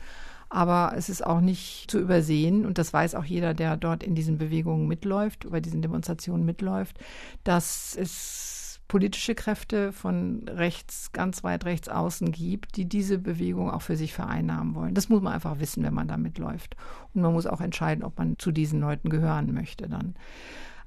Aber 0.49 0.93
es 0.97 1.09
ist 1.09 1.27
auch 1.27 1.41
nicht 1.41 1.91
zu 1.91 1.99
übersehen, 1.99 2.65
und 2.65 2.79
das 2.79 2.93
weiß 2.93 3.17
auch 3.17 3.25
jeder, 3.25 3.53
der 3.53 3.77
dort 3.77 4.05
in 4.05 4.15
diesen 4.15 4.39
Bewegungen 4.39 4.87
mitläuft, 4.87 5.51
bei 5.51 5.61
diesen 5.61 5.83
Demonstrationen 5.83 6.47
mitläuft, 6.47 6.99
dass 7.43 7.97
es 7.97 8.56
politische 8.89 9.35
Kräfte 9.35 9.93
von 9.93 10.47
rechts, 10.49 11.13
ganz 11.13 11.43
weit 11.43 11.65
rechts 11.65 11.89
außen 11.89 12.31
gibt, 12.31 12.77
die 12.77 12.89
diese 12.89 13.19
Bewegung 13.19 13.71
auch 13.71 13.83
für 13.83 13.97
sich 13.97 14.13
vereinnahmen 14.15 14.75
wollen. 14.75 14.95
Das 14.95 15.09
muss 15.09 15.23
man 15.23 15.33
einfach 15.33 15.59
wissen, 15.59 15.83
wenn 15.83 15.95
man 15.95 16.09
da 16.09 16.17
mitläuft. 16.17 16.77
Und 17.15 17.23
man 17.23 17.33
muss 17.33 17.47
auch 17.47 17.61
entscheiden, 17.61 18.05
ob 18.05 18.19
man 18.19 18.39
zu 18.39 18.53
diesen 18.53 18.81
Leuten 18.81 19.11
gehören 19.11 19.53
möchte 19.53 19.89
dann. 19.89 20.15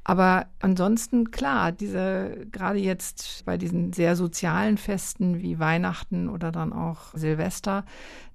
Aber 0.09 0.47
ansonsten, 0.59 1.29
klar, 1.29 1.71
diese, 1.71 2.47
gerade 2.51 2.79
jetzt 2.79 3.45
bei 3.45 3.57
diesen 3.57 3.93
sehr 3.93 4.15
sozialen 4.15 4.77
Festen 4.77 5.41
wie 5.41 5.59
Weihnachten 5.59 6.29
oder 6.29 6.51
dann 6.51 6.73
auch 6.73 7.13
Silvester, 7.13 7.85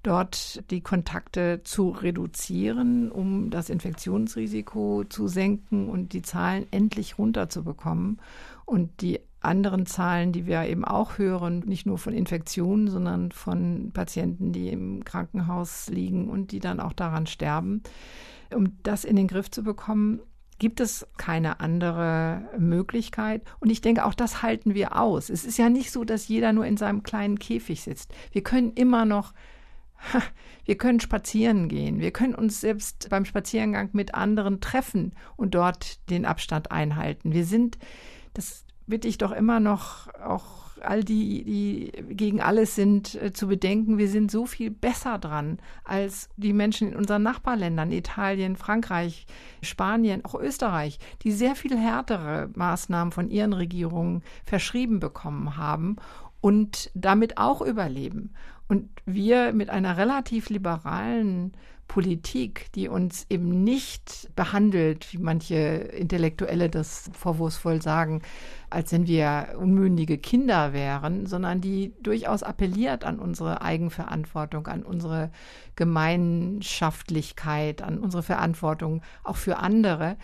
dort 0.01 0.63
die 0.71 0.81
Kontakte 0.81 1.63
zu 1.63 1.89
reduzieren, 1.89 3.11
um 3.11 3.49
das 3.49 3.69
Infektionsrisiko 3.69 5.03
zu 5.09 5.27
senken 5.27 5.89
und 5.89 6.13
die 6.13 6.21
Zahlen 6.21 6.65
endlich 6.71 7.17
runterzubekommen. 7.17 8.21
Und 8.63 9.01
die 9.01 9.19
anderen 9.45 9.85
Zahlen, 9.85 10.31
die 10.31 10.45
wir 10.45 10.63
eben 10.63 10.85
auch 10.85 11.17
hören, 11.17 11.59
nicht 11.65 11.85
nur 11.85 11.97
von 11.97 12.13
Infektionen, 12.13 12.89
sondern 12.89 13.31
von 13.31 13.91
Patienten, 13.93 14.51
die 14.51 14.69
im 14.69 15.03
Krankenhaus 15.05 15.89
liegen 15.89 16.29
und 16.29 16.51
die 16.51 16.59
dann 16.59 16.79
auch 16.79 16.93
daran 16.93 17.27
sterben. 17.27 17.83
Um 18.53 18.77
das 18.83 19.05
in 19.05 19.15
den 19.15 19.27
Griff 19.27 19.49
zu 19.49 19.63
bekommen, 19.63 20.19
gibt 20.59 20.79
es 20.79 21.05
keine 21.17 21.59
andere 21.59 22.49
Möglichkeit. 22.57 23.43
Und 23.59 23.69
ich 23.69 23.81
denke, 23.81 24.05
auch 24.05 24.13
das 24.13 24.41
halten 24.41 24.73
wir 24.73 24.99
aus. 24.99 25.29
Es 25.29 25.45
ist 25.45 25.57
ja 25.57 25.69
nicht 25.69 25.91
so, 25.91 26.03
dass 26.03 26.27
jeder 26.27 26.53
nur 26.53 26.65
in 26.65 26.77
seinem 26.77 27.03
kleinen 27.03 27.39
Käfig 27.39 27.81
sitzt. 27.81 28.13
Wir 28.31 28.43
können 28.43 28.71
immer 28.73 29.05
noch, 29.05 29.33
wir 30.65 30.77
können 30.77 30.99
spazieren 30.99 31.67
gehen. 31.67 31.99
Wir 31.99 32.11
können 32.11 32.35
uns 32.35 32.61
selbst 32.61 33.09
beim 33.09 33.25
Spaziergang 33.25 33.89
mit 33.93 34.13
anderen 34.15 34.61
treffen 34.61 35.13
und 35.35 35.55
dort 35.55 36.09
den 36.09 36.25
Abstand 36.25 36.71
einhalten. 36.71 37.33
Wir 37.33 37.45
sind, 37.45 37.77
das 38.33 38.64
bitte 38.87 39.07
ich 39.07 39.17
doch 39.17 39.31
immer 39.31 39.59
noch 39.59 40.07
auch 40.23 40.65
all 40.81 41.03
die, 41.03 41.43
die 41.43 41.91
gegen 42.15 42.41
alles 42.41 42.75
sind, 42.75 43.15
äh, 43.15 43.31
zu 43.31 43.47
bedenken, 43.47 43.97
wir 43.97 44.09
sind 44.09 44.31
so 44.31 44.45
viel 44.45 44.71
besser 44.71 45.17
dran 45.17 45.59
als 45.83 46.29
die 46.37 46.53
Menschen 46.53 46.89
in 46.89 46.95
unseren 46.95 47.23
Nachbarländern, 47.23 47.91
Italien, 47.91 48.55
Frankreich, 48.55 49.25
Spanien, 49.61 50.25
auch 50.25 50.35
Österreich, 50.35 50.99
die 51.23 51.31
sehr 51.31 51.55
viel 51.55 51.77
härtere 51.77 52.49
Maßnahmen 52.55 53.11
von 53.11 53.29
ihren 53.29 53.53
Regierungen 53.53 54.23
verschrieben 54.43 54.99
bekommen 54.99 55.57
haben 55.57 55.97
und 56.41 56.91
damit 56.93 57.37
auch 57.37 57.61
überleben. 57.61 58.33
Und 58.67 58.89
wir 59.05 59.53
mit 59.53 59.69
einer 59.69 59.97
relativ 59.97 60.49
liberalen 60.49 61.53
Politik, 61.87 62.71
die 62.73 62.87
uns 62.87 63.25
eben 63.29 63.63
nicht 63.63 64.29
behandelt, 64.35 65.11
wie 65.13 65.17
manche 65.17 65.55
Intellektuelle 65.55 66.69
das 66.69 67.09
vorwurfsvoll 67.13 67.81
sagen, 67.81 68.21
als 68.69 68.91
wenn 68.91 69.07
wir 69.07 69.55
unmündige 69.57 70.17
Kinder 70.17 70.73
wären, 70.73 71.25
sondern 71.25 71.61
die 71.61 71.93
durchaus 72.01 72.43
appelliert 72.43 73.05
an 73.05 73.19
unsere 73.19 73.61
Eigenverantwortung, 73.61 74.67
an 74.67 74.83
unsere 74.83 75.31
Gemeinschaftlichkeit, 75.75 77.81
an 77.81 77.99
unsere 77.99 78.23
Verantwortung 78.23 79.01
auch 79.23 79.37
für 79.37 79.57
andere 79.57 80.17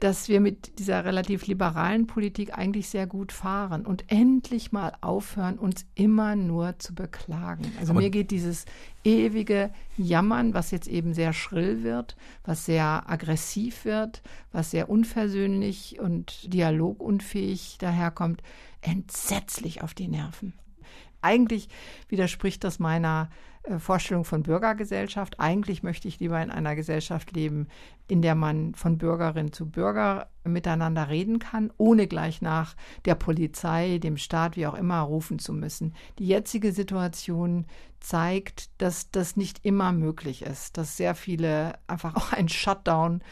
dass 0.00 0.28
wir 0.28 0.40
mit 0.40 0.78
dieser 0.78 1.04
relativ 1.04 1.46
liberalen 1.46 2.06
Politik 2.06 2.56
eigentlich 2.56 2.88
sehr 2.88 3.06
gut 3.06 3.32
fahren 3.32 3.84
und 3.84 4.04
endlich 4.08 4.72
mal 4.72 4.92
aufhören, 5.02 5.58
uns 5.58 5.84
immer 5.94 6.36
nur 6.36 6.78
zu 6.78 6.94
beklagen. 6.94 7.70
Also 7.78 7.92
Aber 7.92 8.00
mir 8.00 8.10
geht 8.10 8.30
dieses 8.30 8.64
ewige 9.04 9.70
Jammern, 9.96 10.54
was 10.54 10.70
jetzt 10.70 10.88
eben 10.88 11.12
sehr 11.12 11.32
schrill 11.32 11.82
wird, 11.82 12.16
was 12.44 12.64
sehr 12.64 13.08
aggressiv 13.08 13.84
wird, 13.84 14.22
was 14.52 14.70
sehr 14.70 14.88
unversöhnlich 14.88 16.00
und 16.00 16.52
dialogunfähig 16.52 17.76
daherkommt, 17.78 18.42
entsetzlich 18.80 19.82
auf 19.82 19.92
die 19.92 20.08
Nerven. 20.08 20.54
Eigentlich 21.22 21.68
widerspricht 22.08 22.64
das 22.64 22.78
meiner 22.78 23.28
äh, 23.64 23.78
Vorstellung 23.78 24.24
von 24.24 24.42
Bürgergesellschaft. 24.42 25.38
Eigentlich 25.38 25.82
möchte 25.82 26.08
ich 26.08 26.18
lieber 26.18 26.42
in 26.42 26.50
einer 26.50 26.74
Gesellschaft 26.74 27.32
leben, 27.32 27.68
in 28.10 28.22
der 28.22 28.34
man 28.34 28.74
von 28.74 28.98
Bürgerin 28.98 29.52
zu 29.52 29.70
Bürger 29.70 30.28
miteinander 30.44 31.08
reden 31.08 31.38
kann, 31.38 31.70
ohne 31.76 32.06
gleich 32.06 32.42
nach 32.42 32.74
der 33.04 33.14
Polizei, 33.14 33.98
dem 33.98 34.16
Staat, 34.16 34.56
wie 34.56 34.66
auch 34.66 34.74
immer, 34.74 35.00
rufen 35.00 35.38
zu 35.38 35.52
müssen. 35.52 35.94
Die 36.18 36.26
jetzige 36.26 36.72
Situation 36.72 37.66
zeigt, 38.00 38.70
dass 38.80 39.10
das 39.10 39.36
nicht 39.36 39.64
immer 39.64 39.92
möglich 39.92 40.42
ist, 40.42 40.78
dass 40.78 40.96
sehr 40.96 41.14
viele 41.14 41.74
einfach 41.86 42.16
auch 42.16 42.32
einen 42.32 42.48
Shutdown 42.48 43.22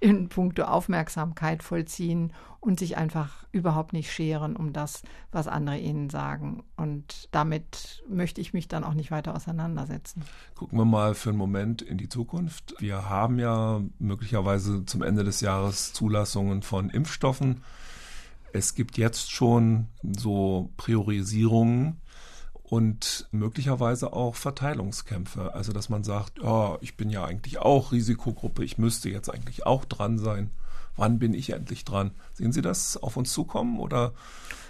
in 0.00 0.28
puncto 0.28 0.64
Aufmerksamkeit 0.64 1.62
vollziehen 1.62 2.32
und 2.60 2.78
sich 2.78 2.96
einfach 2.96 3.46
überhaupt 3.52 3.92
nicht 3.92 4.10
scheren 4.10 4.56
um 4.56 4.72
das, 4.72 5.02
was 5.30 5.46
andere 5.46 5.78
ihnen 5.78 6.10
sagen. 6.10 6.64
Und 6.76 7.28
damit 7.30 8.02
möchte 8.08 8.40
ich 8.40 8.52
mich 8.52 8.66
dann 8.66 8.82
auch 8.82 8.94
nicht 8.94 9.10
weiter 9.10 9.34
auseinandersetzen. 9.34 10.24
Gucken 10.56 10.78
wir 10.78 10.84
mal 10.84 11.14
für 11.14 11.28
einen 11.28 11.38
Moment 11.38 11.82
in 11.82 11.98
die 11.98 12.08
Zukunft. 12.08 12.74
Wir 12.78 13.08
haben 13.08 13.38
ja 13.38 13.67
möglicherweise 13.98 14.84
zum 14.84 15.02
Ende 15.02 15.24
des 15.24 15.40
Jahres 15.40 15.92
Zulassungen 15.92 16.62
von 16.62 16.90
Impfstoffen. 16.90 17.62
Es 18.52 18.74
gibt 18.74 18.96
jetzt 18.96 19.30
schon 19.30 19.86
so 20.02 20.70
Priorisierungen 20.76 22.00
und 22.62 23.26
möglicherweise 23.30 24.12
auch 24.12 24.34
Verteilungskämpfe. 24.34 25.54
Also 25.54 25.72
dass 25.72 25.88
man 25.88 26.04
sagt, 26.04 26.38
ja, 26.42 26.76
ich 26.80 26.96
bin 26.96 27.10
ja 27.10 27.24
eigentlich 27.24 27.58
auch 27.58 27.92
Risikogruppe, 27.92 28.64
ich 28.64 28.78
müsste 28.78 29.08
jetzt 29.08 29.30
eigentlich 29.30 29.66
auch 29.66 29.84
dran 29.84 30.18
sein. 30.18 30.50
Wann 30.96 31.18
bin 31.18 31.32
ich 31.32 31.50
endlich 31.50 31.84
dran? 31.84 32.10
Sehen 32.34 32.52
Sie 32.52 32.60
das 32.60 32.96
auf 32.96 33.16
uns 33.16 33.32
zukommen 33.32 33.78
oder 33.78 34.12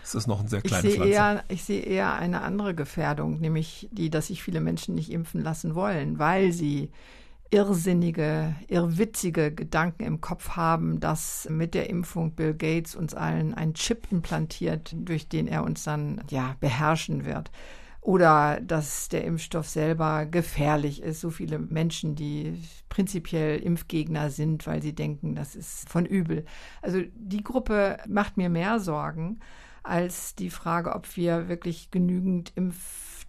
ist 0.05 0.15
das 0.15 0.27
noch 0.27 0.41
ein 0.41 0.49
sehr 0.49 0.63
kleines 0.63 0.93
ich 0.93 0.99
sehe 0.99 1.07
eher, 1.07 1.45
Ich 1.49 1.65
sehe 1.65 1.83
eher 1.83 2.15
eine 2.15 2.43
andere 2.43 2.75
Gefährdung, 2.75 3.41
nämlich 3.41 3.89
die, 3.93 4.11
dass 4.11 4.29
sich 4.29 4.43
viele 4.43 4.61
Menschen 4.61 4.95
nicht 4.95 5.11
impfen 5.11 5.43
lassen 5.43 5.75
wollen, 5.75 6.19
weil 6.19 6.53
sie 6.53 6.91
irrsinnige, 7.51 8.55
irrwitzige 8.69 9.53
Gedanken 9.53 10.05
im 10.05 10.21
Kopf 10.21 10.51
haben, 10.51 11.01
dass 11.01 11.49
mit 11.51 11.75
der 11.75 11.89
Impfung 11.89 12.33
Bill 12.33 12.55
Gates 12.55 12.95
uns 12.95 13.15
allen 13.15 13.55
ein 13.55 13.75
Chip 13.75 14.07
implantiert, 14.11 14.95
durch 14.95 15.29
den 15.29 15.47
er 15.47 15.65
uns 15.65 15.85
dann 15.85 16.23
ja 16.29 16.57
beherrschen 16.61 17.25
wird 17.25 17.51
oder 18.01 18.61
dass 18.61 19.11
der 19.11 19.25
Impfstoff 19.25 19.69
selber 19.69 20.25
gefährlich 20.25 21.03
ist. 21.03 21.21
So 21.21 21.29
viele 21.31 21.59
Menschen, 21.59 22.15
die 22.15 22.59
prinzipiell 22.89 23.59
Impfgegner 23.61 24.31
sind, 24.31 24.67
weil 24.67 24.83
sie 24.83 24.95
denken, 24.95 25.35
das 25.35 25.55
ist 25.55 25.89
von 25.91 26.07
übel. 26.07 26.45
Also 26.81 27.03
die 27.15 27.43
Gruppe 27.43 27.99
macht 28.09 28.37
mir 28.37 28.49
mehr 28.49 28.81
Sorgen 28.81 29.41
als 29.83 30.35
die 30.35 30.51
Frage, 30.51 30.95
ob 30.95 31.17
wir 31.17 31.49
wirklich 31.49 31.91
genügend 31.91 32.53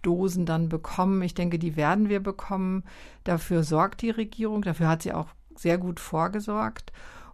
Impfdosen 0.00 0.46
dann 0.46 0.68
bekommen. 0.68 1.22
Ich 1.22 1.34
denke, 1.34 1.58
die 1.58 1.76
werden 1.76 2.08
wir 2.08 2.20
bekommen. 2.20 2.84
Dafür 3.24 3.62
sorgt 3.62 4.02
die 4.02 4.10
Regierung, 4.10 4.62
dafür 4.62 4.88
hat 4.88 5.02
sie 5.02 5.12
auch 5.12 5.28
sehr 5.54 5.78
gut 5.78 6.00
vorgesorgt. 6.00 6.92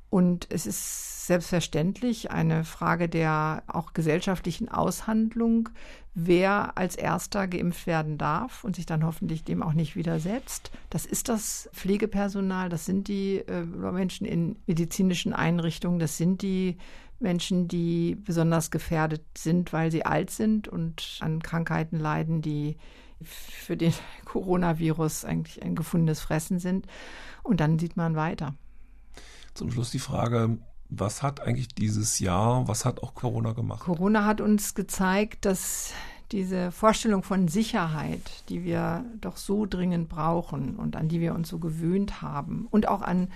Und 0.08 0.46
es 0.50 0.66
ist 0.66 1.26
selbstverständlich 1.26 2.30
eine 2.30 2.64
Frage 2.64 3.08
der 3.08 3.64
auch 3.66 3.92
gesellschaftlichen 3.92 4.68
Aushandlung, 4.68 5.68
wer 6.14 6.78
als 6.78 6.96
erster 6.96 7.48
geimpft 7.48 7.86
werden 7.86 8.16
darf 8.16 8.62
und 8.64 8.76
sich 8.76 8.86
dann 8.86 9.04
hoffentlich 9.04 9.44
dem 9.44 9.62
auch 9.62 9.72
nicht 9.72 9.96
widersetzt. 9.96 10.70
Das 10.90 11.04
ist 11.06 11.28
das 11.28 11.68
Pflegepersonal, 11.74 12.68
das 12.68 12.86
sind 12.86 13.08
die 13.08 13.38
äh, 13.38 13.64
Menschen 13.64 14.26
in 14.26 14.56
medizinischen 14.66 15.32
Einrichtungen, 15.32 15.98
das 15.98 16.16
sind 16.16 16.40
die 16.40 16.78
Menschen, 17.18 17.68
die 17.68 18.14
besonders 18.14 18.70
gefährdet 18.70 19.24
sind, 19.36 19.72
weil 19.72 19.90
sie 19.90 20.04
alt 20.04 20.30
sind 20.30 20.68
und 20.68 21.18
an 21.20 21.42
Krankheiten 21.42 21.98
leiden, 21.98 22.42
die 22.42 22.76
für 23.22 23.76
den 23.76 23.94
Coronavirus 24.24 25.24
eigentlich 25.24 25.62
ein 25.62 25.74
gefundenes 25.74 26.20
Fressen 26.20 26.58
sind. 26.58 26.86
Und 27.42 27.60
dann 27.60 27.78
sieht 27.78 27.96
man 27.96 28.16
weiter. 28.16 28.54
Zum 29.54 29.70
Schluss 29.70 29.90
die 29.90 29.98
Frage, 29.98 30.58
was 30.88 31.22
hat 31.22 31.40
eigentlich 31.40 31.68
dieses 31.68 32.18
Jahr, 32.18 32.68
was 32.68 32.84
hat 32.84 33.02
auch 33.02 33.14
Corona 33.14 33.52
gemacht? 33.52 33.80
Corona 33.80 34.24
hat 34.24 34.40
uns 34.40 34.74
gezeigt, 34.74 35.44
dass 35.44 35.92
diese 36.32 36.72
Vorstellung 36.72 37.22
von 37.22 37.48
Sicherheit, 37.48 38.44
die 38.48 38.64
wir 38.64 39.04
doch 39.20 39.36
so 39.36 39.64
dringend 39.64 40.08
brauchen 40.08 40.76
und 40.76 40.96
an 40.96 41.08
die 41.08 41.20
wir 41.20 41.34
uns 41.34 41.48
so 41.48 41.58
gewöhnt 41.58 42.20
haben 42.20 42.66
und 42.70 42.88
auch 42.88 43.02
an 43.02 43.28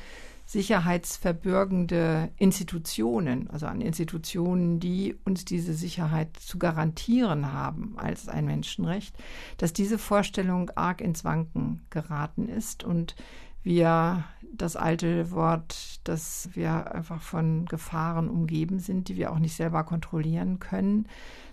sicherheitsverbürgende 0.51 2.30
Institutionen, 2.36 3.48
also 3.51 3.66
an 3.66 3.80
Institutionen, 3.80 4.80
die 4.80 5.14
uns 5.24 5.44
diese 5.44 5.74
Sicherheit 5.74 6.36
zu 6.36 6.59
garantieren 6.59 7.53
haben 7.53 7.94
als 7.96 8.28
ein 8.28 8.46
Menschenrecht, 8.46 9.14
dass 9.59 9.72
diese 9.72 9.96
Vorstellung 9.96 10.72
arg 10.74 11.03
ins 11.03 11.24
Wanken 11.24 11.82
geraten 11.90 12.48
ist 12.48 12.82
und 12.82 13.14
wir 13.62 14.24
das 14.53 14.74
alte 14.74 15.30
Wort, 15.30 16.01
dass 16.03 16.51
wir 16.55 16.96
einfach 16.96 17.22
von 17.22 17.66
Gefahren 17.66 18.28
umgeben 18.28 18.80
sind, 18.80 19.07
die 19.09 19.16
wir 19.16 19.30
auch 19.30 19.38
nicht 19.38 19.55
selber 19.55 19.84
kontrollieren 19.84 20.59
können, 20.59 21.07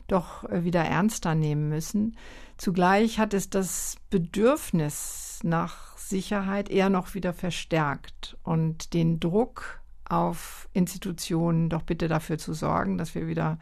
doch 0.08 0.44
äh, 0.46 0.64
wieder 0.64 0.84
ernster 0.84 1.36
nehmen 1.36 1.70
müssen. 1.70 2.18
Zugleich 2.58 3.20
hat 3.20 3.34
es 3.34 3.50
das 3.50 3.98
Bedürfnis 4.10 5.40
nach 5.44 5.98
Sicherheit 5.98 6.70
eher 6.70 6.90
noch 6.90 7.14
wieder 7.14 7.34
verstärkt 7.34 8.38
und 8.44 8.94
den 8.94 9.20
Druck 9.20 9.82
auf 10.10 10.68
Institutionen 10.74 11.70
doch 11.70 11.84
bitte 11.84 12.08
dafür 12.08 12.38
zu 12.38 12.54
sorgen, 12.54 12.98
dass 12.98 13.14
wir 13.14 13.28
wieder 13.28 13.60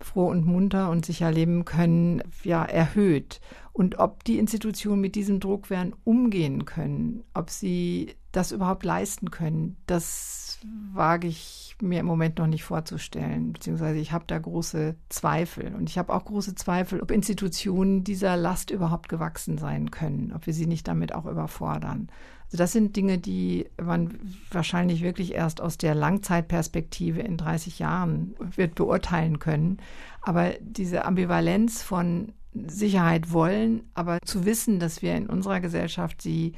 froh 0.00 0.28
und 0.28 0.46
munter 0.46 0.90
und 0.90 1.06
sicher 1.06 1.30
leben 1.32 1.64
können, 1.64 2.22
ja, 2.44 2.64
erhöht. 2.64 3.40
Und 3.72 3.98
ob 3.98 4.24
die 4.24 4.38
Institutionen 4.38 5.00
mit 5.00 5.14
diesem 5.14 5.40
Druck 5.40 5.70
werden 5.70 5.94
umgehen 6.04 6.64
können, 6.64 7.24
ob 7.34 7.50
sie 7.50 8.14
das 8.32 8.52
überhaupt 8.52 8.84
leisten 8.84 9.30
können, 9.30 9.76
das 9.86 10.45
wage 10.92 11.28
ich 11.28 11.76
mir 11.80 12.00
im 12.00 12.06
Moment 12.06 12.38
noch 12.38 12.46
nicht 12.46 12.64
vorzustellen, 12.64 13.52
beziehungsweise 13.52 13.98
ich 13.98 14.12
habe 14.12 14.24
da 14.26 14.38
große 14.38 14.96
Zweifel. 15.08 15.74
Und 15.74 15.90
ich 15.90 15.98
habe 15.98 16.14
auch 16.14 16.24
große 16.24 16.54
Zweifel, 16.54 17.00
ob 17.00 17.10
Institutionen 17.10 18.04
dieser 18.04 18.36
Last 18.36 18.70
überhaupt 18.70 19.08
gewachsen 19.08 19.58
sein 19.58 19.90
können, 19.90 20.32
ob 20.34 20.46
wir 20.46 20.54
sie 20.54 20.66
nicht 20.66 20.88
damit 20.88 21.14
auch 21.14 21.26
überfordern. 21.26 22.08
Also 22.46 22.58
das 22.58 22.72
sind 22.72 22.96
Dinge, 22.96 23.18
die 23.18 23.66
man 23.82 24.18
wahrscheinlich 24.50 25.02
wirklich 25.02 25.34
erst 25.34 25.60
aus 25.60 25.78
der 25.78 25.94
Langzeitperspektive 25.94 27.20
in 27.20 27.36
30 27.36 27.78
Jahren 27.78 28.34
wird 28.38 28.76
beurteilen 28.76 29.38
können. 29.38 29.78
Aber 30.22 30.52
diese 30.60 31.04
Ambivalenz 31.04 31.82
von 31.82 32.32
Sicherheit 32.54 33.32
wollen, 33.32 33.82
aber 33.94 34.18
zu 34.24 34.44
wissen, 34.44 34.78
dass 34.78 35.02
wir 35.02 35.14
in 35.14 35.26
unserer 35.26 35.60
Gesellschaft 35.60 36.22
sie 36.22 36.54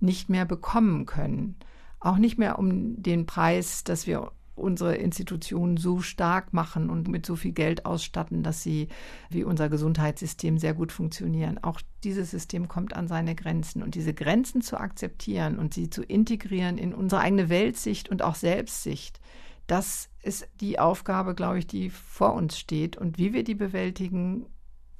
nicht 0.00 0.30
mehr 0.30 0.44
bekommen 0.44 1.06
können. 1.06 1.56
Auch 2.02 2.18
nicht 2.18 2.36
mehr 2.36 2.58
um 2.58 3.00
den 3.00 3.26
Preis, 3.26 3.84
dass 3.84 4.08
wir 4.08 4.32
unsere 4.54 4.96
Institutionen 4.96 5.76
so 5.76 6.00
stark 6.00 6.52
machen 6.52 6.90
und 6.90 7.08
mit 7.08 7.24
so 7.24 7.36
viel 7.36 7.52
Geld 7.52 7.86
ausstatten, 7.86 8.42
dass 8.42 8.62
sie 8.62 8.88
wie 9.30 9.44
unser 9.44 9.68
Gesundheitssystem 9.68 10.58
sehr 10.58 10.74
gut 10.74 10.90
funktionieren. 10.92 11.62
Auch 11.62 11.80
dieses 12.02 12.32
System 12.32 12.66
kommt 12.66 12.94
an 12.94 13.06
seine 13.06 13.34
Grenzen. 13.34 13.82
Und 13.82 13.94
diese 13.94 14.12
Grenzen 14.12 14.60
zu 14.60 14.78
akzeptieren 14.78 15.58
und 15.58 15.74
sie 15.74 15.90
zu 15.90 16.02
integrieren 16.02 16.76
in 16.76 16.92
unsere 16.92 17.22
eigene 17.22 17.48
Weltsicht 17.48 18.08
und 18.08 18.22
auch 18.22 18.34
Selbstsicht, 18.34 19.20
das 19.68 20.10
ist 20.22 20.48
die 20.60 20.80
Aufgabe, 20.80 21.34
glaube 21.34 21.60
ich, 21.60 21.66
die 21.66 21.88
vor 21.88 22.34
uns 22.34 22.58
steht. 22.58 22.96
Und 22.96 23.18
wie 23.18 23.32
wir 23.32 23.44
die 23.44 23.54
bewältigen, 23.54 24.46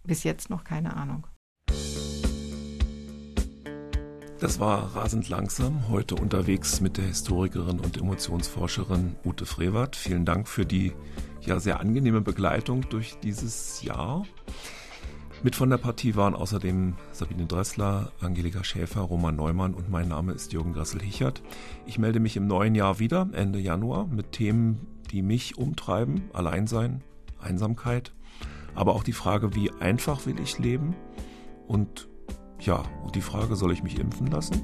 bis 0.04 0.22
jetzt 0.22 0.50
noch 0.50 0.64
keine 0.64 0.96
Ahnung. 0.96 1.26
Das 4.42 4.58
war 4.58 4.96
rasend 4.96 5.28
langsam. 5.28 5.88
Heute 5.88 6.16
unterwegs 6.16 6.80
mit 6.80 6.96
der 6.96 7.04
Historikerin 7.04 7.78
und 7.78 7.96
Emotionsforscherin 7.96 9.14
Ute 9.24 9.46
Frevert. 9.46 9.94
Vielen 9.94 10.24
Dank 10.24 10.48
für 10.48 10.66
die 10.66 10.92
ja 11.42 11.60
sehr 11.60 11.78
angenehme 11.78 12.22
Begleitung 12.22 12.88
durch 12.88 13.14
dieses 13.22 13.84
Jahr. 13.84 14.26
Mit 15.44 15.54
von 15.54 15.70
der 15.70 15.76
Partie 15.76 16.16
waren 16.16 16.34
außerdem 16.34 16.94
Sabine 17.12 17.46
Dressler, 17.46 18.10
Angelika 18.20 18.64
Schäfer, 18.64 19.02
Roman 19.02 19.36
Neumann 19.36 19.74
und 19.74 19.88
mein 19.88 20.08
Name 20.08 20.32
ist 20.32 20.52
Jürgen 20.52 20.72
Gressel-Hichert. 20.72 21.40
Ich 21.86 22.00
melde 22.00 22.18
mich 22.18 22.36
im 22.36 22.48
neuen 22.48 22.74
Jahr 22.74 22.98
wieder, 22.98 23.28
Ende 23.34 23.60
Januar, 23.60 24.08
mit 24.08 24.32
Themen, 24.32 24.88
die 25.12 25.22
mich 25.22 25.56
umtreiben. 25.56 26.22
Alleinsein, 26.32 27.04
Einsamkeit, 27.40 28.12
aber 28.74 28.96
auch 28.96 29.04
die 29.04 29.12
Frage, 29.12 29.54
wie 29.54 29.70
einfach 29.70 30.26
will 30.26 30.40
ich 30.40 30.58
leben 30.58 30.96
und 31.68 32.08
ja, 32.66 32.82
und 33.02 33.14
die 33.14 33.20
Frage, 33.20 33.56
soll 33.56 33.72
ich 33.72 33.82
mich 33.82 33.98
impfen 33.98 34.28
lassen? 34.28 34.62